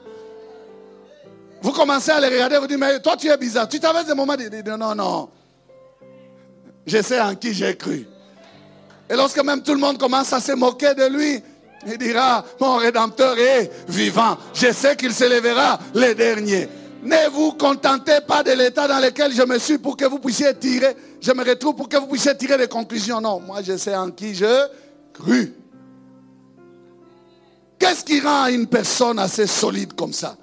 Vous 1.68 1.74
commencez 1.74 2.11
à 2.11 2.22
les 2.22 2.30
regarder, 2.30 2.59
vous 2.59 2.68
dites, 2.68 2.78
mais 2.78 2.97
toi 3.01 3.18
tu 3.18 3.28
es 3.28 3.36
bizarre. 3.36 3.68
Tu 3.68 3.78
t'avais 3.78 4.05
des 4.05 4.13
moments 4.13 4.38
de 4.38 4.47
dire, 4.47 4.78
non, 4.78 4.95
non. 4.95 5.28
Je 6.86 7.01
sais 7.01 7.20
en 7.20 7.36
qui 7.36 7.53
j'ai 7.53 7.76
cru. 7.76 8.07
Et 9.09 9.15
lorsque 9.18 9.43
même 9.43 9.61
tout 9.61 9.74
le 9.74 9.80
monde 9.82 9.97
commence 9.97 10.32
à 10.32 10.39
se 10.39 10.53
moquer 10.53 10.95
de 10.95 11.07
lui, 11.07 11.43
il 11.86 11.97
dira, 11.97 12.45
mon 12.61 12.78
Rédempteur 12.78 13.38
est 13.38 13.70
vivant. 13.89 14.38
Je 14.53 14.72
sais 14.72 14.95
qu'il 14.95 15.13
se 15.13 15.26
lèvera 15.26 15.78
les 15.93 16.15
derniers. 16.15 16.70
Ne 17.03 17.30
vous 17.32 17.51
contentez 17.51 18.22
pas 18.26 18.43
de 18.43 18.51
l'état 18.51 18.88
dans 18.88 18.99
lequel 18.99 19.34
je 19.34 19.43
me 19.43 19.59
suis 19.59 19.78
pour 19.78 19.97
que 19.97 20.05
vous 20.05 20.20
puissiez 20.20 20.55
tirer, 20.55 20.95
je 21.20 21.34
me 21.34 21.43
retrouve 21.43 21.76
pour 21.76 21.89
que 21.89 21.97
vous 21.97 22.07
puissiez 22.07 22.38
tirer 22.38 22.57
des 22.57 22.70
conclusions. 22.70 23.20
Non, 23.20 23.41
moi 23.41 23.61
je 23.61 23.76
sais 23.76 23.93
en 23.93 24.11
qui 24.11 24.34
je 24.34 24.68
crus. 25.11 25.51
Qu'est-ce 27.78 28.05
qui 28.05 28.22
rend 28.22 28.45
une 28.45 28.68
personne 28.68 29.20
assez 29.20 29.47
solide 29.47 29.91
comme 29.95 30.13
ça? 30.13 30.38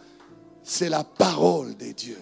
C'est 0.64 0.88
la 0.88 1.04
parole 1.04 1.76
de 1.76 1.92
Dieu. 1.92 2.18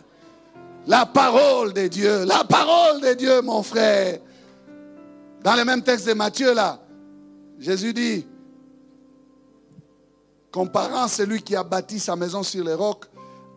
La 0.89 1.07
parole 1.07 1.73
de 1.73 1.87
Dieu. 1.87 2.25
La 2.25 2.43
parole 2.43 3.01
de 3.01 3.15
Dieu, 3.15 3.41
mon 3.41 3.63
frère. 3.63 4.19
Dans 5.45 5.55
le 5.55 5.65
même 5.65 5.83
texte 5.83 6.09
de 6.09 6.13
Matthieu, 6.13 6.53
là, 6.53 6.81
Jésus 7.59 7.95
dit, 7.95 8.27
comparant 10.51 11.07
celui 11.07 11.41
qui 11.41 11.55
a 11.55 11.63
bâti 11.63 12.01
sa 12.01 12.17
maison 12.17 12.43
sur 12.43 12.65
les 12.65 12.75
rocs 12.75 13.07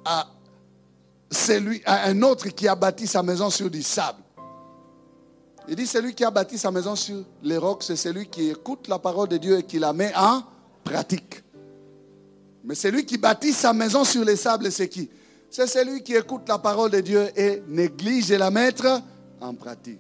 à, 0.05 0.27
celui, 1.31 1.81
à 1.85 2.05
un 2.05 2.21
autre 2.21 2.49
qui 2.49 2.67
a 2.67 2.75
bâti 2.75 3.07
sa 3.07 3.23
maison 3.23 3.49
sur 3.49 3.71
du 3.71 3.81
sable. 3.81 4.19
Il 5.67 5.75
dit, 5.75 5.87
celui 5.87 6.13
qui 6.13 6.23
a 6.23 6.29
bâti 6.29 6.59
sa 6.59 6.69
maison 6.69 6.95
sur 6.95 7.23
les 7.41 7.57
rocs, 7.57 7.81
c'est 7.81 7.95
celui 7.95 8.27
qui 8.27 8.51
écoute 8.51 8.87
la 8.87 8.99
parole 8.99 9.29
de 9.29 9.37
Dieu 9.37 9.57
et 9.57 9.63
qui 9.63 9.79
la 9.79 9.93
met 9.93 10.13
en 10.15 10.43
pratique. 10.83 11.44
Mais 12.65 12.75
celui 12.75 13.05
qui 13.05 13.17
bâtit 13.17 13.53
sa 13.53 13.73
maison 13.73 14.03
sur 14.03 14.25
les 14.25 14.35
sables, 14.35 14.71
c'est 14.71 14.89
qui? 14.89 15.09
C'est 15.49 15.67
celui 15.67 16.01
qui 16.01 16.15
écoute 16.15 16.41
la 16.47 16.57
parole 16.57 16.89
de 16.89 16.99
Dieu 16.99 17.27
et 17.35 17.61
néglige 17.67 18.27
de 18.29 18.35
la 18.35 18.49
mettre 18.49 19.01
en 19.39 19.53
pratique. 19.53 19.99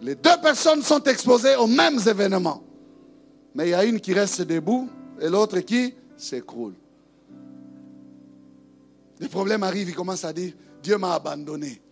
Les 0.00 0.14
deux 0.14 0.40
personnes 0.40 0.82
sont 0.82 1.02
exposées 1.02 1.56
aux 1.56 1.66
mêmes 1.66 1.98
événements. 2.06 2.62
Mais 3.54 3.66
il 3.66 3.70
y 3.70 3.74
a 3.74 3.84
une 3.84 4.00
qui 4.00 4.14
reste 4.14 4.42
debout 4.42 4.88
et 5.20 5.28
l'autre 5.28 5.58
qui 5.60 5.92
s'écroule. 6.16 6.74
Les 9.18 9.28
problèmes 9.28 9.64
arrivent, 9.64 9.88
il 9.90 9.94
commence 9.94 10.24
à 10.24 10.32
dire, 10.32 10.52
Dieu 10.82 10.96
m'a 10.96 11.14
abandonné. 11.14 11.82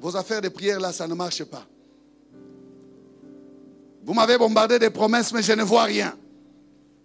Vos 0.00 0.16
affaires 0.16 0.40
de 0.40 0.48
prière 0.48 0.80
là, 0.80 0.90
ça 0.90 1.06
ne 1.06 1.14
marche 1.14 1.44
pas. 1.44 1.64
Vous 4.04 4.14
m'avez 4.14 4.38
bombardé 4.38 4.78
des 4.78 4.90
promesses, 4.90 5.32
mais 5.32 5.42
je 5.42 5.52
ne 5.52 5.62
vois 5.62 5.84
rien. 5.84 6.16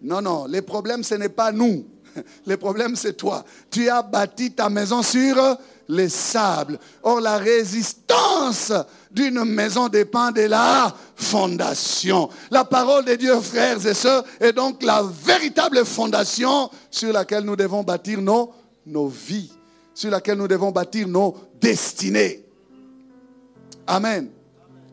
Non, 0.00 0.20
non, 0.22 0.46
les 0.46 0.62
problèmes, 0.62 1.04
ce 1.04 1.14
n'est 1.14 1.28
pas 1.28 1.52
nous. 1.52 1.84
Le 2.46 2.56
problème, 2.56 2.96
c'est 2.96 3.14
toi. 3.14 3.44
Tu 3.70 3.88
as 3.88 4.02
bâti 4.02 4.52
ta 4.52 4.68
maison 4.68 5.02
sur 5.02 5.36
les 5.88 6.08
sables. 6.08 6.78
Or, 7.02 7.20
la 7.20 7.38
résistance 7.38 8.72
d'une 9.10 9.44
maison 9.44 9.88
dépend 9.88 10.30
de 10.30 10.42
la 10.42 10.94
fondation. 11.16 12.28
La 12.50 12.64
parole 12.64 13.04
de 13.04 13.14
Dieu, 13.14 13.38
frères 13.40 13.84
et 13.86 13.94
sœurs, 13.94 14.24
est 14.40 14.52
donc 14.52 14.82
la 14.82 15.02
véritable 15.02 15.84
fondation 15.84 16.70
sur 16.90 17.12
laquelle 17.12 17.44
nous 17.44 17.56
devons 17.56 17.82
bâtir 17.82 18.20
nos, 18.20 18.52
nos 18.86 19.08
vies, 19.08 19.50
sur 19.94 20.10
laquelle 20.10 20.38
nous 20.38 20.48
devons 20.48 20.70
bâtir 20.70 21.08
nos 21.08 21.34
destinées. 21.60 22.44
Amen. 23.86 24.28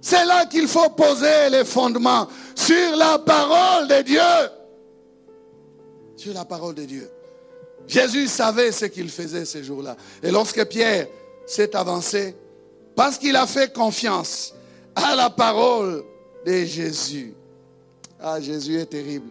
C'est 0.02 0.26
là 0.26 0.46
qu'il 0.46 0.68
faut 0.68 0.90
poser 0.92 1.50
les 1.50 1.66
fondements, 1.66 2.28
sur 2.54 2.96
la 2.96 3.20
parole 3.20 3.88
de 3.88 4.02
Dieu. 4.04 4.22
Sur 6.16 6.34
la 6.34 6.46
parole 6.46 6.76
de 6.76 6.84
Dieu. 6.84 7.10
Jésus 7.88 8.28
savait 8.28 8.72
ce 8.72 8.86
qu'il 8.86 9.10
faisait 9.10 9.46
ces 9.46 9.64
jours-là. 9.64 9.96
Et 10.24 10.32
lorsque 10.32 10.66
Pierre 10.66 11.08
s'est 11.46 11.76
avancé, 11.76 12.36
parce 12.96 13.18
qu'il 13.18 13.36
a 13.36 13.46
fait 13.46 13.74
confiance 13.74 14.56
à 14.96 15.16
la 15.16 15.30
parole 15.30 16.04
de 16.46 16.64
Jésus. 16.64 17.34
Ah, 18.20 18.40
Jésus 18.40 18.80
est 18.80 18.86
terrible. 18.86 19.30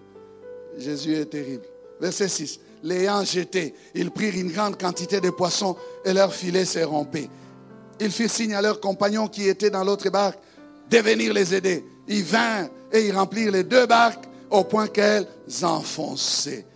Jésus 0.77 1.15
est 1.15 1.27
terrible. 1.27 1.65
Verset 2.01 2.29
6. 2.29 2.61
L'ayant 2.83 3.25
jeté, 3.25 3.75
ils 3.95 4.11
prirent 4.11 4.37
une 4.37 4.53
grande 4.53 4.79
quantité 4.79 5.21
de 5.21 5.31
poissons 5.31 5.77
et 6.05 6.13
leur 6.13 6.35
filet 6.35 6.67
s'est 6.67 6.85
rompé. 6.85 7.31
Ils 7.99 8.11
firent 8.11 8.31
signe 8.31 8.55
à 8.55 8.61
leurs 8.61 8.81
compagnons 8.81 9.27
qui 9.27 9.49
étaient 9.49 9.71
dans 9.71 9.85
l'autre 9.85 10.11
barque 10.11 10.39
de 10.91 10.99
venir 10.99 11.33
les 11.33 11.55
aider. 11.55 11.85
Ils 12.09 12.25
vinrent 12.25 12.69
et 12.93 13.07
ils 13.07 13.17
remplirent 13.17 13.53
les 13.53 13.65
deux 13.65 13.87
barques 13.87 14.25
au 14.51 14.65
point 14.65 14.87
qu'elles 14.87 15.27
enfonçaient. 15.63 16.67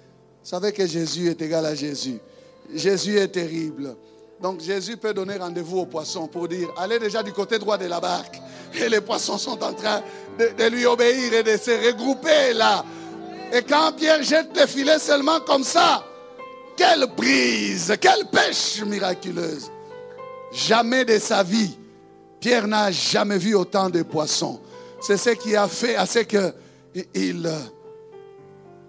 Savez 0.50 0.72
que 0.72 0.86
Jésus 0.86 1.28
est 1.28 1.42
égal 1.42 1.66
à 1.66 1.74
Jésus. 1.74 2.18
Jésus 2.74 3.18
est 3.18 3.28
terrible. 3.28 3.94
Donc 4.40 4.62
Jésus 4.62 4.96
peut 4.96 5.12
donner 5.12 5.36
rendez-vous 5.36 5.80
aux 5.80 5.84
poissons 5.84 6.26
pour 6.26 6.48
dire, 6.48 6.72
allez 6.78 6.98
déjà 6.98 7.22
du 7.22 7.34
côté 7.34 7.58
droit 7.58 7.76
de 7.76 7.84
la 7.84 8.00
barque. 8.00 8.40
Et 8.74 8.88
les 8.88 9.02
poissons 9.02 9.36
sont 9.36 9.62
en 9.62 9.74
train 9.74 10.02
de, 10.38 10.68
lui 10.70 10.86
obéir 10.86 11.34
et 11.34 11.42
de 11.42 11.54
se 11.58 11.86
regrouper 11.86 12.54
là. 12.54 12.82
Et 13.52 13.60
quand 13.60 13.92
Pierre 13.92 14.22
jette 14.22 14.58
le 14.58 14.66
filet 14.66 14.98
seulement 14.98 15.40
comme 15.40 15.64
ça, 15.64 16.02
quelle 16.78 17.06
prise, 17.14 17.94
quelle 18.00 18.24
pêche 18.32 18.82
miraculeuse. 18.86 19.70
Jamais 20.50 21.04
de 21.04 21.18
sa 21.18 21.42
vie, 21.42 21.76
Pierre 22.40 22.66
n'a 22.66 22.90
jamais 22.90 23.36
vu 23.36 23.54
autant 23.54 23.90
de 23.90 24.02
poissons. 24.02 24.60
C'est 25.02 25.18
ce 25.18 25.28
qui 25.28 25.54
a 25.54 25.68
fait 25.68 25.96
à 25.96 26.06
ce 26.06 26.20
qu'il 26.20 27.50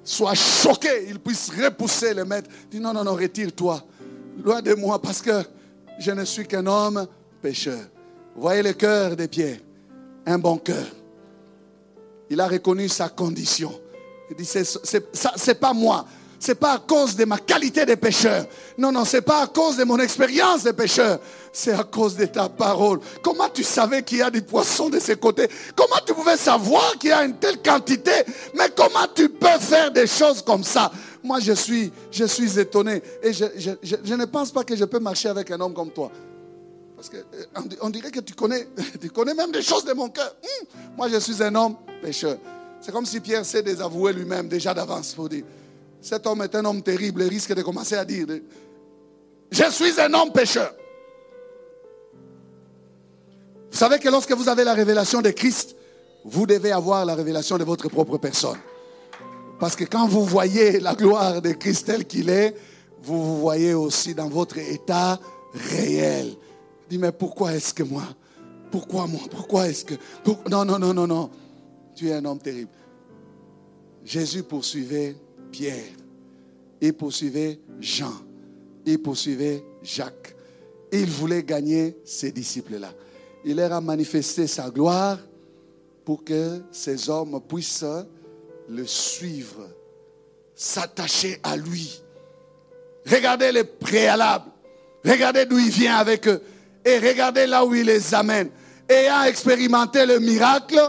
soit 0.09 0.33
choqué, 0.33 1.05
il 1.07 1.19
puisse 1.19 1.51
repousser 1.51 2.15
le 2.15 2.25
maître. 2.25 2.49
Dit 2.71 2.79
non, 2.79 2.93
non, 2.93 3.03
non, 3.03 3.13
retire-toi. 3.13 3.83
Loin 4.43 4.61
de 4.61 4.73
moi 4.73 4.99
parce 4.99 5.21
que 5.21 5.43
je 5.99 6.11
ne 6.11 6.25
suis 6.25 6.47
qu'un 6.47 6.65
homme 6.65 7.05
pécheur. 7.41 7.79
Voyez 8.35 8.63
le 8.63 8.73
cœur 8.73 9.15
de 9.15 9.27
Pierre. 9.27 9.59
Un 10.25 10.39
bon 10.39 10.57
cœur. 10.57 10.85
Il 12.29 12.41
a 12.41 12.47
reconnu 12.47 12.89
sa 12.89 13.09
condition. 13.09 13.71
Il 14.31 14.35
dit, 14.35 14.45
c'est 14.45 15.59
pas 15.59 15.73
moi, 15.73 16.05
c'est 16.39 16.55
pas 16.55 16.73
à 16.73 16.79
cause 16.79 17.15
de 17.15 17.25
ma 17.25 17.37
qualité 17.37 17.85
de 17.85 17.95
pécheur. 17.95 18.45
Non, 18.77 18.91
non, 18.91 19.05
c'est 19.05 19.21
pas 19.21 19.43
à 19.43 19.47
cause 19.47 19.77
de 19.77 19.83
mon 19.83 19.99
expérience 19.99 20.63
de 20.63 20.71
pécheur. 20.71 21.19
C'est 21.51 21.73
à 21.73 21.83
cause 21.83 22.15
de 22.15 22.25
ta 22.25 22.49
parole. 22.49 22.99
Comment 23.21 23.49
tu 23.49 23.63
savais 23.63 24.03
qu'il 24.03 24.19
y 24.19 24.21
a 24.21 24.29
des 24.29 24.41
poissons 24.41 24.89
de 24.89 24.99
ces 24.99 25.15
côtés 25.15 25.49
Comment 25.75 25.99
tu 26.05 26.13
pouvais 26.13 26.37
savoir 26.37 26.97
qu'il 26.99 27.09
y 27.09 27.13
a 27.13 27.23
une 27.23 27.35
telle 27.35 27.61
quantité? 27.61 28.11
Mais 28.55 28.69
comment 28.75 29.07
tu 29.13 29.29
peux 29.29 29.59
faire 29.59 29.91
des 29.91 30.07
choses 30.07 30.41
comme 30.41 30.63
ça? 30.63 30.91
Moi, 31.23 31.39
je 31.39 31.53
suis, 31.53 31.91
je 32.11 32.25
suis 32.25 32.59
étonné. 32.59 33.01
Et 33.23 33.33
je, 33.33 33.45
je, 33.81 34.15
ne 34.15 34.25
pense 34.25 34.51
pas 34.51 34.63
que 34.63 34.75
je 34.75 34.85
peux 34.85 34.99
marcher 34.99 35.29
avec 35.29 35.51
un 35.51 35.59
homme 35.59 35.73
comme 35.73 35.91
toi. 35.91 36.11
Parce 36.95 37.09
qu'on 37.09 37.87
euh, 37.87 37.89
dirait 37.89 38.11
que 38.11 38.19
tu 38.19 38.33
connais, 38.33 38.67
tu 39.01 39.09
connais 39.09 39.33
même 39.33 39.51
des 39.51 39.61
choses 39.61 39.85
de 39.85 39.93
mon 39.93 40.09
cœur. 40.09 40.35
Hum, 40.43 40.67
moi, 40.97 41.09
je 41.09 41.17
suis 41.17 41.41
un 41.41 41.53
homme 41.55 41.75
pécheur. 42.01 42.37
C'est 42.81 42.91
comme 42.91 43.05
si 43.05 43.19
Pierre 43.19 43.45
s'est 43.45 43.63
désavoué 43.63 44.13
lui-même 44.13 44.47
déjà 44.47 44.73
d'avance 44.73 45.13
pour 45.13 45.27
dire 45.27 45.43
cet 46.01 46.25
homme 46.27 46.41
est 46.43 46.55
un 46.55 46.63
homme 46.65 46.81
terrible 46.81 47.23
Il 47.23 47.29
risque 47.29 47.53
de 47.53 47.61
commencer 47.61 47.95
à 47.95 48.05
dire, 48.05 48.25
je 49.51 49.63
suis 49.71 49.99
un 49.99 50.13
homme 50.13 50.31
pécheur. 50.31 50.73
Vous 53.71 53.77
savez 53.77 53.99
que 53.99 54.09
lorsque 54.09 54.31
vous 54.31 54.49
avez 54.49 54.63
la 54.63 54.73
révélation 54.73 55.21
de 55.21 55.29
Christ, 55.29 55.75
vous 56.25 56.45
devez 56.45 56.71
avoir 56.71 57.05
la 57.05 57.15
révélation 57.15 57.57
de 57.57 57.63
votre 57.63 57.87
propre 57.89 58.17
personne. 58.17 58.57
Parce 59.59 59.75
que 59.75 59.83
quand 59.83 60.07
vous 60.07 60.25
voyez 60.25 60.79
la 60.79 60.95
gloire 60.95 61.41
de 61.41 61.51
Christ 61.51 61.85
tel 61.85 62.05
qu'il 62.05 62.29
est, 62.29 62.55
vous 63.01 63.23
vous 63.23 63.39
voyez 63.39 63.73
aussi 63.73 64.13
dans 64.13 64.27
votre 64.27 64.57
état 64.57 65.19
réel. 65.53 66.33
Dis, 66.89 66.97
mais 66.97 67.11
pourquoi 67.11 67.53
est-ce 67.53 67.73
que 67.73 67.83
moi? 67.83 68.03
Pourquoi 68.71 69.07
moi? 69.07 69.21
Pourquoi 69.29 69.67
est-ce 69.67 69.85
que... 69.85 69.95
Non, 70.49 70.65
non, 70.65 70.79
non, 70.79 70.93
non, 70.93 71.07
non. 71.07 71.29
Tu 71.95 72.09
es 72.09 72.13
un 72.13 72.25
homme 72.25 72.39
terrible. 72.39 72.71
Jésus 74.03 74.43
poursuivait 74.43 75.15
Pierre. 75.51 75.83
Il 76.81 76.93
poursuivait 76.93 77.59
Jean. 77.79 78.13
Il 78.85 79.01
poursuivait 79.01 79.63
Jacques. 79.83 80.35
Il 80.91 81.05
voulait 81.05 81.43
gagner 81.43 81.97
ses 82.05 82.31
disciples-là. 82.31 82.93
Il 83.45 83.55
leur 83.55 83.73
a 83.73 83.81
manifesté 83.81 84.47
sa 84.47 84.69
gloire 84.69 85.17
pour 86.03 86.23
que 86.23 86.61
ces 86.71 87.09
hommes 87.09 87.39
puissent 87.47 87.85
le 88.67 88.85
suivre, 88.85 89.69
s'attacher 90.55 91.39
à 91.43 91.55
lui. 91.55 92.01
Regardez 93.05 93.51
les 93.51 93.63
préalables. 93.63 94.51
Regardez 95.05 95.45
d'où 95.45 95.57
il 95.57 95.69
vient 95.69 95.95
avec 95.95 96.27
eux. 96.27 96.41
Et 96.83 96.99
regardez 96.99 97.47
là 97.47 97.65
où 97.65 97.73
il 97.73 97.85
les 97.85 98.13
amène. 98.13 98.49
Ayant 98.87 99.23
expérimenté 99.23 100.05
le 100.05 100.19
miracle, 100.19 100.79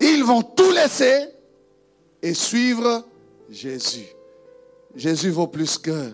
ils 0.00 0.24
vont 0.24 0.42
tout 0.42 0.70
laisser 0.70 1.28
et 2.22 2.34
suivre 2.34 3.04
Jésus. 3.50 4.06
Jésus 4.96 5.30
vaut 5.30 5.46
plus 5.46 5.78
que 5.78 6.12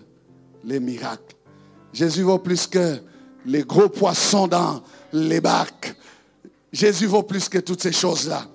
les 0.63 0.79
miracles. 0.79 1.35
Jésus 1.93 2.23
vaut 2.23 2.39
plus 2.39 2.67
que 2.67 2.97
les 3.45 3.63
gros 3.63 3.89
poissons 3.89 4.47
dans 4.47 4.81
les 5.13 5.41
barques. 5.41 5.95
Jésus 6.71 7.05
vaut 7.05 7.23
plus 7.23 7.49
que 7.49 7.57
toutes 7.57 7.81
ces 7.81 7.91
choses-là. 7.91 8.45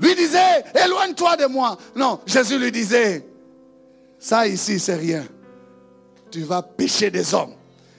Lui 0.00 0.14
disait, 0.14 0.64
éloigne-toi 0.84 1.36
de 1.36 1.46
moi. 1.46 1.78
Non, 1.94 2.18
Jésus 2.26 2.58
lui 2.58 2.72
disait, 2.72 3.24
ça 4.18 4.46
ici, 4.46 4.78
c'est 4.78 4.96
rien. 4.96 5.24
Tu 6.30 6.42
vas 6.42 6.62
pécher 6.62 7.10
des 7.10 7.34
hommes. 7.34 7.54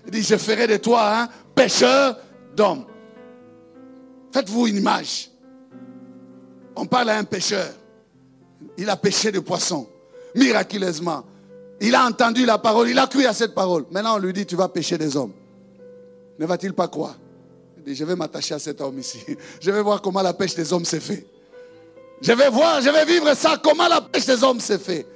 Il 0.06 0.12
dit, 0.12 0.24
je 0.24 0.36
ferai 0.36 0.68
de 0.68 0.78
toi 0.78 1.22
un 1.22 1.30
pécheur 1.56 2.18
d'hommes. 2.56 2.86
Faites-vous 4.34 4.68
une 4.68 4.78
image. 4.78 5.30
On 6.76 6.86
parle 6.86 7.12
à 7.12 7.18
un 7.18 7.24
pécheur. 7.24 7.70
Il 8.78 8.90
a 8.90 8.98
péché 8.98 9.32
de 9.32 9.40
poisson, 9.40 9.88
miraculeusement. 10.36 11.24
Il 11.80 11.96
a 11.96 12.06
entendu 12.06 12.46
la 12.46 12.58
parole, 12.58 12.90
il 12.90 12.98
a 12.98 13.08
cru 13.08 13.26
à 13.26 13.34
cette 13.34 13.54
parole. 13.54 13.86
Maintenant, 13.92 14.16
on 14.16 14.20
lui 14.20 14.34
dit, 14.34 14.46
tu 14.46 14.56
vas 14.56 14.70
pécher 14.70 14.98
des 14.98 15.16
hommes. 15.16 15.34
Ne 16.44 16.48
va-t-il 16.50 16.74
pas 16.74 16.90
croire? 16.90 17.16
Je 17.88 18.04
vais 18.04 18.18
m'attacher 18.18 18.54
à 18.54 18.60
cet 18.60 18.82
homme 18.82 19.00
ici. 19.00 19.20
Je 19.62 19.72
vais 19.72 19.82
voir 19.82 20.02
comment 20.02 20.22
la 20.22 20.34
pêche 20.34 20.54
des 20.56 20.74
hommes 20.74 20.84
s'est 20.84 21.00
fait. 21.00 21.26
Je 22.22 22.34
vais 22.34 22.50
voir, 22.50 22.82
je 22.82 22.90
vais 22.90 23.06
vivre 23.06 23.34
ça, 23.34 23.62
comment 23.64 23.88
la 23.88 24.02
pêche 24.02 24.26
des 24.26 24.44
hommes 24.44 24.60
s'est 24.60 24.78
fait. 24.78 25.08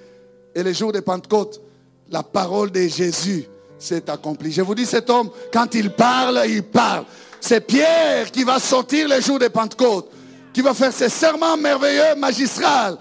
Et 0.55 0.63
le 0.63 0.71
jour 0.71 0.93
de 0.93 1.01
Pentecôte, 1.01 1.61
la 2.09 2.23
parole 2.23 2.71
de 2.71 2.79
Jésus 2.87 3.45
s'est 3.77 4.09
accomplie. 4.09 4.53
Je 4.53 4.61
vous 4.61 4.73
dis, 4.73 4.85
cet 4.85 5.09
homme, 5.09 5.29
quand 5.51 5.75
il 5.75 5.89
parle, 5.89 6.43
il 6.47 6.63
parle. 6.63 7.03
C'est 7.41 7.59
Pierre 7.59 8.31
qui 8.31 8.45
va 8.45 8.57
sortir 8.57 9.09
le 9.09 9.19
jour 9.19 9.37
de 9.37 9.49
Pentecôte, 9.49 10.09
qui 10.53 10.61
va 10.61 10.73
faire 10.73 10.93
ses 10.93 11.09
serments 11.09 11.57
merveilleux, 11.57 12.15
magistrales, 12.15 12.97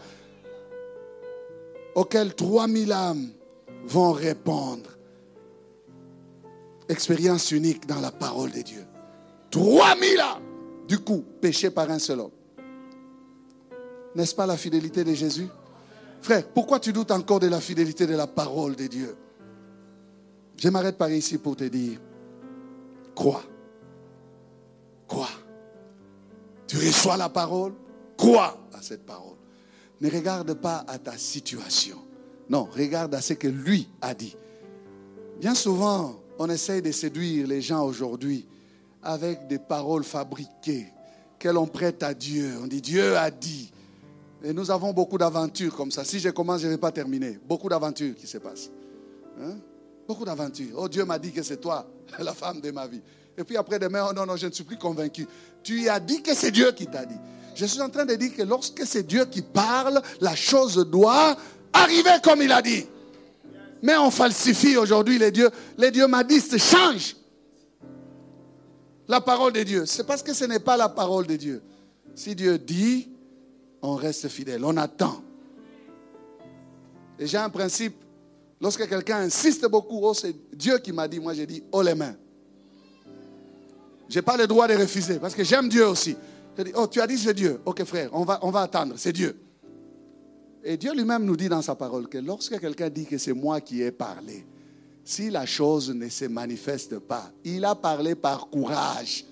auxquels 1.95 2.35
3000 2.35 2.91
âmes 2.91 3.29
vont 3.85 4.11
répondre. 4.11 4.96
Expérience 6.89 7.51
unique 7.51 7.87
dans 7.87 8.01
la 8.01 8.13
parole 8.13 8.51
de 8.53 8.63
Dieu. 8.63 8.85
3000 9.51 10.21
âmes, 10.21 10.43
du 10.87 10.99
coup, 10.99 11.25
péché 11.41 11.71
par 11.71 11.91
un 11.91 11.99
seul 11.99 12.21
homme. 12.21 12.31
N'est-ce 14.15 14.35
pas 14.35 14.47
la 14.47 14.57
fidélité 14.57 15.05
de 15.05 15.13
Jésus? 15.13 15.49
Frère, 16.23 16.47
pourquoi 16.49 16.81
tu 16.81 16.93
doutes 16.93 17.11
encore 17.11 17.41
de 17.41 17.49
la 17.49 17.61
fidélité 17.61 18.07
de 18.07 18.15
la 18.15 18.27
parole 18.27 18.77
de 18.77 18.87
Dieu? 18.87 19.17
Je 20.57 20.69
m'arrête 20.69 20.97
par 20.97 21.11
ici 21.11 21.39
pour 21.39 21.57
te 21.57 21.65
dire, 21.65 22.01
crois. 23.15 23.45
Crois. 25.07 25.29
Tu 26.67 26.77
reçois 26.77 27.17
la 27.17 27.29
parole, 27.29 27.75
crois 28.17 28.59
à 28.73 28.83
cette 28.83 29.05
parole. 29.05 29.37
Ne 30.01 30.11
regarde 30.11 30.55
pas 30.55 30.85
à 30.89 30.99
ta 30.99 31.17
situation. 31.17 31.99
Non, 32.49 32.69
regarde 32.73 33.15
à 33.15 33.21
ce 33.21 33.35
que 33.35 33.49
lui 33.49 33.89
a 34.01 34.15
dit. 34.15 34.37
Bien 35.41 35.55
souvent, 35.55 36.17
on 36.39 36.49
essaye 36.51 36.83
de 36.83 36.93
séduire 36.93 37.47
les 37.47 37.63
gens 37.63 37.85
aujourd'hui 37.85 38.47
avec 39.03 39.47
des 39.47 39.59
paroles 39.59 40.05
fabriquées 40.05 40.87
que 41.39 41.49
l'on 41.49 41.67
prête 41.67 42.03
à 42.03 42.15
Dieu. 42.15 42.55
On 42.63 42.67
dit 42.67 42.81
Dieu 42.81 43.17
a 43.17 43.31
dit. 43.31 43.73
Et 44.43 44.53
nous 44.53 44.71
avons 44.71 44.93
beaucoup 44.93 45.19
d'aventures 45.19 45.75
comme 45.75 45.91
ça. 45.91 46.05
Si 46.05 46.21
je 46.21 46.29
commence, 46.31 46.61
je 46.61 46.67
ne 46.67 46.73
vais 46.73 46.79
pas 46.79 46.93
terminer. 46.93 47.39
Beaucoup 47.49 47.69
d'aventures 47.69 48.15
qui 48.15 48.27
se 48.27 48.39
passent. 48.39 48.71
Hein? 49.41 49.57
Beaucoup 50.07 50.25
d'aventures. 50.25 50.75
Oh, 50.77 50.89
Dieu 50.89 51.05
m'a 51.05 51.19
dit 51.19 51.33
que 51.33 51.43
c'est 51.43 51.61
toi, 51.61 51.87
la 52.19 52.33
femme 52.33 52.61
de 52.61 52.71
ma 52.71 52.87
vie. 52.87 53.01
Et 53.39 53.45
puis 53.45 53.57
après 53.57 53.79
demain, 53.79 54.07
oh 54.09 54.13
non, 54.15 54.25
non, 54.25 54.37
je 54.37 54.47
ne 54.47 54.53
suis 54.53 54.65
plus 54.65 54.79
convaincu. 54.79 55.27
Tu 55.63 55.89
as 55.89 56.01
dit 56.01 56.23
que 56.23 56.35
c'est 56.35 56.51
Dieu 56.51 56.73
qui 56.73 56.87
t'a 56.87 57.05
dit. 57.05 57.19
Je 57.55 57.65
suis 57.67 57.81
en 57.81 57.89
train 57.89 58.05
de 58.05 58.15
dire 58.15 58.35
que 58.35 58.43
lorsque 58.43 58.87
c'est 58.87 59.03
Dieu 59.03 59.25
qui 59.27 59.43
parle, 59.43 60.01
la 60.21 60.35
chose 60.35 60.77
doit 60.91 61.37
arriver 61.73 62.11
comme 62.23 62.43
il 62.43 62.53
a 62.53 62.63
dit. 62.63 62.87
Mais 63.83 63.97
on 63.97 64.11
falsifie 64.11 64.77
aujourd'hui 64.77 65.19
les 65.19 65.31
dieux. 65.31 65.51
Les 65.77 65.91
dieux 65.91 66.07
madistes 66.07 66.59
changent 66.59 67.17
la 69.09 69.21
parole 69.21 69.53
de 69.53 69.63
Dieu. 69.63 69.87
C'est 69.87 70.07
parce 70.07 70.23
que 70.23 70.33
ce 70.33 70.45
n'est 70.45 70.59
pas 70.59 70.77
la 70.77 70.89
parole 70.89 71.27
de 71.27 71.37
Dieu. 71.37 71.63
Si 72.15 72.35
Dieu 72.35 72.59
dit, 72.59 73.09
on 73.83 73.95
reste 73.95 74.29
fidèle, 74.29 74.65
on 74.65 74.77
attend. 74.77 75.23
Et 77.19 77.27
j'ai 77.27 77.39
un 77.39 77.51
principe, 77.51 77.95
lorsque 78.61 78.89
quelqu'un 78.89 79.19
insiste 79.19 79.67
beaucoup, 79.69 80.01
oh 80.03 80.15
c'est 80.15 80.35
Dieu 80.55 80.79
qui 80.79 80.93
m'a 80.93 81.09
dit, 81.09 81.21
moi 81.21 81.35
j'ai 81.35 81.47
dit, 81.47 81.63
oh 81.73 81.83
les 81.83 81.95
mains. 81.95 82.17
Je 84.09 84.17
n'ai 84.17 84.23
pas 84.23 84.37
le 84.37 84.47
droit 84.47 84.69
de 84.69 84.75
refuser 84.75 85.19
parce 85.19 85.35
que 85.35 85.45
j'aime 85.45 85.69
Dieu 85.69 85.87
aussi. 85.87 86.17
Je 86.57 86.63
dis, 86.63 86.73
oh 86.75 86.87
tu 86.87 87.01
as 87.01 87.07
dit 87.07 87.19
c'est 87.19 87.35
Dieu. 87.35 87.61
Ok 87.65 87.85
frère, 87.85 88.11
on 88.13 88.25
va, 88.25 88.39
on 88.43 88.51
va 88.51 88.63
attendre, 88.63 88.95
c'est 88.97 89.13
Dieu. 89.13 89.37
Et 90.69 90.77
Dieu 90.77 90.93
lui-même 90.93 91.25
nous 91.25 91.37
dit 91.37 91.49
dans 91.49 91.63
sa 91.63 91.77
parole 91.77 92.09
que 92.09 92.19
lorsque 92.19 92.59
quelqu'un 92.59 92.91
dit 92.91 93.07
que 93.07 93.19
c'est 93.19 93.33
moi 93.33 93.61
qui 93.61 93.83
ai 93.83 93.93
parlé, 93.93 94.45
si 95.05 95.31
la 95.31 95.47
chose 95.47 95.91
ne 95.91 96.09
se 96.09 96.25
manifeste 96.25 96.99
pas, 96.99 97.31
il 97.45 97.65
a 97.65 97.77
parlé 97.77 98.17
par 98.17 98.49
courage. 98.49 99.25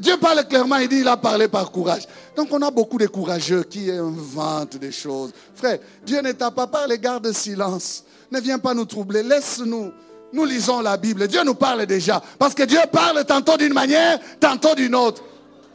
Dieu 0.00 0.16
parle 0.18 0.46
clairement, 0.46 0.76
il 0.76 0.88
dit 0.88 0.98
il 1.00 1.08
a 1.08 1.16
parlé 1.16 1.48
par 1.48 1.72
courage. 1.72 2.06
Donc 2.36 2.46
on 2.52 2.62
a 2.62 2.70
beaucoup 2.70 2.96
de 2.96 3.08
courageux 3.08 3.64
qui 3.64 3.90
inventent 3.90 4.76
des 4.76 4.92
choses. 4.92 5.32
Frère, 5.56 5.80
Dieu 6.04 6.20
ne 6.22 6.30
t'a 6.30 6.52
pas 6.52 6.68
parlé, 6.68 6.96
garde 6.96 7.32
silence. 7.32 8.04
Ne 8.30 8.38
viens 8.38 8.60
pas 8.60 8.72
nous 8.72 8.84
troubler, 8.84 9.24
laisse-nous. 9.24 9.90
Nous 10.32 10.44
lisons 10.44 10.80
la 10.80 10.96
Bible. 10.96 11.26
Dieu 11.26 11.42
nous 11.42 11.54
parle 11.56 11.86
déjà. 11.86 12.22
Parce 12.38 12.54
que 12.54 12.62
Dieu 12.62 12.78
parle 12.92 13.24
tantôt 13.24 13.56
d'une 13.56 13.74
manière, 13.74 14.20
tantôt 14.38 14.76
d'une 14.76 14.94
autre. 14.94 15.24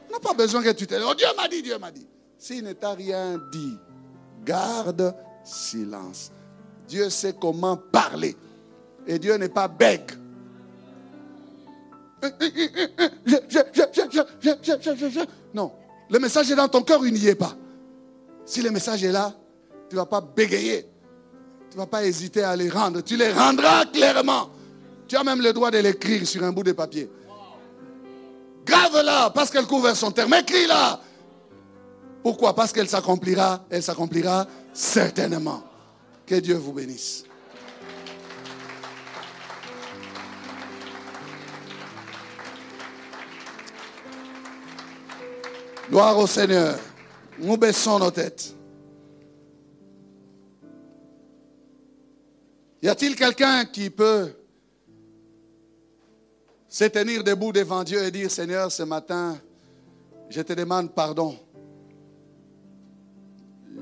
On 0.10 0.14
n'a 0.14 0.20
pas 0.20 0.34
besoin 0.34 0.64
que 0.64 0.72
tu 0.72 0.88
te... 0.88 0.96
Oh, 0.96 1.14
Dieu 1.14 1.28
m'a 1.36 1.50
dit, 1.50 1.62
Dieu 1.62 1.78
m'a 1.78 1.92
dit. 1.92 2.08
S'il 2.42 2.64
ne 2.64 2.74
t'a 2.74 2.94
rien 2.94 3.40
dit, 3.52 3.78
garde 4.44 5.16
silence. 5.44 6.32
Dieu 6.88 7.08
sait 7.12 7.36
comment 7.40 7.78
parler. 7.78 8.36
Et 9.06 9.20
Dieu 9.20 9.36
n'est 9.36 9.48
pas 9.48 9.68
bègue. 9.68 10.10
Non. 15.54 15.72
Le 16.10 16.18
message 16.18 16.50
est 16.50 16.56
dans 16.56 16.68
ton 16.68 16.82
cœur, 16.82 17.06
il 17.06 17.14
n'y 17.14 17.28
est 17.28 17.36
pas. 17.36 17.56
Si 18.44 18.64
le 18.64 18.72
message 18.72 19.04
est 19.04 19.12
là, 19.12 19.32
tu 19.88 19.96
ne 19.96 20.00
vas 20.02 20.08
pas 20.08 20.22
bégayer. 20.22 20.88
Tu 21.70 21.78
ne 21.78 21.82
vas 21.82 21.88
pas 21.88 22.04
hésiter 22.04 22.42
à 22.42 22.56
les 22.56 22.72
rendre. 22.72 23.02
Tu 23.02 23.18
les 23.18 23.32
rendras 23.32 23.86
clairement. 23.86 24.50
Tu 25.08 25.16
as 25.16 25.24
même 25.24 25.44
le 25.44 25.54
droit 25.54 25.70
de 25.70 25.78
l'écrire 25.78 26.26
sur 26.26 26.44
un 26.44 26.52
bout 26.52 26.64
de 26.64 26.72
papier. 26.72 27.08
Grave-la 28.66 29.30
parce 29.30 29.52
qu'elle 29.52 29.68
couvre 29.68 29.96
son 29.96 30.10
terme. 30.10 30.34
Écris-la. 30.34 31.02
Pourquoi? 32.22 32.56
Parce 32.56 32.72
qu'elle 32.72 32.88
s'accomplira. 32.88 33.66
Elle 33.70 33.84
s'accomplira 33.84 34.48
certainement. 34.74 35.64
Que 36.26 36.36
Dieu 36.36 36.56
vous 36.56 36.74
bénisse. 36.74 37.24
Gloire 45.90 46.18
au 46.18 46.28
Seigneur. 46.28 46.80
Nous 47.38 47.58
baissons 47.58 48.00
nos 48.00 48.12
têtes. 48.12 48.56
Y 52.82 52.88
a-t-il 52.88 53.16
quelqu'un 53.16 53.66
qui 53.66 53.90
peut 53.90 54.34
se 56.68 56.86
tenir 56.86 57.24
debout 57.24 57.52
devant 57.52 57.84
Dieu 57.84 58.02
et 58.04 58.10
dire, 58.10 58.32
Seigneur, 58.32 58.72
ce 58.72 58.84
matin, 58.84 59.38
je 60.30 60.42
te 60.42 60.54
demande 60.54 60.94
pardon? 60.94 61.38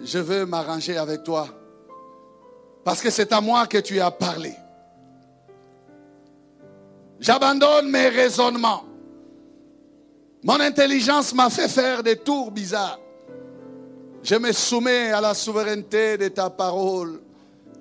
Je 0.03 0.19
veux 0.19 0.45
m'arranger 0.45 0.97
avec 0.97 1.23
toi. 1.23 1.47
Parce 2.83 3.01
que 3.01 3.09
c'est 3.09 3.31
à 3.31 3.41
moi 3.41 3.67
que 3.67 3.77
tu 3.77 3.99
as 3.99 4.11
parlé. 4.11 4.53
J'abandonne 7.19 7.89
mes 7.89 8.07
raisonnements. 8.07 8.85
Mon 10.43 10.59
intelligence 10.59 11.33
m'a 11.33 11.49
fait 11.49 11.67
faire 11.67 12.01
des 12.01 12.15
tours 12.15 12.49
bizarres. 12.49 12.99
Je 14.23 14.35
me 14.35 14.51
soumets 14.51 15.11
à 15.11 15.19
la 15.19 15.33
souveraineté 15.33 16.17
de 16.17 16.29
ta 16.29 16.49
parole, 16.49 17.21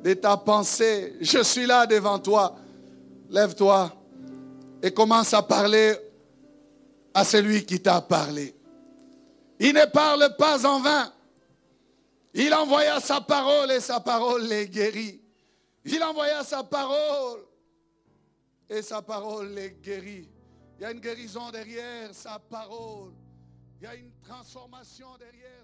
de 0.02 0.14
ta 0.14 0.36
pensée. 0.36 1.14
Je 1.20 1.42
suis 1.42 1.66
là 1.66 1.86
devant 1.86 2.18
toi. 2.18 2.56
Lève-toi 3.30 3.92
et 4.82 4.90
commence 4.90 5.34
à 5.34 5.42
parler 5.42 5.94
à 7.14 7.24
celui 7.24 7.64
qui 7.64 7.80
t'a 7.80 8.00
parlé. 8.00 8.54
Il 9.60 9.74
ne 9.74 9.84
parle 9.86 10.34
pas 10.36 10.66
en 10.66 10.80
vain. 10.80 11.12
Il 12.40 12.54
envoya 12.54 13.00
sa 13.00 13.20
parole 13.20 13.72
et 13.72 13.80
sa 13.80 13.98
parole 13.98 14.44
les 14.46 14.68
guérit. 14.68 15.20
Il 15.84 16.00
envoya 16.04 16.44
sa 16.44 16.62
parole 16.62 17.44
et 18.70 18.80
sa 18.80 19.02
parole 19.02 19.48
les 19.54 19.72
guérit. 19.72 20.30
Il 20.76 20.82
y 20.82 20.84
a 20.84 20.92
une 20.92 21.00
guérison 21.00 21.50
derrière 21.50 22.14
sa 22.14 22.38
parole. 22.38 23.12
Il 23.80 23.84
y 23.84 23.86
a 23.88 23.96
une 23.96 24.12
transformation 24.22 25.08
derrière. 25.18 25.57